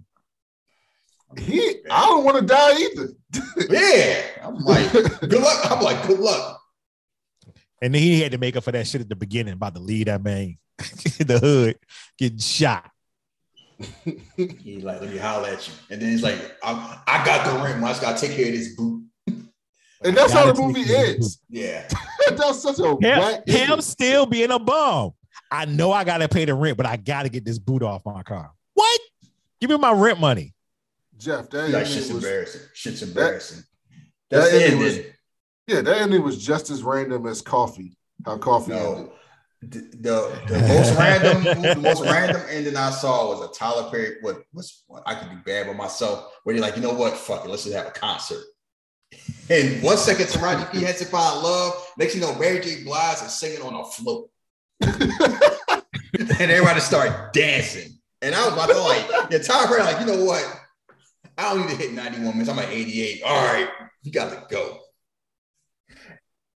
[1.37, 3.09] He, I don't want to die either.
[3.69, 5.71] Yeah, I'm like, good luck.
[5.71, 6.61] I'm like, good luck.
[7.81, 9.79] And then he had to make up for that shit at the beginning about the
[9.79, 10.57] lead that man
[11.19, 11.77] in the hood
[12.17, 12.89] getting shot.
[14.35, 15.73] he like, let me holler at you.
[15.89, 17.83] And then he's like, I, I got the ring.
[17.83, 19.03] I just gotta take care of this boot.
[20.01, 21.41] And that's how the movie take care of ends.
[21.49, 21.87] Yeah.
[22.31, 25.11] that's such a Him, black him still being a bum.
[25.51, 28.23] I know I gotta pay the rent, but I gotta get this boot off my
[28.23, 28.51] car.
[28.73, 29.01] What?
[29.61, 30.53] Give me my rent money.
[31.17, 31.49] Jeff.
[31.49, 32.61] That He's like, shit's was, embarrassing.
[32.73, 33.63] Shit's embarrassing.
[34.29, 34.99] that That's the ending was-
[35.67, 37.97] yeah, that ending was just as random as coffee.
[38.25, 39.09] How coffee ended.
[39.61, 44.17] The, the, the most random the most random ending I saw was a Tyler Perry.
[44.21, 46.33] What what's what I could do bad by myself.
[46.43, 47.17] Where you're like, you know what?
[47.17, 48.43] Fuck it, let's just have a concert.
[49.49, 51.73] And one second, Taraji P had to find love.
[51.97, 52.83] Next, you know, Mary J.
[52.83, 54.29] Blige is singing on a float,
[54.81, 57.91] and everybody started dancing.
[58.21, 60.43] And I was about to like, yeah, Tyler Perry, like, you know what?
[61.37, 62.49] I don't need to hit 91 minutes.
[62.49, 63.23] I'm at 88.
[63.23, 63.69] All right,
[64.03, 64.79] you got to go.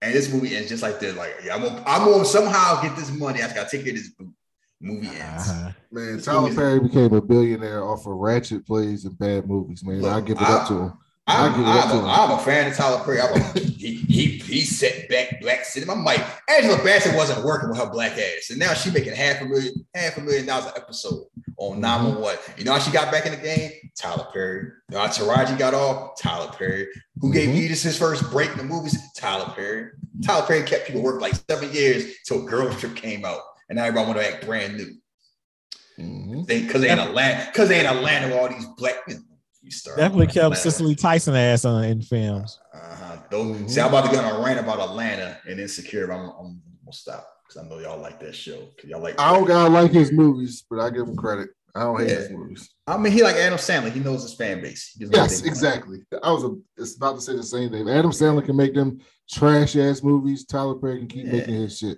[0.01, 1.15] And this movie ends just like this.
[1.17, 3.39] Like, yeah, I'm gonna, I'm gonna somehow get this money.
[3.39, 4.33] I just gotta take care of this boot.
[4.81, 5.49] Movie ends.
[5.49, 5.71] Uh-huh.
[5.91, 9.83] Man, This Tyler Perry became a billionaire off of ratchet plays and bad movies.
[9.83, 10.93] Man, Look, I give it I- up to him.
[11.29, 12.07] I'm, give it up I'm, a.
[12.07, 13.21] I'm a fan of Tyler Perry.
[13.21, 15.93] I'm a, he, he he set back black cinema.
[15.93, 19.41] I'm like Angela Bassett wasn't working with her black ass, and now she making half
[19.41, 21.25] a million half a million dollars an episode
[21.57, 22.39] on 911.
[22.57, 23.71] You know how she got back in the game?
[23.97, 24.71] Tyler Perry.
[24.89, 26.19] You know how Taraji got off?
[26.19, 26.87] Tyler Perry.
[27.21, 27.63] Who gave Mhm.
[27.65, 28.97] Idris his first break in the movies?
[29.15, 29.89] Tyler Perry.
[30.25, 33.83] Tyler Perry kept people working like seven years till Girl Trip came out, and now
[33.85, 34.95] everybody want to act brand new.
[36.45, 38.95] Because they in Atlanta, because they in Atlanta, with all these black.
[39.07, 39.15] You
[39.69, 40.55] start Definitely kept Atlanta.
[40.55, 42.59] Cicely Tyson ass on in films.
[42.73, 43.17] Uh-huh.
[43.29, 46.11] Don't, See, I'm about to get on a rant about Atlanta and Insecure.
[46.11, 48.69] I'm, I'm gonna stop because I know y'all like that show.
[48.85, 49.19] Y'all like.
[49.19, 51.49] I don't gotta like his movies, but I give him credit.
[51.75, 52.15] I don't hate Yeah.
[52.15, 52.69] his movies.
[52.87, 53.91] I mean, he like Adam Sandler.
[53.91, 54.91] He knows his fan base.
[54.97, 55.99] He just knows Yes, they- exactly.
[56.23, 57.87] I was a, it's about to say the same thing.
[57.89, 58.99] Adam Sandler can make them
[59.29, 60.45] trash ass movies.
[60.45, 61.33] Tyler Perry can keep Yeah.
[61.33, 61.97] making his shit.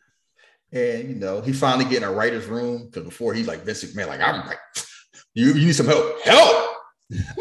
[0.74, 3.84] And you know, he finally get in a writer's room because before he's like Vince
[3.86, 4.08] McMahon.
[4.08, 4.60] Like I'm like,
[5.34, 6.22] you, you need some help.
[6.24, 6.61] Help!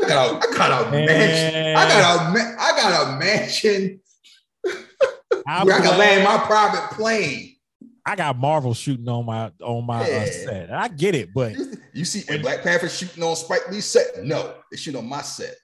[0.03, 1.77] I got a, I got a mansion.
[1.77, 4.01] I got a I got a mansion
[5.47, 7.57] I'm where I can land my private plane.
[8.05, 10.73] I got Marvel shooting on my on my uh, set.
[10.73, 11.55] I get it, but
[11.93, 14.25] You see, and Black Panther shooting on Spike Lee's set?
[14.25, 15.55] No, they shoot on my set.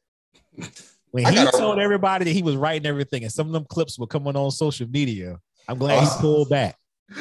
[1.11, 3.53] when I he got a- told everybody that he was writing everything, and some of
[3.53, 5.39] them clips were coming on social media,
[5.69, 6.77] I'm glad he Uh, pulled back.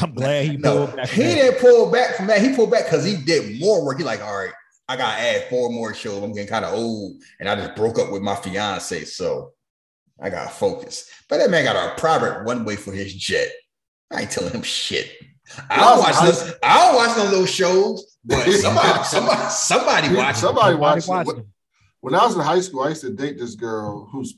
[0.00, 1.08] I'm glad he No, pulled back.
[1.10, 2.40] he didn't pull back from that.
[2.42, 3.98] He pulled back because he did more work.
[3.98, 4.52] He like, all right,
[4.88, 6.22] I gotta add four more shows.
[6.22, 9.52] I'm getting kind of old, and I just broke up with my fiance, so
[10.20, 11.08] I gotta focus.
[11.28, 13.48] But that man got a private one way for his jet.
[14.12, 15.10] I ain't telling him shit.
[15.70, 16.54] I don't watch this.
[16.62, 20.36] I don't watch none of those shows, but somebody, somebody, somebody watch.
[20.36, 21.46] Somebody Somebody watched When-
[22.00, 24.34] When I was in high school, I used to date this girl whose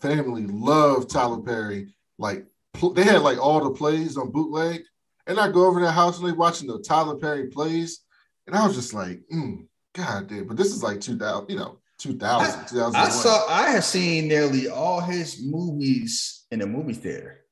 [0.00, 1.94] family loved Tyler Perry.
[2.18, 4.82] Like pl- they had like all the plays on bootleg,
[5.28, 8.00] and I go over to their house and they watching the Tyler Perry plays,
[8.48, 10.46] and I was just like, mm, God damn.
[10.46, 12.94] But this is like 2000, you know, 2000, 2001.
[12.94, 13.46] I saw.
[13.48, 17.44] I have seen nearly all his movies in the movie theater.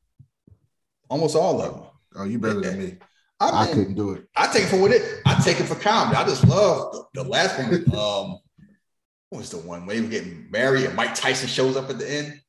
[1.09, 1.85] Almost all of them.
[2.17, 2.99] Oh, you better than me.
[3.41, 4.29] I, I couldn't do it.
[4.37, 5.03] I take it for what it.
[5.27, 6.17] I take it for comedy.
[6.17, 7.75] I just love the, the last one.
[7.99, 8.39] Um,
[9.31, 11.99] what was the one where they were getting married and Mike Tyson shows up at
[11.99, 12.42] the end?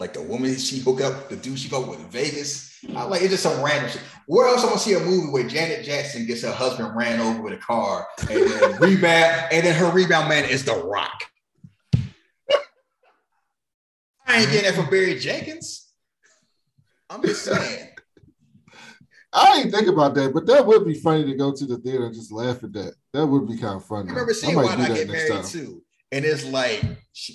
[0.00, 2.78] Like the woman she hook up, the dude she go with in Vegas.
[2.96, 4.00] I like it's just some random shit.
[4.26, 7.42] Where else I'm gonna see a movie where Janet Jackson gets her husband ran over
[7.42, 11.24] with a car and then rebound, and then her rebound man is The Rock.
[14.26, 15.92] I ain't getting that for Barry Jenkins.
[17.10, 17.88] I'm just saying.
[19.32, 22.06] I ain't think about that, but that would be funny to go to the theater
[22.06, 22.94] and just laugh at that.
[23.12, 24.08] That would be kind of funny.
[24.08, 25.44] I remember seeing might Why Not that Get Married time.
[25.44, 25.82] too.
[26.12, 26.82] And it's like,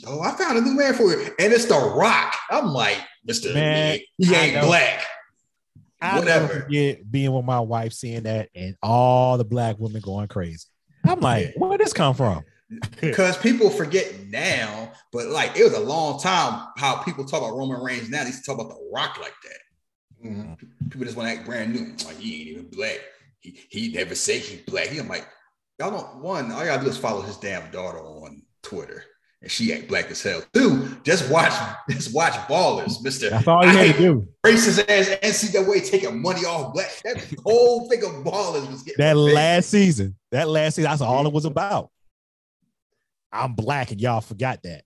[0.05, 1.33] oh, I found a new man for you.
[1.39, 2.35] And it's The Rock.
[2.49, 2.97] I'm like,
[3.27, 3.53] Mr.
[3.53, 5.01] Man, he ain't black.
[6.01, 6.67] I Whatever.
[6.69, 10.65] being with my wife, seeing that, and all the black women going crazy.
[11.05, 12.43] I'm like, where did this come from?
[12.99, 17.55] Because people forget now, but like it was a long time how people talk about
[17.55, 18.21] Roman Reigns now.
[18.23, 20.27] They used to talk about The Rock like that.
[20.27, 20.57] Mhm.
[20.89, 21.91] People just want to act brand new.
[22.05, 22.97] Like, he ain't even black.
[23.41, 24.87] He, he never say he black.
[24.87, 25.27] He, I'm like,
[25.79, 29.03] y'all don't, one, all y'all do is follow his damn daughter on Twitter.
[29.41, 30.41] And she ain't black as hell.
[30.53, 31.53] Two, just watch,
[31.89, 33.29] just watch ballers, Mr.
[33.29, 34.27] That's all you had to do.
[34.45, 36.89] racist ass NCAA taking money off black.
[37.03, 39.33] That whole thing of ballers was getting That big.
[39.35, 41.91] last season, that last season, that's all it was about.
[43.31, 44.83] I'm black, and y'all forgot that.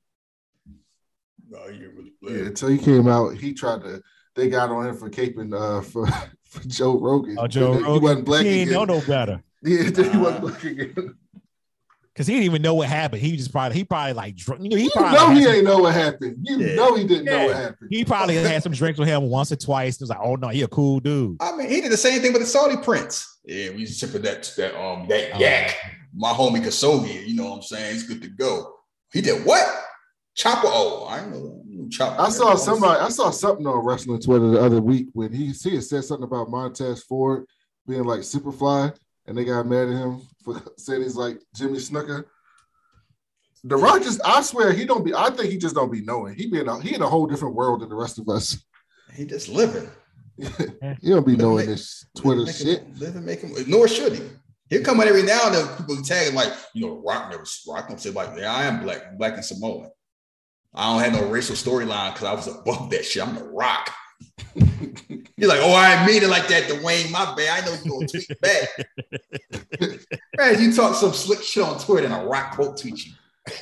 [1.49, 1.91] No, you
[2.21, 4.01] really Yeah, until he came out, he tried to.
[4.35, 6.05] They got on him for caping uh for,
[6.43, 7.37] for Joe Rogan.
[7.39, 8.87] Oh, Joe He Rogan, wasn't black he ain't again.
[8.87, 9.43] know no better.
[9.61, 11.15] Yeah, then he wasn't black again.
[12.19, 13.21] Cause he didn't even know what happened.
[13.21, 14.61] He just probably he probably like drunk.
[14.61, 16.35] You know, he You probably know he some- ain't know what happened.
[16.43, 16.75] You Yeah.
[16.75, 17.87] know he didn't know what happened.
[17.89, 19.95] he probably had some drinks with him once or twice.
[19.95, 21.37] It was like, oh no, he a cool dude.
[21.39, 23.25] I mean, he did the same thing with the Saudi prince.
[23.45, 25.39] Yeah, we sipping that that um that Oh.
[25.39, 25.77] yak.
[26.13, 27.93] My homie Khashoggi, you know what I'm saying?
[27.93, 28.73] He's good to go.
[29.13, 29.65] He did what?
[30.35, 30.67] Chopper.
[30.67, 31.63] Oh, I know.
[31.89, 32.21] Chopper.
[32.21, 32.99] I saw somebody.
[32.99, 36.25] I saw something on wrestling Twitter the other week when he he had said something
[36.25, 37.45] about Montez Ford
[37.87, 38.93] being like Superfly,
[39.29, 42.25] and they got mad at him for saying he's like Jimmy Snuka.
[43.63, 45.13] The Rock just, I swear, he don't be.
[45.13, 46.33] I think he just don't be knowing.
[46.35, 48.57] He be in a, he in a whole different world than the rest of us.
[49.13, 49.89] He just living.
[51.01, 52.97] He don't be knowing this Twitter Make him- shit.
[52.99, 53.51] Live and make him.
[53.67, 54.23] Nor should he.
[54.69, 55.67] He'll come out every now and then.
[55.75, 57.43] People tag him like, you know, Rock never.
[57.67, 59.89] Rock don't say like, yeah, I am black, I'm black and Samoan.
[60.73, 63.27] I don't have no racial storyline because I was above that shit.
[63.27, 63.91] I'm the Rock.
[65.39, 67.09] You're like, oh, I didn't mean it like that, Dwayne.
[67.11, 67.63] My bad.
[67.63, 68.67] I know you're gonna tweet back.
[70.37, 73.13] Man, you talk some slick shit on Twitter and a Rock quote tweet you.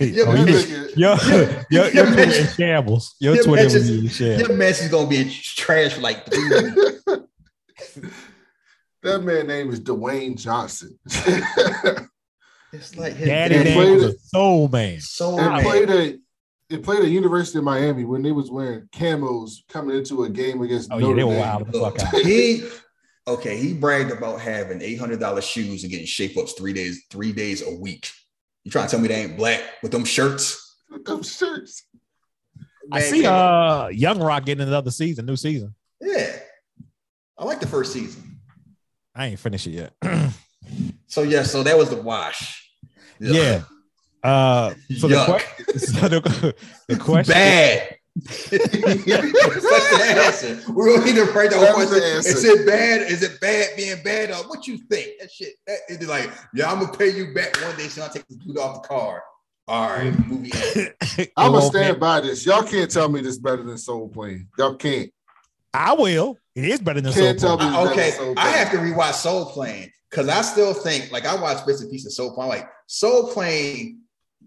[0.00, 3.14] Your Oh, you- message- Your, your, your, your Twitter message- in shambles.
[3.20, 4.48] Your your Twitter was message- in shambles.
[4.48, 7.04] Your message is gonna be in trash for like three weeks.
[9.02, 10.98] That man name is Dwayne Johnson.
[12.72, 15.00] It's like his Daddy And name played was a soul man.
[15.00, 15.62] so and man.
[15.64, 16.14] played at
[16.70, 20.62] it played at University of Miami when they was wearing camos coming into a game
[20.62, 22.14] against Oh yeah, Notre they were wild the fuck out.
[22.22, 22.64] he
[23.26, 23.56] okay.
[23.56, 27.32] He bragged about having eight hundred dollars shoes and getting shape ups three days, three
[27.32, 28.10] days a week.
[28.64, 30.76] You trying to tell me they ain't black with them shirts?
[30.90, 31.84] With them shirts.
[32.92, 35.74] I see came- uh Young Rock getting another season, new season.
[36.00, 36.36] yeah.
[37.38, 38.38] I like the first season.
[39.14, 39.92] I ain't finished it yet.
[41.06, 42.70] So yeah, so that was the wash.
[43.18, 43.62] yeah.
[44.22, 46.54] Uh so the, que- so the,
[46.88, 47.96] the question Bad.
[48.16, 50.72] That's the answer.
[50.72, 52.16] We don't need to write that That one the question.
[52.16, 52.28] answer.
[52.30, 53.00] Is it bad?
[53.10, 54.30] Is it bad being bad?
[54.30, 55.20] Or what you think?
[55.20, 55.54] That shit.
[55.66, 58.36] That is like, yeah, I'm gonna pay you back one day, so I'll take the
[58.36, 59.22] boot off the car.
[59.68, 60.50] All right, movie.
[61.36, 62.44] I'm gonna stand be- by this.
[62.44, 64.48] Y'all can't tell me this better than Soul Plane.
[64.58, 65.10] Y'all can't.
[65.72, 66.36] I will.
[66.56, 67.84] It is better than Can't Soul tell Plane.
[67.84, 71.40] me- okay, Soul I have to rewatch Soul Plane because I still think like I
[71.40, 72.48] watched bits and pieces of Soul Plane.
[72.48, 74.00] Like Soul Plane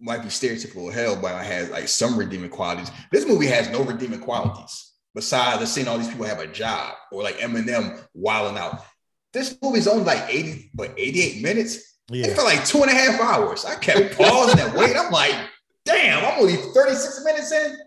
[0.04, 2.92] might be stereotypical hell, but it has like some redeeming qualities.
[3.12, 6.94] This movie has no redeeming qualities besides the seeing all these people have a job
[7.12, 8.84] or like Eminem wilding out.
[9.32, 11.76] This movie's only like 80, but 88 minutes.
[12.12, 12.36] It Yeah.
[12.36, 13.64] felt like two and a half hours.
[13.66, 14.98] I kept pausing and waiting.
[14.98, 15.34] I'm like,
[15.86, 17.78] damn, I'm only 36 minutes in.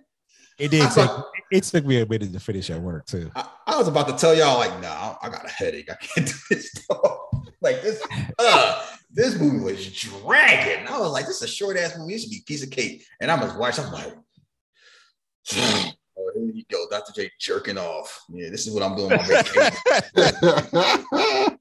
[0.59, 1.11] It did take
[1.53, 3.31] it took me a minute to finish at work too.
[3.37, 5.91] I, I was about to tell y'all, like, nah, I got a headache.
[5.91, 6.73] I can't do this.
[6.89, 7.19] dog.
[7.61, 8.03] like this,
[8.39, 8.87] uh,
[9.17, 10.87] this movie was dragging.
[10.87, 12.13] I was like, this is a short ass movie.
[12.13, 13.03] This should be a piece of cake.
[13.19, 13.87] And I was watching.
[13.87, 14.13] I'm like,
[15.57, 15.93] oh,
[16.35, 17.13] here you go, Dr.
[17.15, 18.25] J jerking off.
[18.29, 19.13] Yeah, this is what I'm doing.
[19.13, 19.73] on my vacation.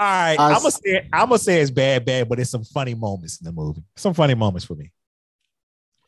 [0.00, 2.62] All right, I I'm gonna say I'm gonna say it's bad, bad, but it's some
[2.62, 3.82] funny moments in the movie.
[3.96, 4.92] Some funny moments for me.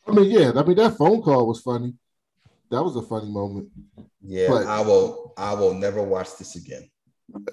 [0.07, 0.53] I mean, yeah.
[0.55, 1.95] I mean, that phone call was funny.
[2.71, 3.69] That was a funny moment.
[4.23, 5.33] yeah, But- I will.
[5.37, 6.89] I will never watch this again.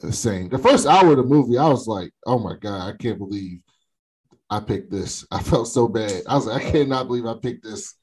[0.01, 0.49] The same.
[0.49, 3.59] The first hour of the movie, I was like, "Oh my god, I can't believe
[4.49, 6.23] I picked this." I felt so bad.
[6.27, 7.93] I was like, "I cannot believe I picked this."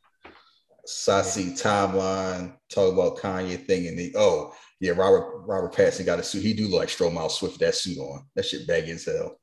[0.87, 6.23] Sassy timeline, talk about Kanye thing, and the oh yeah, Robert Robert Pattinson got a
[6.23, 6.43] suit.
[6.43, 8.27] He do look like Stromile Swift with that suit on.
[8.35, 9.41] That shit baggy as hell.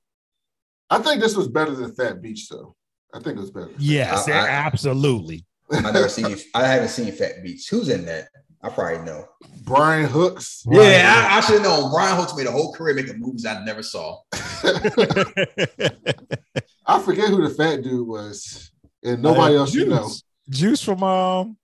[0.90, 2.76] I think this was better than Phat Beach, though.
[3.14, 3.72] I think it was better.
[3.80, 5.46] Yes, I- I- absolutely.
[5.72, 6.38] I never seen.
[6.54, 7.68] I haven't seen Phat Beach.
[7.70, 8.28] Who's in that?
[8.64, 9.28] I probably know.
[9.64, 10.64] Brian Hooks.
[10.70, 11.92] Yeah, I, I should have known.
[11.92, 14.20] Brian Hooks made a whole career making movies I never saw.
[16.86, 18.72] I forget who the fat dude was,
[19.04, 20.04] and nobody Uh, else you know.
[20.04, 20.24] Juice.
[20.50, 21.58] Juice from um,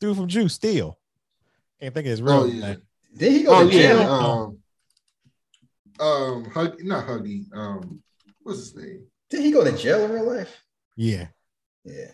[0.00, 0.98] dude from Juice Steel.
[1.80, 2.66] Can't think of his real Oh, yeah.
[2.68, 2.82] name.
[3.16, 3.98] Did he go Oh to jail?
[4.00, 4.58] yeah, um,
[6.00, 7.44] um, Hug, not Huggy.
[7.54, 8.02] Um,
[8.42, 9.06] what's his name?
[9.30, 10.64] Did he go to jail in real life?
[10.96, 11.28] Yeah,
[11.84, 12.12] Yeah.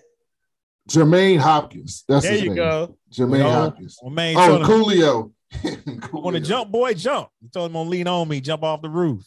[0.89, 2.05] Jermaine Hopkins.
[2.09, 2.57] That's there his you name.
[2.57, 2.97] go.
[3.12, 3.98] Jermaine Well, Hopkins.
[4.02, 6.12] My man Oh, told him, Coolio.
[6.12, 7.28] want to jump, boy, jump.
[7.40, 9.24] He told him to lean on me, jump off the roof.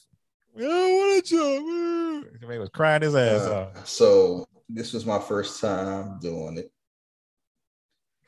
[0.58, 2.42] I don't want to jump.
[2.42, 3.88] The man was crying his ass Uh, off.
[3.88, 6.72] so this was my first time doing it,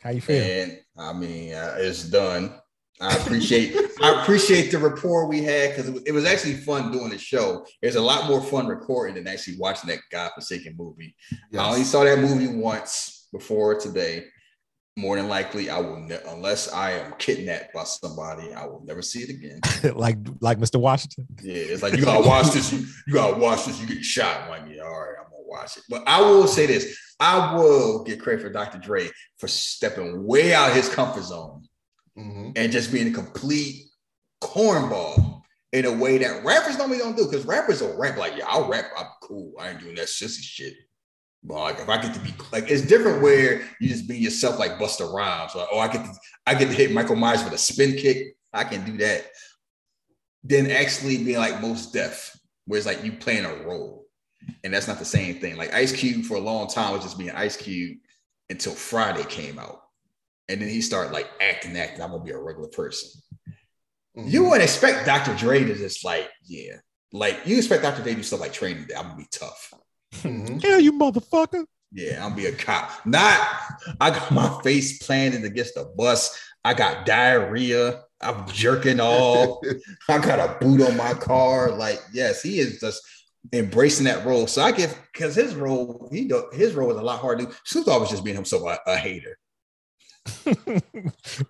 [0.01, 0.41] How you feel?
[0.43, 2.53] and I mean, uh, it's done.
[3.01, 6.91] I appreciate I appreciate the rapport we had because it, was- it was actually fun
[6.91, 7.65] doing the show.
[7.81, 11.15] It's a lot more fun recording than actually watching that godforsaken movie.
[11.57, 14.25] I only saw that movie once before today.
[14.97, 19.01] More than likely, I will ne- unless I am kidnapped by somebody, I will never
[19.01, 19.59] see it again.
[19.97, 20.79] like like Mr.
[20.79, 21.27] Washington.
[21.43, 22.71] Yeah, it's like you gotta watch this.
[22.71, 23.79] You, you gotta watch this.
[23.81, 24.43] You get shot.
[24.43, 25.83] I'm like, yeah, all right, I'm gonna watch it.
[25.89, 28.77] But I will say this: I will get credit for Dr.
[28.77, 31.63] Dre for stepping way out of his comfort zone
[32.17, 32.53] Mhm.
[32.55, 33.87] and just being a complete
[34.41, 35.41] cornball
[35.73, 37.25] in a way that rappers normally don't do.
[37.29, 38.85] Because rappers will rap like, yeah, I'll rap.
[38.97, 39.51] I'm cool.
[39.59, 40.73] I ain't doing that sissy shit.
[41.47, 44.79] Like, if I get to be like, it's different where you just be yourself, like
[44.79, 45.53] Busta Rhymes.
[45.55, 46.13] Like, oh, I get to,
[46.47, 48.35] I get to hit Michael Myers with a spin kick.
[48.53, 49.27] I can do that.
[50.43, 52.35] Then actually being like Mos Def,
[52.65, 54.05] where it's like you playing a role,
[54.63, 55.55] and that's not the same thing.
[55.57, 57.97] Like Ice Cube for a long time was just being Ice Cube
[58.49, 59.81] until Friday came out,
[60.49, 62.01] and then he started like acting, acting.
[62.01, 63.21] I'm gonna be a regular person.
[64.17, 64.29] Mm-hmm.
[64.29, 65.35] You wouldn't expect Dr.
[65.35, 66.77] Dre to just like, yeah,
[67.11, 68.01] like you expect Dr.
[68.01, 68.95] Dre to do stuff like training day.
[68.95, 69.73] I'm gonna be tough.
[70.23, 70.61] Mhm.
[70.63, 71.65] Hell, you motherfucker.
[71.91, 73.05] Yeah, I'm be a cop.
[73.05, 73.39] Not
[74.01, 76.37] I got my face planted against the bus.
[76.63, 78.03] I got diarrhea.
[78.21, 79.59] I'm jerking off.
[80.09, 81.71] I got a boot on my car.
[81.71, 83.01] Like, yes, he is just
[83.53, 84.47] embracing that role.
[84.47, 87.47] So I give because his role, he do, his role was a lot harder.
[87.63, 89.37] Snoop Dogg was just being himself a, a hater.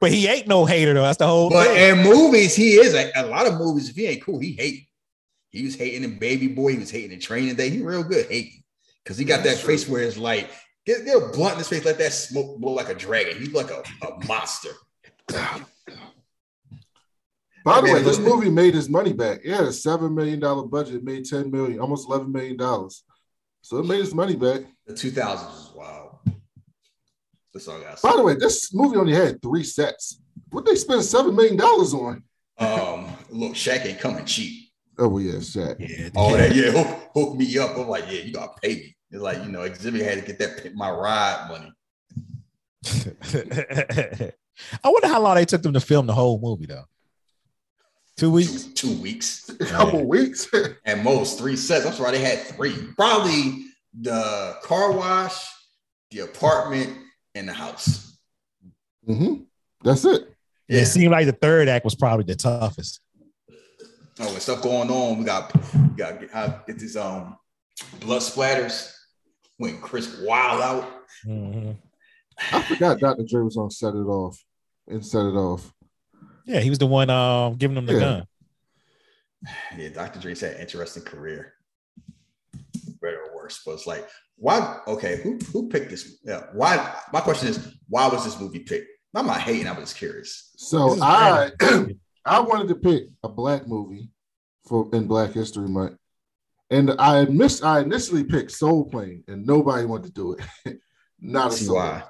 [0.01, 1.03] but he ain't no hater though.
[1.03, 1.97] That's the whole But thing.
[1.99, 3.89] in movies, he is a, a lot of movies.
[3.89, 4.87] If he ain't cool, he hate.
[5.55, 6.73] He was hating in Baby Boy.
[6.73, 7.69] He was hating the Training Day.
[7.69, 8.61] He real good hating
[9.01, 10.49] because he got That's that face where it's like
[10.85, 13.37] get, get a blunt in his face, let that smoke blow like a dragon.
[13.37, 14.71] He's like a, a monster.
[17.63, 19.39] By the way, this movie made his money back.
[19.45, 23.03] Yeah, seven million dollar budget, made ten million, almost eleven million dollars.
[23.61, 24.61] So it made his money back.
[24.85, 26.19] The 2000s was wild.
[27.53, 28.01] That's all I got.
[28.01, 30.21] By the way, this movie only had three sets.
[30.49, 32.23] What they spend seven million dollars on?
[32.59, 34.64] Um, look, Shaq ain't coming cheap.
[34.97, 35.75] Oh well, yeah, Shaq.
[35.79, 37.77] yeah, All that, yeah, hook, hook me up.
[37.77, 38.95] I'm like, yeah, you gotta pay me.
[39.11, 41.71] It's like you know, Xzibit had to get that my ride money.
[44.83, 46.85] I wonder how long they took them to film the whole movie though.
[48.17, 48.63] Two weeks.
[48.63, 50.47] Two, two weeks A couple weeks.
[50.85, 51.83] at most three sets.
[51.83, 52.73] That's why they had three.
[52.95, 53.65] Probably
[53.99, 55.45] the car wash,
[56.11, 56.97] the apartment,
[57.33, 58.17] and the house.
[59.07, 59.43] Mm-hmm.
[59.83, 60.33] That's it.
[60.67, 60.81] Yeah.
[60.81, 63.01] It seemed like the third act was probably the toughest.
[64.19, 67.37] Oh, with stuff going on, we got we got to get, how- get these um
[67.99, 68.93] blood splatters
[69.57, 70.91] when Chris wild out.
[71.25, 71.77] Mhm.
[72.51, 73.23] I forgot Dr.
[73.29, 74.37] Dre was on Set It Off
[74.87, 75.73] and Set It Off.
[76.45, 77.99] Yeah, he was the one um, giving them the Yeah.
[77.99, 78.27] gun.
[79.77, 80.19] Yeah, Dr.
[80.19, 81.53] Dre's had an interesting career,
[83.01, 83.61] better or worse.
[83.65, 84.79] But it's like, why?
[84.87, 86.19] Okay, who who picked this?
[86.23, 86.95] Yeah, why?
[87.13, 88.87] My question is, why was this movie picked?
[89.13, 89.67] I'm not hating.
[89.67, 90.51] I was just curious.
[90.57, 91.51] So I
[92.25, 94.09] I wanted to pick a black movie
[94.67, 95.97] for in Black History Month.
[96.71, 100.79] And I missed I initially picked Soul Plane and nobody wanted to do it.
[101.19, 101.75] Not a soul.
[101.75, 102.03] why?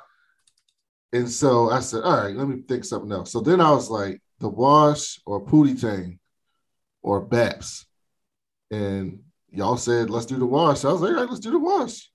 [1.14, 3.32] And so I said, all right, let me think something else.
[3.32, 6.20] So then I was like, The Wash or Pootie Tang
[7.02, 7.86] or Baps.
[8.72, 9.20] And
[9.50, 10.84] y'all said, let's do The Wash.
[10.86, 12.10] I was like, all right, let's do The Wash.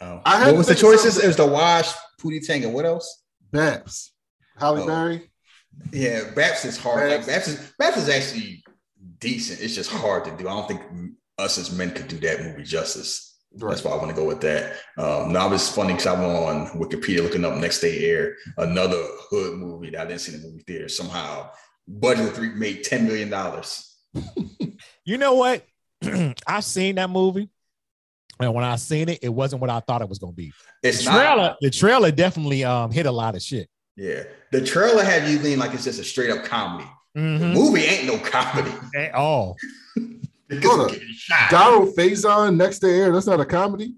[0.00, 0.20] Oh.
[0.24, 1.14] I had what was the choices?
[1.14, 3.22] something- It was the Wash, Pootie Tang, and what else?
[3.52, 4.10] Baps.
[4.58, 4.86] Halle Oh.
[4.86, 5.30] Berry.
[5.92, 7.10] Yeah, Baps is hard.
[7.10, 7.26] Like Baps.
[7.26, 8.64] Baps is Baps is actually
[9.18, 9.60] decent.
[9.60, 10.48] It's just hard to do.
[10.48, 10.82] I don't think
[11.38, 13.28] us as men could do that movie justice.
[13.54, 14.76] That's why I want to go with that.
[14.96, 19.58] Um, now it's funny because I'm on Wikipedia looking up Next Day Air, another hood
[19.58, 20.88] movie that I didn't see in the movie theater.
[20.88, 21.50] Somehow,
[21.86, 23.94] budget three made ten million dollars.
[25.04, 25.64] You know what?
[26.46, 27.48] I've seen that movie.
[28.40, 30.52] And when I seen it, it wasn't what I thought it was gonna be.
[30.82, 31.16] It's the not.
[31.16, 33.68] trailer, the trailer definitely um hit a lot of shit.
[33.96, 36.88] Yeah, the trailer had you lean like it's just a straight up comedy.
[37.14, 37.52] The Mhm.
[37.52, 38.72] movie ain't no comedy.
[38.96, 39.56] At all.
[39.96, 40.92] Hold of up.
[40.92, 41.50] getting shot.
[41.50, 43.12] Donald Faison, Next to Air.
[43.12, 43.94] That's not a comedy.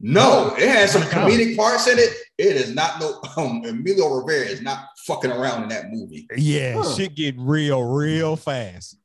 [0.00, 2.10] No, it has some comedic parts in it.
[2.36, 6.26] It is not no um Emilio Rivera is not fucking around in that movie.
[6.36, 6.94] Yeah, Huh.
[6.94, 8.96] shit get real, real fast.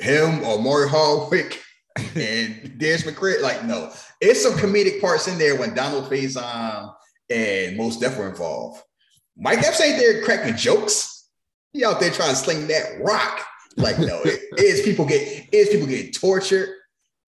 [0.00, 1.62] Him Omari Hardwick
[2.14, 6.92] and Darius McCrary, like no, it's some comedic parts in there when Donald Faison
[7.30, 8.82] and Mos Def were involved.
[9.36, 11.28] Mike Epps ain't there cracking jokes.
[11.72, 13.44] He out there trying to sling that rock.
[13.76, 16.70] Like no, it is people get is people getting tortured.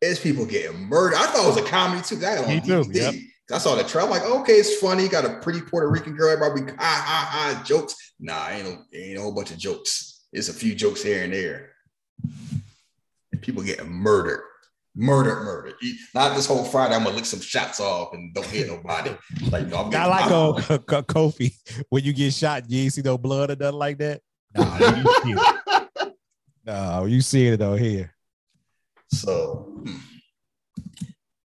[0.01, 1.17] It's people getting murdered.
[1.17, 2.17] I thought it was a comedy too.
[2.17, 3.15] 'cause I had it on too, yep.
[3.53, 4.07] I saw the trailer.
[4.07, 5.09] I'm like, okay, it's funny.
[5.09, 6.31] Got a pretty Puerto Rican girl.
[6.31, 7.95] Everybody ha ha ha jokes.
[8.21, 10.25] Nah, ain't no ain't a whole bunch of jokes.
[10.33, 11.73] It's a few jokes here and there.
[13.33, 14.43] And people getting murdered,
[14.99, 15.75] murdered, murdered.
[15.83, 16.95] E- Not this whole Friday.
[16.95, 19.11] I'm gonna lick some shots off and don't hit nobody.
[19.51, 20.33] Like no, I'm I getting like my-
[20.71, 21.55] oh, Ko- Kofi
[21.89, 24.21] when you get shot, you ain't see no blood or nothing like that.
[24.55, 24.79] Nah,
[25.25, 25.37] you
[26.05, 26.11] see.
[26.67, 28.13] No, you see it though here.
[29.11, 29.97] So, hmm.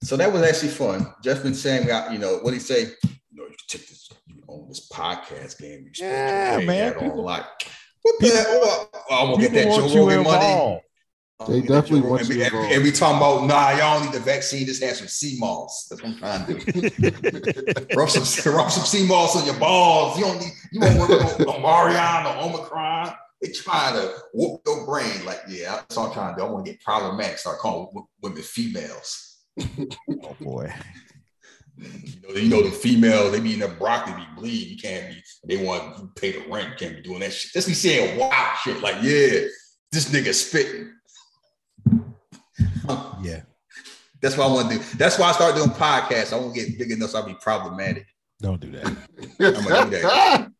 [0.02, 1.06] so that was actually fun.
[1.24, 2.82] Jeff been saying, you know, what he say?
[2.82, 5.84] You know, you take this, you own this podcast game.
[5.86, 7.44] You Yeah, man, at on people- like,
[8.02, 8.90] what the hell?
[8.92, 10.80] Oh, I'm gonna get that People Joe Rogan money.
[11.40, 11.52] Involved.
[11.52, 12.72] I'm They gonna get that definitely want Rogan- you and, involved.
[12.72, 14.66] and we talking about, nah, y'all need the vaccine.
[14.66, 15.86] Just have some sea moss.
[15.90, 17.86] That's what I'm trying to do.
[17.96, 20.18] rub some, rub some sea moss on your balls.
[20.18, 23.12] You don't need, you won't worry about no Marion or Omicron.
[23.42, 25.24] they trying to whoop your brain.
[25.24, 26.46] Like, yeah, that's all I'm trying to do.
[26.46, 27.38] I want to get problematic.
[27.38, 27.88] Start calling
[28.22, 29.38] women females.
[29.60, 30.72] Oh boy.
[31.78, 34.68] You know, you know the female, they be in the broccoli, be bleed.
[34.68, 35.22] You can't be.
[35.46, 36.70] They want to pay the rent.
[36.70, 37.52] You can't be doing that shit.
[37.52, 39.44] Just be saying wild shit like, yeah,
[39.92, 40.90] this nigga spitting.
[43.22, 43.42] Yeah.
[44.22, 44.84] That's what I want to do.
[44.96, 46.32] That's why I start doing podcasts.
[46.32, 48.06] I won't get big enough so I'll be problematic.
[48.40, 48.86] Don't do that.
[48.86, 50.50] I'm gonna do that.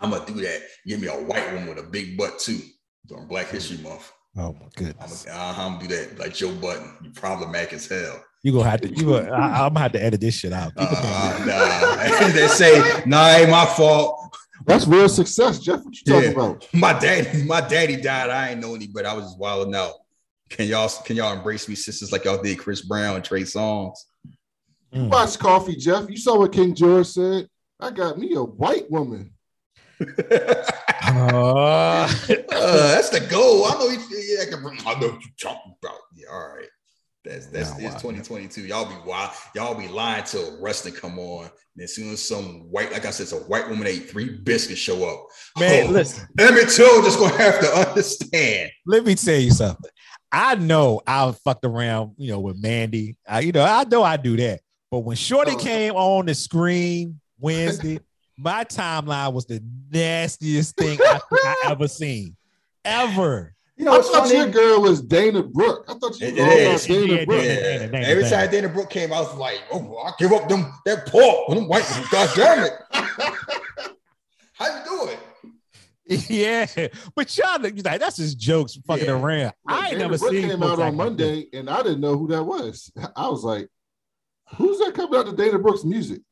[0.00, 0.62] I'm gonna do that.
[0.86, 2.60] Give me a white woman with a big butt too
[3.06, 4.12] during Black History Month.
[4.36, 5.24] Oh my I'm goodness.
[5.24, 6.92] gonna, uh, I'm gonna do that like Joe Budden.
[7.02, 8.22] You problematic as hell.
[8.44, 8.88] You gonna have to.
[8.88, 10.72] You gonna, I, I'm gonna have to edit this shit out.
[10.76, 12.28] Uh, nah.
[12.32, 14.36] they say, nah, ain't my fault.
[14.66, 15.82] That's real success, Jeff.
[15.84, 16.34] What you talking Yeah.
[16.36, 16.68] about?
[16.72, 18.30] My daddy, my daddy died.
[18.30, 19.94] I ain't know any, but I was just wilding out.
[20.48, 23.96] Can y'all can y'all embrace me, sisters, like y'all did Chris Brown and Trey Songz?
[24.94, 25.10] Mm.
[25.10, 26.08] Watch Coffee, Jeff.
[26.08, 27.48] You saw what King George said.
[27.80, 29.32] I got me a white woman.
[31.10, 32.06] Uh,
[32.52, 33.64] Uh, that's the goal.
[33.64, 33.88] I know.
[33.88, 35.98] You, yeah, I, can, I know what you're talking about.
[36.14, 36.68] Yeah, all right.
[37.24, 38.66] That's that's Yeah, it's 2022.
[38.66, 39.30] Y'all be wild.
[39.54, 41.50] Y'all be lying till wrestling come on.
[41.76, 44.80] And as soon as some white, like I said, some white woman ate three biscuits
[44.80, 45.26] show up.
[45.58, 46.28] man, Oh, listen.
[46.38, 48.70] Emmett Till just gonna have to understand.
[48.86, 49.90] Let me tell you something.
[50.30, 53.16] I know I fucked around, you know, with Mandy.
[53.26, 54.60] I, you know, I know I do that.
[54.90, 55.56] But when Shorty Oh.
[55.56, 58.00] came on the screen Wednesday,
[58.36, 62.36] my timeline was the nastiest thing I I ever seen,
[62.84, 63.54] ever.
[63.76, 64.34] You know I thought funny?
[64.36, 65.84] your girl was Dana Brooke.
[65.88, 66.34] I thought you It-
[66.72, 66.96] was it all.
[67.06, 67.44] Dana Yeah, Brooke.
[67.44, 67.52] yeah.
[67.52, 67.62] Yeah.
[67.78, 68.36] Dana, Dana, Every Dana.
[68.36, 71.68] time Dana Brooke came, I was like, "Oh, I give up them that pork, them
[71.68, 71.84] white.
[72.10, 72.72] God damn it!
[74.54, 75.18] How you do it?
[76.28, 76.66] Yeah,
[77.14, 79.12] but y'all, like that's just jokes fucking Yeah.
[79.20, 79.52] around.
[79.66, 80.96] I ain't Dana never Brooke seen came out on like this.
[80.96, 82.90] Monday, and I didn't know who that was.
[83.14, 83.68] I was like,
[84.56, 86.22] "Who's that coming out to Dana Brooke's music?"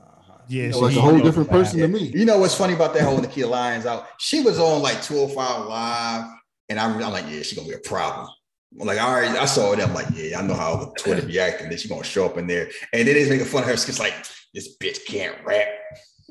[0.00, 0.32] Uh-huh.
[0.48, 1.86] Yeah, You know, she- Like a whole different person Yeah.
[1.86, 2.12] to me.
[2.14, 4.06] You know what's funny about that whole Nikkita Lyons out?
[4.18, 6.24] She was on like 205 Live,
[6.68, 8.28] and I'm, I'm like, yeah, she's gonna be a problem.
[8.74, 11.26] Like all right, I already, I saw them like, yeah, I know how the Twitter
[11.26, 11.68] be acting.
[11.68, 13.72] Then she's gonna show up in there, and then they making fun of her.
[13.74, 14.14] It's like
[14.54, 15.66] this bitch can't rap.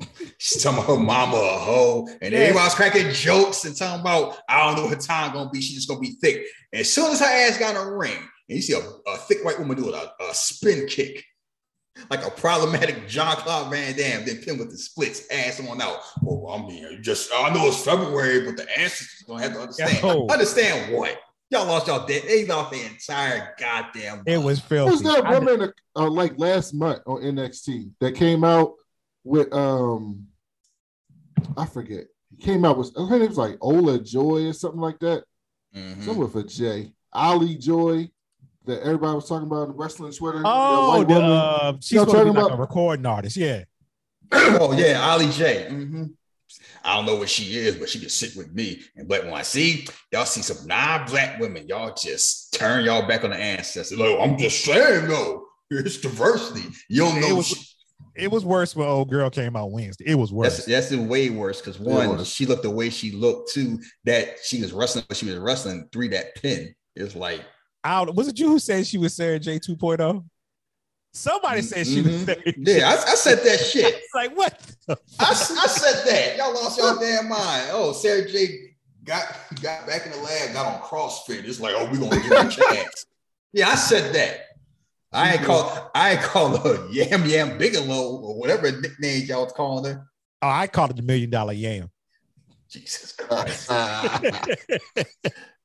[0.38, 2.40] She's talking about her mama a hoe, and Yeah.
[2.40, 5.60] everybody's cracking jokes and talking about I don't know what her time gonna be.
[5.60, 6.44] She's just gonna be thick.
[6.72, 9.16] And as soon as her ass got in a ring, and you see a, a
[9.18, 11.24] thick white woman do a, a spin kick,
[12.10, 15.98] like a problematic Jean-Claude Van Damme, then pin with the splits, ass on out.
[16.26, 19.60] Oh, I mean, you just I know it's February, but the ancestors gonna have to
[19.60, 20.02] understand.
[20.02, 20.26] Yo.
[20.28, 21.18] Understand what?
[21.50, 22.22] Y'all lost y'all dead.
[22.26, 24.22] They lost the entire goddamn.
[24.26, 25.20] It was Who was filthy.
[25.20, 28.72] that woman uh, like last month on NXT that came out
[29.24, 30.26] with um
[31.56, 32.04] I forget.
[32.30, 35.24] He came out with her name was like Ola Joy or something like that.
[35.76, 36.04] Mhm.
[36.04, 36.92] Something with a J.
[37.12, 38.08] Ali Joy
[38.64, 40.38] that everybody was talking about in wrestling Twitter.
[40.38, 42.60] that Oh, white the, uh, she's You know what gonna I'm be like talking a
[42.60, 43.36] recording artist.
[43.36, 43.64] Yeah.
[44.32, 45.66] oh yeah, Ali J.
[45.70, 46.12] Mhm.
[46.84, 48.80] I don't know what she is, but she can sit with me.
[48.96, 53.24] And black when I see y'all see some non-black women, y'all just turn y'all back
[53.24, 53.98] on the ancestors.
[53.98, 56.68] Like, I'm just saying though, it's diversity.
[56.88, 57.36] You don't It know.
[57.36, 57.58] was- shit.
[58.14, 60.04] It was worse when old girl came out Wednesday.
[60.06, 60.64] It was worse.
[60.66, 62.28] That's that's way worse because one, was.
[62.28, 63.52] she looked the way she looked.
[63.52, 65.88] Two, that she was wrestling, but she was wrestling.
[65.92, 67.40] Three, that pin is like
[67.84, 70.24] I don't, was it you who said she was Sara Jay 2.0?
[71.14, 72.26] Somebody said she was Mhm.
[72.26, 72.88] Sarah yeah.
[72.88, 73.94] I, I said that shit.
[73.94, 74.58] It's like what?
[74.88, 76.36] I, I said that.
[76.36, 77.68] Y'all lost y'all damn mind.
[77.72, 78.74] Oh, Sara Jay
[79.04, 79.24] got
[79.60, 81.44] got back in the lab, got on CrossFit.
[81.44, 83.06] It's like, oh, we gonna give her a chance.
[83.52, 84.46] Yeah, I said that.
[85.12, 89.52] I ain't call I ain't call her Yam Yam Bigelow or whatever nickname y'all was
[89.52, 90.06] calling her.
[90.40, 91.90] Oh, I called it the million dollar yam.
[92.68, 93.70] Jesus Christ.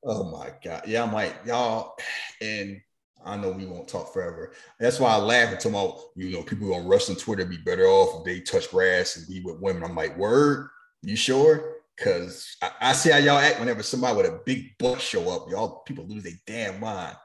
[0.08, 0.84] Oh my God.
[0.88, 1.96] Yeah, I'm like, y'all,
[2.42, 2.80] and
[3.26, 4.54] I know we won't talk forever.
[4.80, 7.86] That's why I laugh and talk about, you know, people on wrestling Twitter be better
[7.88, 9.84] off if they touch grass and be with women.
[9.84, 10.70] I'm like, word,
[11.02, 11.74] you sure?
[11.98, 15.50] Cause I, I see how y'all act whenever somebody with a big butt show up.
[15.50, 17.18] Y'all people lose their damn mind.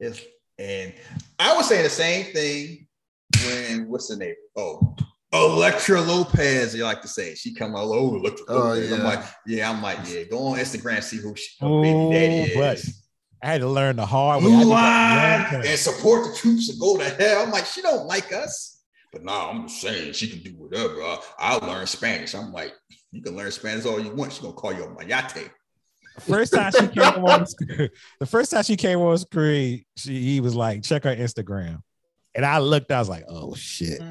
[0.00, 0.22] It's,
[0.62, 0.94] and
[1.38, 2.86] I was saying the same thing
[3.44, 4.34] when what's the name?
[4.56, 4.94] Oh,
[5.34, 7.34] Elektra Lopez, you like to say.
[7.34, 8.92] She come all over Elektra Oh, Lopez.
[8.92, 9.04] I'm yeah.
[9.06, 12.76] like, yeah, I'm like, yeah, go on Instagram, see who she, her baby daddy but
[12.78, 12.98] is.
[13.42, 14.50] I had to learn the hard way.
[14.52, 15.62] I did that Mulan long time.
[15.66, 17.42] and support the troops and go to hell.
[17.42, 18.80] I'm like, she don't like us.
[19.12, 21.02] But no, I'm just saying she can do whatever.
[21.02, 22.34] I, I'll learn Spanish.
[22.34, 22.72] I'm like,
[23.10, 24.32] you can learn Spanish all you want.
[24.32, 25.50] She's gonna call you a mayate.
[26.20, 27.88] First time she came on screen,
[28.20, 31.82] the first time she came on screen, she he was like, check her Instagram.
[32.34, 33.98] And I looked, I was like, oh shit.
[33.98, 34.06] Cause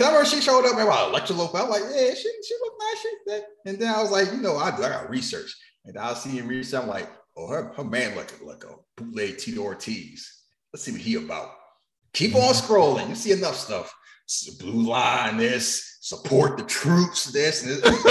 [0.00, 1.62] I remember she showed up and about Elektra Lopez.
[1.62, 3.00] I'm like, yeah, she she looked nice.
[3.00, 3.44] She, that.
[3.66, 5.54] And then I was like, you know, I, I got research.
[5.84, 6.82] And I was seeing research.
[6.82, 10.42] I'm like, oh, her, her man like a, like a oh, bootleg Tito Ortiz.
[10.72, 11.50] Let's see what he about.
[12.12, 12.72] Keep on mm-hmm.
[12.72, 13.08] scrolling.
[13.08, 13.94] You see enough stuff.
[14.58, 18.04] blue line this, support the troops, this, and this.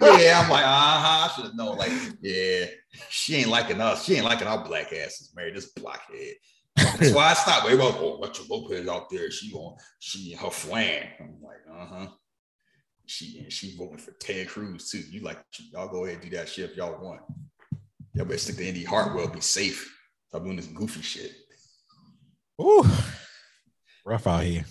[0.00, 1.28] yeah, I'm like, uh-huh.
[1.28, 1.76] I should have known.
[1.76, 1.92] Like,
[2.22, 2.64] yeah,
[3.10, 4.04] she ain't liking us.
[4.06, 5.52] She ain't liking our black asses, man.
[5.54, 6.34] This blockhead.
[6.76, 7.66] That's why I stopped.
[7.66, 9.30] Wait, well, oh, Elektra Lopez out there.
[9.30, 11.08] She on she her flan.
[11.20, 12.06] I'm like, uh-huh.
[13.04, 15.02] She and she voting for Ted Cruz too.
[15.10, 15.38] You like
[15.72, 17.20] y'all go ahead and do that shit if y'all want.
[18.14, 19.94] Y'all better stick to Indi Hartwell, be safe.
[20.28, 21.32] Stop doing this goofy shit.
[22.60, 22.84] Ooh,
[24.06, 24.64] rough out here.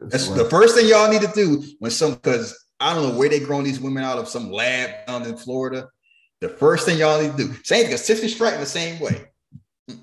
[0.00, 3.28] That's the first thing y'all need to do when some because I don't know where
[3.28, 5.88] they grown these women out of some lab down in Florida.
[6.40, 9.24] The first thing y'all need to do, same because Tiffany Stratton the same way.
[9.90, 9.98] Mm-mm.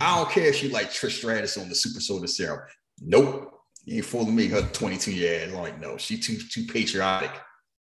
[0.00, 2.60] I don't care if she like Trish Stratus on the Super Soldier Serum.
[3.00, 3.52] Nope,
[3.84, 4.46] you ain't fooling me.
[4.46, 5.46] Her 22 year.
[5.46, 7.32] I'm like, no, she too too patriotic.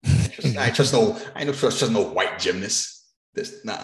[0.06, 3.08] I ain't trust no, I ain't no trust, trust no white gymnast.
[3.34, 3.78] This nah,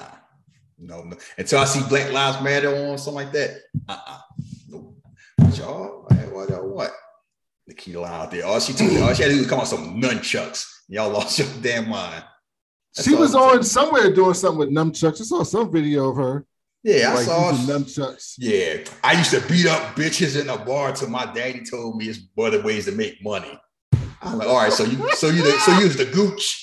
[0.78, 1.18] no, no.
[1.38, 3.58] Until I see Black Lives Matter on something like that.
[3.90, 4.20] Uh-uh.
[4.70, 4.98] Nope.
[5.38, 6.92] But y'all, what uh, what?
[7.70, 8.46] Nikkita Line out there.
[8.46, 10.66] All she told all she had to do was come on some nunchucks.
[10.88, 12.24] Y'all lost your damn mind.
[12.96, 15.22] That's She was on somewhere doing something with nunchucks.
[15.22, 16.46] I saw some video of her.
[16.84, 17.50] Yeah, I saw.
[17.52, 18.36] using nunchucks.
[18.38, 22.06] Yeah, I used to beat up bitches in a bar till my daddy told me
[22.06, 23.60] it's other ways to make money.
[24.22, 26.62] I'm like, all right, so you, so you, the, so you was the gooch.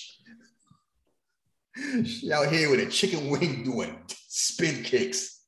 [2.05, 3.99] She out here with a chicken wing doing
[4.29, 5.41] spin kicks.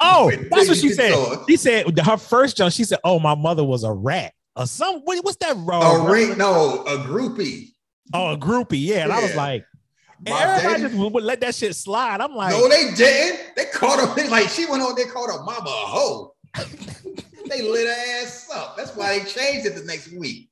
[0.00, 1.14] Oh, that's what she said.
[1.48, 2.72] She said her first jump.
[2.72, 5.00] She said, "Oh, my mother was a rat or some.
[5.00, 6.06] What, what's that wrong?
[6.08, 7.68] A ring, no, a groupie.
[8.12, 8.80] Oh, a groupie.
[8.80, 9.64] Yeah, and I was like,
[10.26, 12.20] and everybody daddy- just would, let that shit slide.
[12.20, 13.56] I'm like, no, they didn't.
[13.56, 14.94] They called her like she went on.
[14.94, 16.34] They called her mama a hoe.
[17.48, 18.76] they lit her ass up.
[18.76, 20.50] That's why they changed it the next week.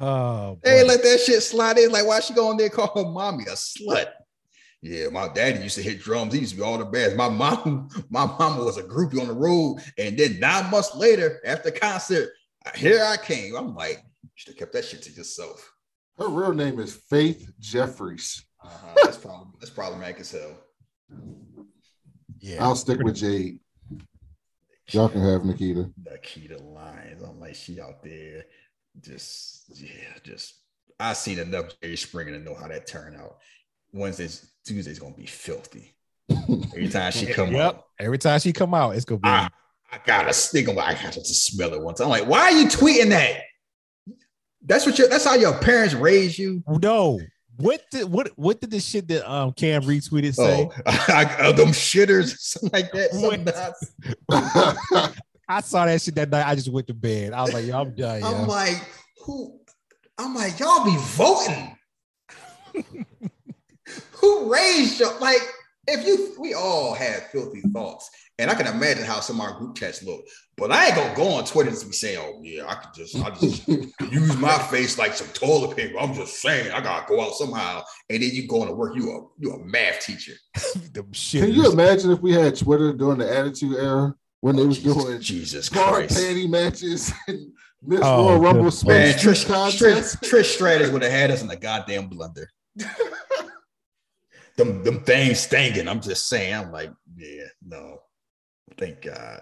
[0.00, 1.90] oh, They let that shit slide in.
[1.90, 4.06] Like, why she go on there call her mommy a slut?
[4.84, 6.34] Yeah, my daddy used to hit drums.
[6.34, 7.14] He used to be all the best.
[7.14, 9.78] My mom, my mama was a groupie on the road.
[9.96, 12.30] And then nine months later, after the concert,
[12.74, 13.54] here I came.
[13.56, 15.72] I'm like, you should have kept that shit to yourself.
[16.18, 18.44] Her real name is Faith Jeffries.
[18.64, 18.94] Uh-huh.
[19.02, 19.54] That's problem.
[19.58, 20.56] That's problematic as hell.
[22.38, 22.62] yeah.
[22.62, 23.58] I'll stick with Jade.
[24.90, 25.92] Y'all can have Nikkita.
[26.02, 27.22] Nikkita Lyons.
[27.22, 28.44] I'm like, she out there,
[29.00, 30.54] just yeah, just
[31.00, 33.38] I seen enough Jerry Springer to know how that turned out.
[33.92, 35.94] Wednesdays, Tuesdays gonna be filthy.
[36.30, 37.74] Every time she come yep.
[37.74, 39.28] up, Every time she come out, it's gonna be.
[39.28, 39.48] I,
[39.92, 40.78] I gotta stick on.
[40.78, 42.00] I got to smell it once.
[42.00, 43.42] I'm like, why are you tweeting that?
[44.64, 45.06] That's what you.
[45.06, 46.62] That's how your parents raised you.
[46.66, 47.20] no.
[47.58, 50.70] What did what what did the shit that um Cam retweeted say?
[50.70, 53.10] Oh, I, I, them shitters, something like that.
[53.10, 53.46] Something
[55.48, 56.46] I saw that shit that night.
[56.46, 57.34] I just went to bed.
[57.34, 58.24] I was like, yo, I'm done.
[58.24, 58.46] I'm yo.
[58.46, 58.82] like,
[59.18, 59.60] who?
[60.18, 61.76] I'm like, y'all be voting.
[64.12, 65.10] who raised you?
[65.20, 65.42] Like,
[65.86, 68.08] if you, we all have filthy thoughts,
[68.38, 70.24] and I can imagine how some of our group chats look.
[70.56, 73.16] But I ain't gonna go on Twitter and be saying, "Oh yeah, I could just,
[73.16, 73.68] I just
[74.12, 77.82] use my face like some toilet paper." I'm just saying, I gotta go out somehow,
[78.10, 78.94] and then you going to work.
[78.96, 80.34] You a, you a math teacher.
[80.94, 84.82] Can you imagine if we had Twitter during the Attitude Era when they was oh,
[84.82, 86.18] Jesus, doing Jesus bar Christ.
[86.18, 87.52] panty matches and
[87.84, 89.46] Miss Oh, Royal Rumble good Man, Trish.
[89.46, 92.48] Trish, Trish Stratus would have had us in a goddamn blunder.
[94.56, 95.88] them, them things stinging.
[95.88, 96.54] I'm just saying.
[96.54, 97.98] I'm like, yeah, no.
[98.76, 99.40] Thank God.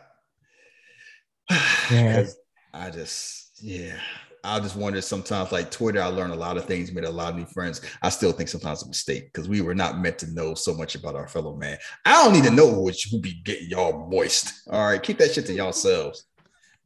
[1.90, 2.26] Yeah.
[2.72, 3.98] I just, yeah.
[4.42, 7.32] I just wonder sometimes, like Twitter, I learned a lot of things, made a lot
[7.32, 7.82] of new friends.
[8.02, 10.94] I still think sometimes a mistake because we were not meant to know so much
[10.94, 11.76] about our fellow man.
[12.06, 14.62] I don't need to know which who be getting y'all moist.
[14.70, 16.24] All right, keep that shit to yourselves.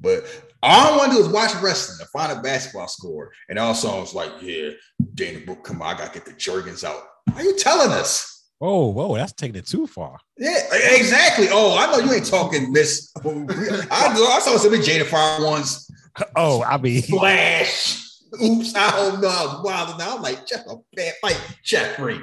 [0.01, 0.25] But
[0.63, 3.31] all I want to do is watch wrestling to find a basketball score.
[3.49, 4.71] And also, I was like, yeah,
[5.15, 7.03] Dana Brooke, come on, I gotta get the Jergens out.
[7.35, 8.34] Are you telling us?
[8.65, 10.19] Whoa, whoa, that's taking it too far.
[10.39, 11.49] Yeah, exactly.
[11.51, 13.13] Oh, I know you ain't talking Miss.
[13.23, 15.91] I know I saw some Jada Fire once.
[16.35, 18.03] Oh, I mean, Flash.
[18.43, 19.29] Oops, I don't know.
[19.29, 20.17] I was wild now.
[20.17, 22.19] I'm like, Jeff, a bad fight, Jeffrey.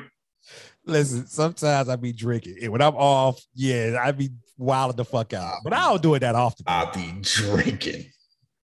[0.83, 2.57] listen, sometimes I be drinking.
[2.63, 5.57] And when I'm off, yeah, I be wilding the fuck out.
[5.63, 6.63] But I don't do it that often.
[6.65, 8.05] I'll be drinking.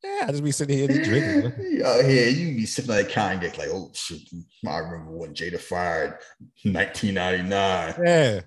[0.03, 1.53] Yeah, I just be sitting here drinking.
[1.71, 4.21] You out here, you be sipping like Kanye, like, oh shit.
[4.65, 6.19] I remember when Jada fired
[6.63, 7.95] 1999.
[8.05, 8.41] Yeah.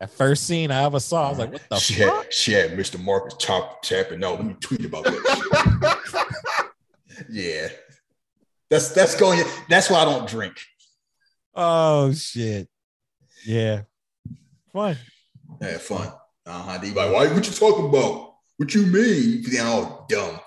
[0.00, 2.24] That first scene I ever saw, I was like, what the she fuck?
[2.24, 3.02] had, she had Mr.
[3.02, 4.36] Marcus top tapping out.
[4.36, 6.78] Let me tweet about that.
[7.30, 7.68] yeah.
[8.68, 10.54] That's that's going that's why I don't drink.
[11.54, 12.68] Oh shit.
[13.46, 13.82] Yeah.
[14.72, 14.98] Fun.
[15.62, 16.12] Have fun.
[16.44, 16.78] Uh-huh.
[16.78, 18.34] They like, why what you talking about?
[18.56, 19.42] What you mean?
[19.42, 20.40] You being all dumb.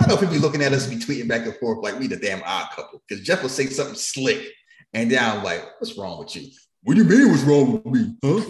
[0.00, 2.16] I know people be looking at us be tweeting back and forth like we the
[2.16, 3.02] damn odd couple.
[3.08, 4.46] Because Jeff will say something slick.
[4.92, 6.48] And then I'm like, what's wrong with you?
[6.82, 8.14] What do you mean what's wrong with me?
[8.22, 8.40] Huh?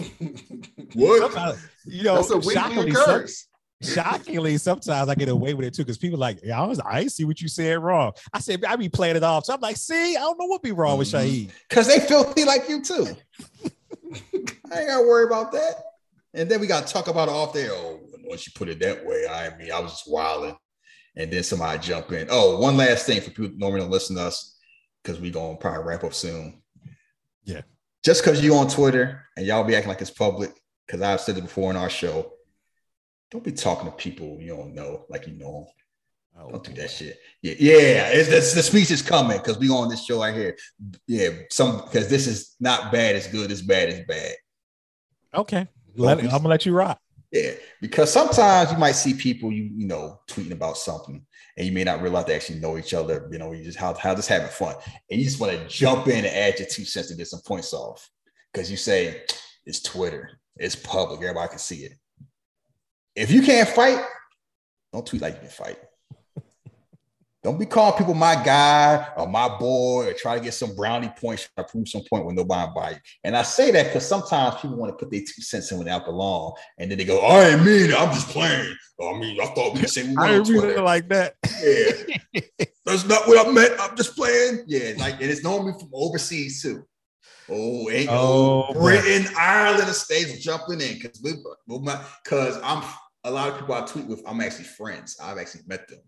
[0.93, 1.19] what?
[1.19, 3.25] Sometimes, you know, That's a weekly shockingly, some,
[3.81, 7.07] shockingly, sometimes I get away with it too because people like, yeah, I was, I
[7.07, 8.11] see what you said wrong.
[8.33, 10.61] I said I be playing it off, so I'm like, see, I don't know what
[10.61, 11.47] be wrong with Mhm.
[11.47, 11.51] Shahid.
[11.69, 13.07] Cause they filthy like you too.
[14.71, 15.75] I ain't gotta worry about that.
[16.33, 17.71] And then we gotta talk about it off there.
[17.71, 20.55] Oh, once you put it that way, I mean, I was just wilding.
[21.17, 22.27] And then somebody jump in.
[22.29, 24.57] Oh, one last thing for people normally don't listen to us,
[25.03, 26.61] because we're gonna probably wrap up soon.
[27.43, 27.61] Yeah.
[28.05, 30.51] Just because you on Twitter and y'all be acting like it's public,
[30.85, 32.33] because I've said it before in our show.
[33.31, 35.73] Don't be talking to people you don't know like you know 'em.
[36.39, 37.17] Oh, Don't do that shit.
[37.41, 38.07] Yeah, yeah.
[38.09, 40.55] It's, it's, the speech is coming because we on this show right here.
[41.07, 44.35] Yeah, some because this is not bad as good as bad as bad.
[45.33, 47.01] Okay, Let- I'm gonna let you rock.
[47.31, 47.51] Yeah,
[47.81, 51.25] because sometimes you might see people you you know tweeting about something,
[51.57, 53.27] and you may not realize they actually know each other.
[53.31, 54.75] You know, you just how how just having fun,
[55.11, 57.41] and you just want to jump in and add your two cents to get some
[57.45, 58.09] points off
[58.53, 59.23] because you say
[59.65, 61.93] it's Twitter, it's public, everybody can see it.
[63.15, 64.03] If you can't fight,
[64.93, 65.77] don't tweet like you can fight.
[67.43, 71.11] Don't be calling people my guy or my boy or try to get some brownie
[71.17, 72.97] points to prove some point when nobody buy you.
[73.23, 76.05] And I say that because sometimes people want to put their two cents in without
[76.05, 77.95] don't belong, and then they go, "I ain't mean it.
[77.95, 80.61] I'm just playing." Oh, I mean, I thought we say we were I on didn't
[80.61, 81.35] mean it like that.
[81.63, 83.79] Yeah, that's not what I meant.
[83.79, 84.63] I'm just playing.
[84.65, 86.83] Yeah, like and it's normally from overseas too.
[87.49, 91.33] Oh, ain't Oh, Britain, Ireland, and states jumping in because we,
[92.23, 92.83] because I'm
[93.23, 94.21] a lot of people I tweet with.
[94.27, 95.17] I'm actually friends.
[95.21, 95.99] I've actually met them,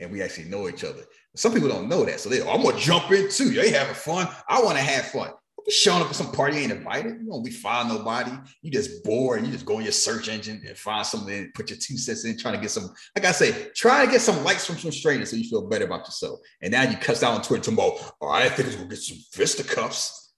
[0.00, 1.04] and we actually know each other.
[1.36, 3.50] Some people don't know that, so they, I'm gonna jump in too.
[3.50, 4.28] They having fun.
[4.48, 5.28] I want to have fun.
[5.28, 7.20] Don't be showing up at some party you ain't invited.
[7.20, 8.32] You won't be find nobody.
[8.62, 9.44] You just bored.
[9.44, 12.24] You just go in your search engine and find something and put your two cents
[12.24, 12.92] in, trying to get some.
[13.14, 15.84] Like I say, try to get some likes from some strangers so you feel better
[15.84, 16.40] about yourself.
[16.62, 17.96] And now you cuss out on Twitter tomorrow.
[18.20, 20.32] Oh, I think it was gonna get some fisticuffs.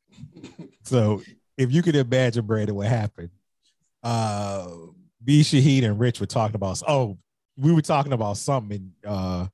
[0.84, 1.22] So
[1.56, 3.30] if you could imagine, Brandon, what happened,
[4.02, 4.68] uh,
[5.24, 5.42] B.
[5.42, 6.82] Shahid and Rich were talking about.
[6.86, 7.18] Oh,
[7.56, 8.92] we were talking about something.
[9.04, 9.46] And, uh,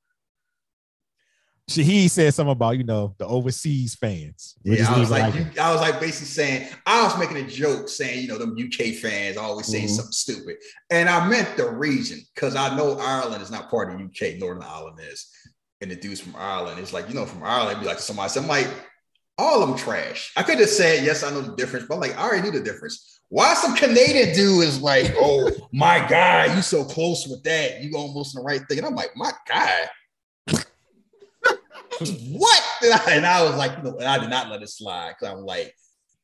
[1.68, 4.54] Shahid said something about you know the overseas fans.
[4.64, 7.90] Yeah, I was like, you, I was like basically saying, I was making a joke
[7.90, 9.90] saying, you know, them UK fans always saying Mhm.
[9.96, 10.56] something stupid.
[10.88, 14.62] And I meant the region because I know Ireland is not part of UK, Northern
[14.62, 15.28] Ireland is.
[15.82, 18.44] And the dudes from Ireland, it's like, you know, from Ireland, be like somebody said,
[18.44, 18.68] I'm like,
[19.36, 20.32] all of them trash.
[20.36, 22.58] I could have said, yes, I know the difference, but I'm like, I already knew
[22.58, 23.17] the difference.
[23.30, 27.82] Why some Canadian dude is like, oh my God, you so close with that.
[27.82, 28.78] You almost in the right thing.
[28.78, 29.88] And I'm like, my God.
[32.30, 32.64] what?
[32.82, 35.14] And I, and I was like, you know, and I did not let it slide
[35.18, 35.74] because I'm like,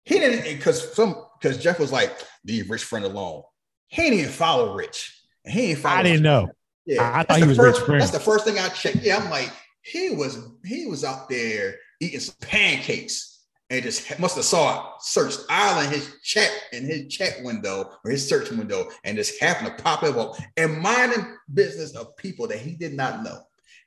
[0.04, 2.12] he didn't because some because Jeff was like,
[2.46, 3.42] leave Rich friend alone.
[3.88, 5.18] He didn't even follow Rich.
[5.44, 6.48] And he didn't follow I didn't know.
[6.86, 8.00] Yeah, I- I thought he was first, Rich friend.
[8.00, 8.96] That's the first thing I checked.
[9.02, 9.50] Yeah, I'm like,
[9.82, 13.33] he was he was out there eating some pancakes
[13.70, 18.10] and just must have saw it, searched Ireland his chat in his chat window or
[18.10, 22.46] his search window and just happened to pop it up and minding business of people
[22.48, 23.40] that he did not know.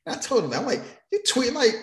[0.05, 0.81] And I told him, I'm like,
[1.11, 1.75] you tweeting like,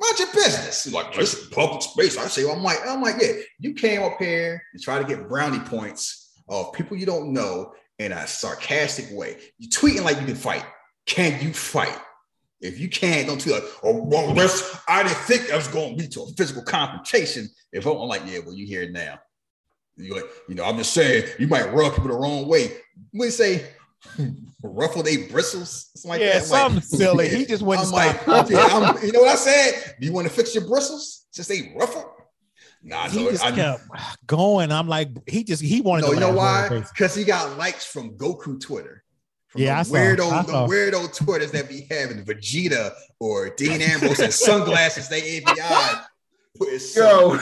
[0.00, 0.84] mind your business.
[0.84, 2.16] He's like, this is public space.
[2.16, 5.28] I say, I'm like, I'm like, yeah, you came up here and try to get
[5.28, 9.38] brownie points of people you don't know in a sarcastic way.
[9.58, 10.64] You tweeting like you can fight.
[11.06, 11.96] Can you fight?
[12.62, 14.30] If you can't, don't tweet like, oh, well,
[14.88, 17.48] I didn't think that was going to lead to a physical confrontation.
[17.72, 19.18] If I'm like, yeah, well, you hear it now.
[19.96, 22.70] You like, you know, I'm just saying you might rub people the wrong way.
[23.12, 23.66] We say
[24.62, 26.44] ruffle they bristles, something like Yeah, that.
[26.44, 27.28] I'm like, something silly.
[27.28, 28.50] He just wouldn't I'm like, stop.
[28.50, 29.96] yeah, I'm- you know what I said?
[30.00, 31.26] Do you want to fix your bristles?
[31.34, 32.14] Just say ruffle.
[32.84, 33.82] Nah, He no, just I, kept
[34.26, 34.72] going.
[34.72, 36.68] I'm like, he just he wanted no, to you know why?
[36.68, 39.01] Because he got likes from Goku Twitter.
[39.54, 45.08] Yeah, the weirdo, the weirdo Twitters that be having Vegeta or Dean Ambrose and sunglasses
[45.08, 46.00] they API
[46.56, 47.40] put some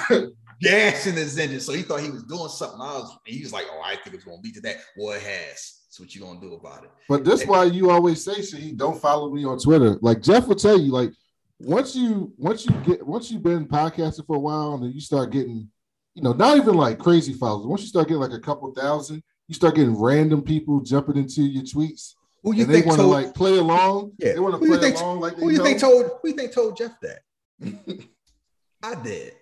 [0.61, 1.61] gas in his engine.
[1.61, 2.81] So he thought he was doing something.
[2.81, 5.17] I was, he was like, "Oh, I think it's going to lead to that." Well,
[5.17, 5.81] it has.
[5.91, 6.91] So what you gonna do about it?
[7.09, 10.55] But this why you always say, "Shahid, don't follow me on Twitter." Like Jeff will
[10.55, 11.11] tell you, like
[11.59, 15.01] once you once you get once you've been podcasting for a while and then you
[15.01, 15.69] start getting,
[16.15, 17.67] you know, not even like crazy followers.
[17.67, 21.43] Once you start getting like a couple thousand, you start getting random people jumping into
[21.43, 22.15] your tweets.
[22.45, 24.13] Who you and they want to like play along.
[24.17, 24.35] Yeah.
[24.35, 25.65] They want to Who you play think- along like they Who you know.
[25.65, 26.05] think told?
[26.23, 27.19] Who you think told Jeff that?
[28.83, 29.33] I did.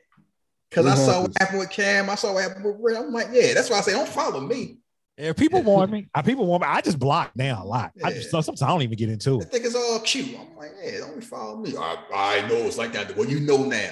[0.71, 2.09] Because I What saw what happened with Cam.
[2.09, 2.97] I saw what happened with Ray.
[2.97, 4.79] I'm like, yeah, that's why I say don't follow me.
[5.19, 6.09] Yeah, people warn me.
[6.15, 6.69] I people warn me.
[6.69, 7.93] I just block now a lot.
[8.03, 9.47] I just sometimes I don't even get into it.
[9.47, 10.39] I think it's all cute.
[10.41, 11.75] I'm like, yeah, don't follow me.
[11.77, 13.15] I, I know it's like that.
[13.15, 13.91] Well, you know now.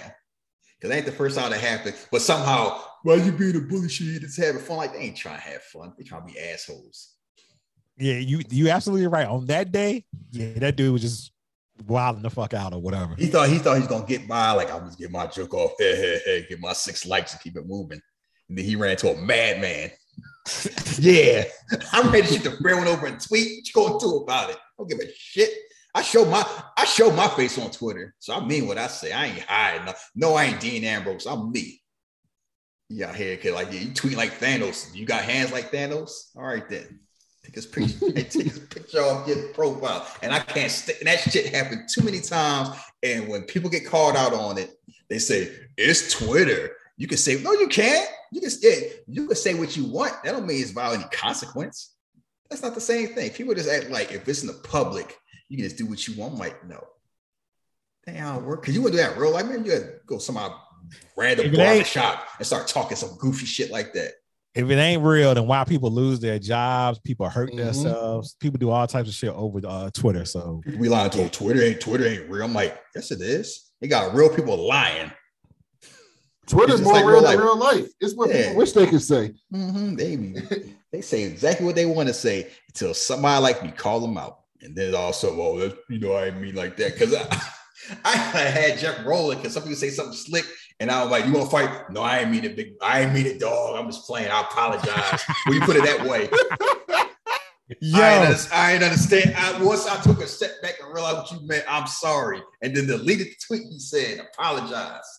[0.80, 1.96] Because ain't the first time that happened.
[2.10, 4.24] But somehow, why you being a bully shit?
[4.24, 4.78] It's having fun.
[4.78, 5.92] Like they ain't trying to have fun.
[5.96, 7.14] They trying to be assholes.
[7.96, 9.28] Yeah, you you absolutely right.
[9.28, 11.30] On that day, yeah, that dude was just
[11.86, 13.14] wilding the fuck out or whatever.
[13.14, 14.50] He thought he thought he was gonna get by.
[14.50, 15.72] Like I'm just get my joke off.
[15.78, 18.00] Hey, hey, hey, get my six likes and keep it moving.
[18.48, 19.92] And then he ran into a madman.
[20.98, 21.44] yeah,
[21.92, 23.62] I'm ready to shoot the one over and tweet.
[23.72, 24.56] What you gonna do about it?
[24.56, 25.50] I don't give a shit.
[25.94, 26.44] I show my
[26.76, 29.12] I show my face on Twitter, so I mean what I say.
[29.12, 29.94] I ain't hiding.
[30.16, 31.26] No I ain't Dean Ambrose.
[31.26, 31.80] I'm me.
[32.88, 34.94] You out here, kid, like you tweet like Thanos.
[34.94, 36.36] You got hands like Thanos.
[36.36, 37.00] All right then.
[37.44, 40.06] Take his picture, take his picture off your profile.
[40.22, 42.70] And I can't st- that shit happened too many times.
[43.02, 44.70] And when people get called out on it,
[45.08, 46.72] they say it's Twitter.
[46.96, 48.08] You can say, no, you can't.
[48.32, 50.12] You can say you can say what you want.
[50.24, 51.94] That don't mean it's violating consequence.
[52.50, 53.30] That's not the same thing.
[53.30, 55.16] People just act like if it's in the public,
[55.48, 56.34] you can just do what you want.
[56.34, 56.82] I'm like, no.
[58.06, 58.64] Damn, how it work.
[58.64, 59.64] Cause you wouldn't do that real life, man.
[59.64, 60.36] You gotta go some
[61.16, 64.12] random If it barber shop and start talking some goofy shit like that.
[64.54, 66.98] If it ain't real, then why people lose their jobs?
[67.00, 67.56] People hurt Mhm.
[67.58, 68.36] themselves.
[68.40, 70.24] People do all types of shit over uh, Twitter.
[70.24, 72.44] So We lying to Twitter ain't Twitter ain't real.
[72.44, 73.70] I'm like, yes, it is.
[73.80, 75.12] They got real people lying.
[76.46, 77.44] Twitter's It's more like real real than life.
[77.44, 77.88] real life.
[78.00, 78.42] It's what Yeah.
[78.42, 79.34] people wish they could say.
[79.52, 79.94] Mm-hmm.
[79.96, 80.16] They
[80.92, 84.38] they say exactly what they want to say until somebody like me call them out,
[84.62, 87.42] and then also, oh, that's, you know, I mean like that because I,
[88.04, 90.44] I had Jeff rolling because some people say something slick,
[90.80, 91.90] and I was like, "You want to fight?
[91.90, 92.74] No, I ain't mean it, big.
[92.80, 93.78] I ain't mean it, dog.
[93.78, 94.30] I'm just playing.
[94.30, 96.28] I apologize." when you put it that way,
[97.80, 99.34] yo, I ain't, under- I ain't understand.
[99.36, 102.76] I, once I took a step back and realized what you meant, I'm sorry, and
[102.76, 103.62] then deleted the tweet.
[103.62, 105.16] He said, "Apologize."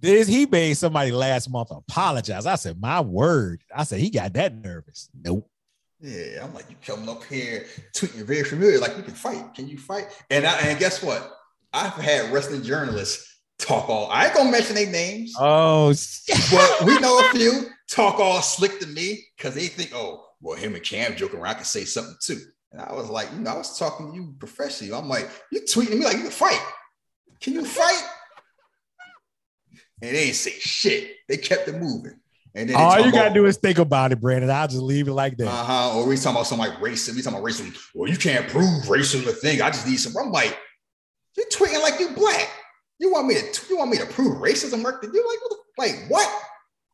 [0.00, 2.46] this he made somebody last month apologize.
[2.46, 3.62] I said, my word.
[3.74, 5.08] I said he got that nervous.
[5.22, 5.48] Nope.
[6.00, 7.66] Yeah, I'm like, you coming up here
[7.96, 9.54] tweeting very familiar, like you can fight.
[9.54, 10.06] Can you fight?
[10.30, 11.32] And I, and guess what?
[11.72, 14.08] I've had wrestling journalists talk all.
[14.10, 15.92] I ain't gonna mention their names, Oh,
[16.50, 20.56] but we know a few talk all slick to me because they think, oh, well,
[20.56, 22.38] him and Cam joking around, I can say something too.
[22.72, 24.92] And I was like, you know, I was talking to you professionally.
[24.94, 26.60] I'm like, you tweeting me like you can fight.
[27.40, 28.02] Can you fight?
[30.02, 31.16] And they ain't say shit.
[31.28, 32.20] They kept it moving.
[32.54, 34.50] And then all you gotta about- do is think about it, Brandon.
[34.50, 35.48] I'll just leave it like that.
[35.48, 35.98] uh-huh.
[35.98, 37.16] Or we talking about some like racism.
[37.16, 37.76] We talking about racism.
[37.94, 39.60] Well, you can't prove racism a thing.
[39.60, 40.16] I just need some.
[40.16, 40.56] I'm like,
[41.36, 42.48] you're tweeting like you black.
[42.98, 45.26] You want me to you want me to prove racism work to you?
[45.26, 45.56] Like, what the,
[46.02, 46.42] like what?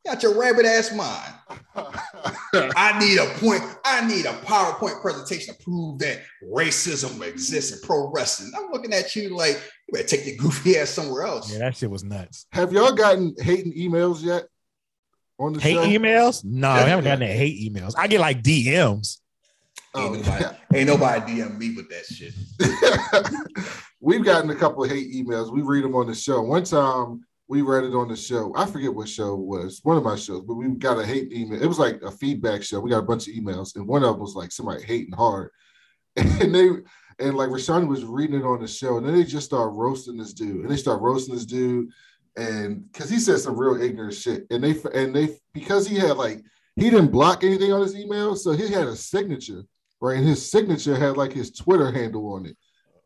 [0.04, 1.34] You got your rabbit ass mind.
[2.76, 3.62] I need a point.
[3.86, 6.20] I need a PowerPoint presentation to prove that
[6.52, 8.52] racism exists in pro wrestling.
[8.56, 11.50] I'm looking at you like you better take your goofy ass somewhere else.
[11.50, 12.46] yeah, that shit was nuts.
[12.52, 14.44] Have y'all gotten hating emails yet
[15.38, 15.84] on the Hate show?
[15.84, 16.44] emails?
[16.44, 17.94] No, I haven't gotten any hate emails.
[17.96, 19.20] I get like DMs.
[19.96, 20.44] Oh, Ain't nobody,
[20.74, 22.34] ain't nobody DM me with that shit.
[24.00, 25.52] We've gotten a couple of hate emails.
[25.52, 26.42] We read them on the show.
[26.42, 28.52] One time we read it on the show.
[28.56, 31.32] I forget what show it was, one of my shows, but we got a hate
[31.32, 31.62] email.
[31.62, 32.80] It was like a feedback show.
[32.80, 35.50] We got a bunch of emails, and one of them was like somebody hating hard.
[36.16, 36.68] And they
[37.18, 40.16] and like Rashawn was reading it on the show, and then they just start roasting
[40.16, 40.62] this dude.
[40.62, 41.88] And they start roasting this dude,
[42.36, 44.46] and because he said some real ignorant shit.
[44.50, 46.42] And they and they because he had like
[46.76, 49.62] he didn't block anything on his email, so he had a signature,
[50.00, 50.18] right?
[50.18, 52.56] And his signature had like his Twitter handle on it.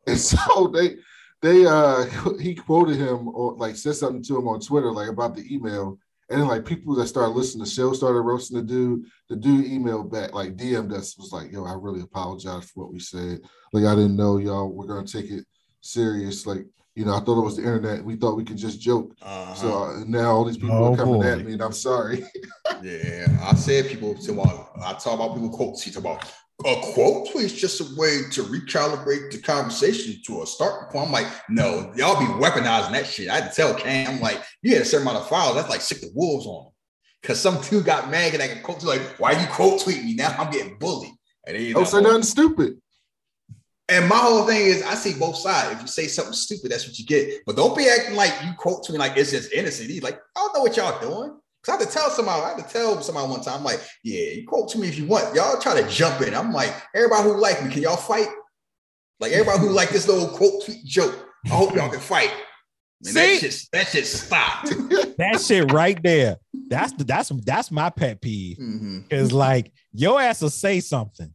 [0.07, 0.97] And so they
[1.41, 2.05] they uh
[2.41, 5.99] he quoted him or like said something to him on Twitter like about the email.
[6.31, 9.05] And then like people that started listening to the show started roasting the dude.
[9.31, 12.93] The dude emailed back, like DM'd us, was like, yo, I really apologize for what
[12.93, 13.41] we said.
[13.73, 15.47] Like I didn't know y'all were gonna take it
[15.81, 16.45] serious.
[16.45, 16.67] Like,
[16.99, 18.05] you know, I thought it was the internet.
[18.05, 19.15] We thought we could just joke.
[19.23, 19.55] Uh-huh.
[19.55, 21.27] So uh, now all these people Oh, are coming boy.
[21.27, 22.25] at me, and I'm sorry.
[22.81, 25.83] Yeah, I said people talk about I talk about people quotes.
[25.83, 26.25] He talk about
[26.65, 31.07] a quote is just a way to recalibrate the conversation to a starting point.
[31.07, 33.29] I'm like, no, y'all be weaponizing that shit.
[33.31, 35.57] I had to tell Cam, I'm like, you had a certain amount of files.
[35.57, 36.73] That's like sick the wolves on them.
[37.25, 40.15] Cause some dude got mad and I can quote like, why you quote tweet me?
[40.15, 41.11] Now I'm getting bullied.
[41.49, 42.81] And then, Don't say nothing stupid.
[43.89, 45.73] And my whole thing is I see both sides.
[45.75, 47.43] If you say something stupid, that's what you get.
[47.47, 49.91] But don't be acting like you quote to me like it's just innocent.
[49.91, 51.39] He's like, I don't know what y'all doing.
[51.65, 53.81] Cause I had to tell somebody, I had to tell somebody one time, I'm like,
[54.05, 55.35] yeah, you quote to me if you want.
[55.35, 56.35] Y'all try to jump in.
[56.35, 58.29] I'm like, everybody who like me, can y'all fight?
[59.21, 61.27] Like everybody who like this little quote tweet joke.
[61.47, 62.33] I hope y'all can fight.
[63.03, 63.21] Man, See?
[63.21, 64.73] that shit, that shit stopped.
[65.19, 66.37] That shit right there.
[66.69, 68.57] That's the that's that's my pet peeve.
[68.57, 69.11] Mhm.
[69.11, 71.35] Cause like your ass will say something.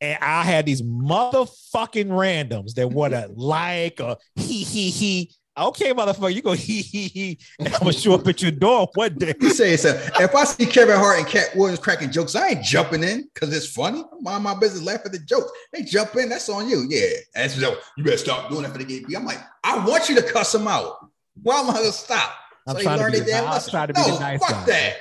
[0.00, 5.32] And I had these motherfucking randoms that want to like or he he he.
[5.58, 7.38] Okay, motherfucker, you go he he he.
[7.60, 9.34] I'm gonna show up at your door one day.
[9.40, 9.90] You say so.
[10.18, 13.54] If I see Kevin Hart and Katt Williams cracking jokes, I ain't jumping in because
[13.54, 14.02] it's funny.
[14.20, 15.50] Mind my business, laugh at the jokes.
[15.72, 16.86] They jump in, that's on you.
[16.88, 19.04] Yeah, that's you better stop doing that for the game.
[19.14, 20.94] I'm like, I want you to cuss them out.
[21.42, 22.32] Why am I gonna stop?
[22.66, 23.70] I'm they trying to be the- damn I'm lesson.
[23.72, 24.72] trying to be no, the nice fuck guy.
[24.72, 24.96] that.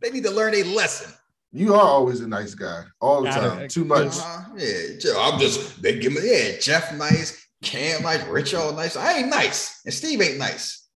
[0.00, 1.12] They need to learn a lesson.
[1.52, 3.68] You are always a nice guy, all the Gotta- time.
[3.68, 4.16] Too much.
[4.18, 4.42] Uh-huh.
[4.56, 8.96] Yeah, I'm just they give me yeah, Jeff nice, Cam nice, Rich all nice.
[8.96, 10.88] I ain't nice, and Steve ain't nice.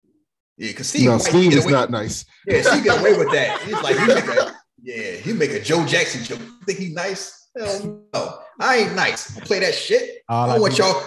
[0.56, 2.24] Yeah, because Steve, No, Steve is away- not nice.
[2.46, 3.60] Yeah, Steve get away with that.
[3.62, 6.38] He's like, he make a, Yeah, he make a Joe Jackson joke.
[6.66, 7.48] Think he nice?
[7.58, 8.38] Hell no.
[8.60, 9.38] I ain't nice.
[9.40, 10.22] Play that shit.
[10.28, 11.02] All I I want do- y'all.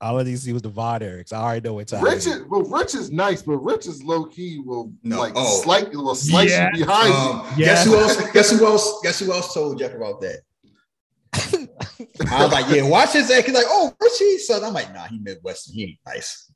[0.00, 1.32] All of these see was the VOD Erics.
[1.32, 2.04] I already know what time.
[2.04, 5.60] Rich is well, Rich is nice, but Rich is low key will No, like oh.
[5.62, 6.70] slight will slice Yeah.
[6.72, 7.66] you behind Um, Yeah.
[7.66, 8.30] Guess who else?
[8.32, 9.00] Guess who else?
[9.02, 10.40] Guess who else told Jeff about that?
[12.30, 13.46] I was like, yeah, watch his act.
[13.46, 14.38] He's like, oh, Richie.
[14.38, 15.74] So I'm like, nah, he Midwestern.
[15.74, 16.50] He ain't nice.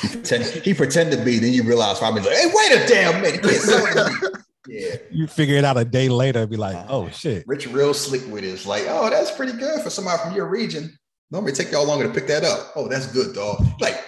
[0.00, 1.38] He pretend, he pretend to be.
[1.38, 3.42] Then you realize probably like, hey, wait a damn minute.
[3.42, 4.28] Quit saying to me.
[4.68, 6.86] Yeah, You figure it out a day later and be like, Uh-huh.
[6.88, 7.44] oh shit.
[7.48, 8.48] Rich real slick with it.
[8.48, 10.96] It's like, oh, that's pretty good for somebody from your region.
[11.32, 12.72] Normally take y'all longer to pick that up.
[12.76, 13.64] Oh, that's good, dog.
[13.80, 13.98] Like,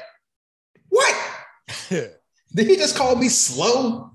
[0.90, 1.16] what?
[1.88, 2.12] Did
[2.54, 4.10] he just call me slow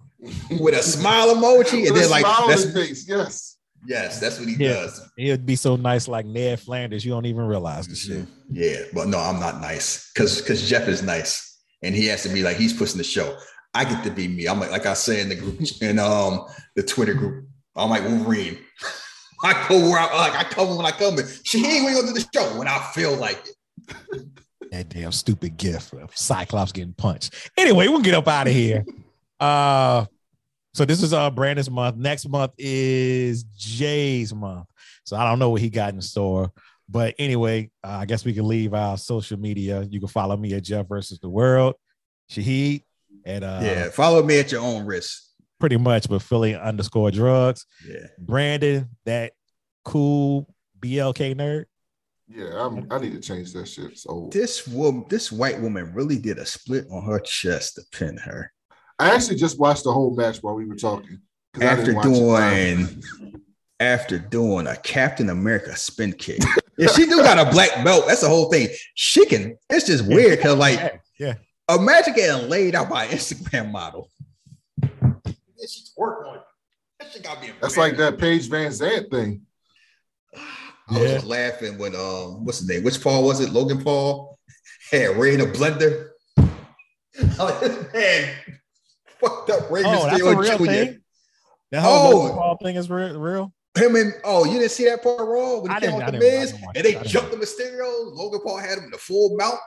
[0.61, 1.87] with a smile emoji?
[1.87, 3.09] And then like, smile that's, his face.
[3.09, 3.57] Yes.
[3.87, 4.73] yes, that's what he Yeah.
[4.73, 5.01] does.
[5.17, 7.03] He'd be so nice like Ned Flanders.
[7.03, 8.27] You don't even realize the shit.
[8.47, 12.29] Yeah, but no, I'm not nice because because Jeff is nice and he has to
[12.29, 13.35] be like he's pushing the show.
[13.73, 14.45] I get to be me.
[14.47, 16.45] I'm like like I say in the group in um
[16.75, 17.45] the Twitter group.
[17.75, 18.59] I'm like Wolverine.
[19.43, 21.25] I go where I like I come when I come in.
[21.43, 24.25] She ain't going to do the show when I feel like it.
[24.71, 27.49] That damn stupid gift of Cyclops getting punched.
[27.57, 28.85] Anyway, we'll get up out of here.
[29.39, 30.03] Uh
[30.73, 31.95] so this is uh Brandon's month.
[31.95, 34.67] Next month is Jay's month.
[35.05, 36.51] So I don't know what he got in store.
[36.89, 39.83] But anyway, uh, I guess we can leave our social media.
[39.83, 41.75] You can follow me at Jeff versus the world.
[42.29, 42.83] Shahid
[43.25, 45.28] at uh yeah, follow me at your own risk.
[45.59, 47.65] Pretty much but Philly underscore drugs.
[47.87, 49.33] Yeah, Brandon, that
[49.85, 51.65] cool BLK nerd.
[52.27, 53.97] Yeah, I'm, I need to change that shit.
[53.97, 58.17] So this woman, this white woman, really did a split on her chest to pin
[58.17, 58.51] her
[58.99, 61.21] I actually just watched the whole match while we were talking.
[61.61, 62.87] After didn't watch it live.
[62.89, 63.33] doing
[63.79, 66.41] after doing a Captain America spin kick.
[66.77, 68.67] If she do got a black belt, that's the whole thing.
[68.93, 69.57] She can.
[69.69, 70.79] It's just weird because like
[71.17, 71.35] Yeah,
[71.69, 71.75] yeah.
[71.75, 74.09] imagine getting laid out by an Instagram model.
[75.99, 76.41] Then twerk on it.
[76.99, 79.41] That shit gotta be That's like that Paige VanZant thing.
[80.35, 82.83] I was just laughing when um, what's his name?
[82.83, 83.51] Which Paul was it?
[83.51, 84.37] Logan Paul
[84.91, 86.09] had Rey in a blender.
[86.37, 86.43] I
[87.39, 88.35] was like, man,
[89.19, 90.65] fucked up Rey Oh, that's a Mysterio real Jr.
[90.65, 90.99] thing.
[91.71, 92.19] The whole Oh.
[92.19, 93.19] Logan Paul thing is real.
[93.19, 93.53] real?
[93.77, 96.11] Him and oh, you didn't see that part raw when he I came didn't- out
[96.13, 98.13] the Miz and they I didn't jumped the Mysterio.
[98.15, 99.59] Logan Paul had him in the full mount.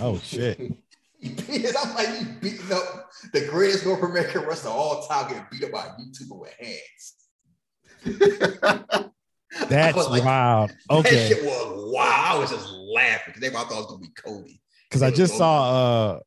[0.00, 0.60] Oh shit.
[1.20, 1.74] He beat it.
[1.78, 5.64] I'm like, you beating up the greatest North American wrestler of all time, getting beat
[5.64, 7.14] up by a YouTuber with hands.
[9.68, 10.70] That's like, wild.
[10.70, 11.28] That Okay.
[11.28, 12.24] shit was wow.
[12.34, 14.60] I was just laughing because they thought it was gonna be Cody.
[14.88, 16.20] Because I just saw uh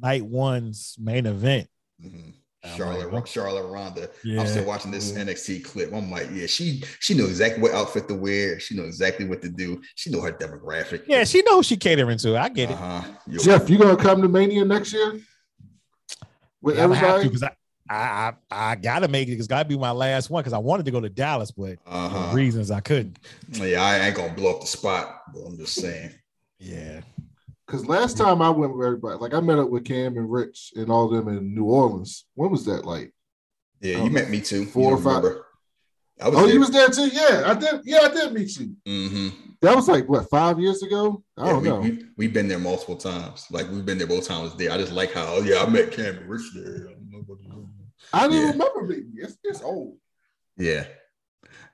[0.00, 1.68] night one's main event.
[2.02, 2.34] Mhm.
[2.64, 4.08] I'm Charlotte, like, Charlotte Ronda.
[4.22, 4.40] Yeah.
[4.40, 5.92] I'm still watching this NXT clip.
[5.92, 8.60] I'm like, yeah, she she knew exactly what outfit to wear.
[8.60, 9.82] She knew exactly what to do.
[9.96, 11.02] She know her demographic.
[11.08, 12.36] Yeah, she knows she catering to.
[12.38, 12.74] I get it.
[12.74, 13.02] Uh-huh.
[13.26, 15.20] Yo, Jeff, you gonna come to Mania next year?
[16.60, 17.28] With Yeah, I'm have to everybody?
[17.28, 17.52] because I,
[17.90, 19.32] I I I gotta make it.
[19.32, 22.32] It's gotta be my last one because I wanted to go to Dallas, but uh-huh.
[22.32, 23.18] reasons I couldn't.
[23.50, 26.12] Yeah, I ain't gonna blow up the spot, but I'm just saying.
[26.58, 27.00] Yeah.
[27.66, 30.72] Because last time I went with everybody, like I met up with Cam and Rich
[30.76, 32.26] and all them in New Orleans.
[32.34, 32.84] When was that?
[32.84, 33.12] Like
[33.80, 34.66] Yeah, you met me too.
[34.66, 35.46] four or five- remember.
[36.20, 36.54] I was Oh, there.
[36.54, 37.08] you was there too?
[37.08, 37.80] Yeah, I did.
[37.84, 38.76] Yeah, I did meet you.
[38.86, 39.28] hmm
[39.62, 41.24] That was like what five years ago?
[41.36, 41.80] I Yeah, don't we, know.
[41.80, 43.46] We, we've been there multiple times.
[43.50, 44.70] Like we've been there both times there.
[44.72, 46.88] I just like how, oh, yeah, I met Cam and Rich there.
[48.12, 48.50] I don't Yeah.
[48.50, 49.12] remember meeting.
[49.14, 49.24] you.
[49.24, 49.96] It's, it's old.
[50.58, 50.84] Yeah.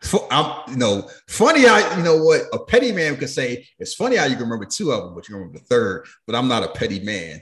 [0.03, 3.67] Fu- I'm, you know, funny how you know what a petty man could say.
[3.79, 6.07] It's funny how you can remember two of them, but you remember the third.
[6.27, 7.41] But I'm not a petty man.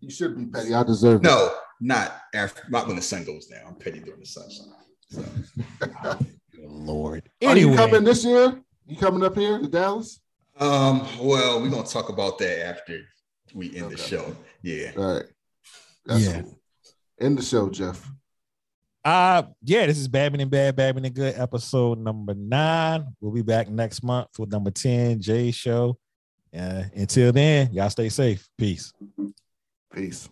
[0.00, 0.72] You should be petty.
[0.74, 1.24] I deserve it.
[1.24, 1.50] No,
[1.80, 3.62] not after, not when the sun goes down.
[3.66, 4.72] I'm petty during the sunshine.
[5.10, 5.24] So
[6.62, 7.28] Lord.
[7.42, 8.60] Are you Anyway, coming this year?
[8.86, 10.20] You coming up here to Dallas?
[10.58, 13.00] Um, well, we're gonna talk about that after
[13.54, 14.36] we end the show.
[14.62, 14.92] Yeah.
[14.96, 15.24] All right.
[16.06, 16.42] That's Yeah.
[16.42, 16.58] cool.
[17.20, 18.08] End the show, Jeff.
[19.04, 23.06] Uh yeah, this is Badman and Bad, Badman and Good, episode number nine.
[23.20, 25.98] We'll be back next month with number 10, Jay Show.
[26.56, 28.48] Uh, until then, y'all stay safe.
[28.56, 28.92] Peace.
[29.92, 30.28] Peace.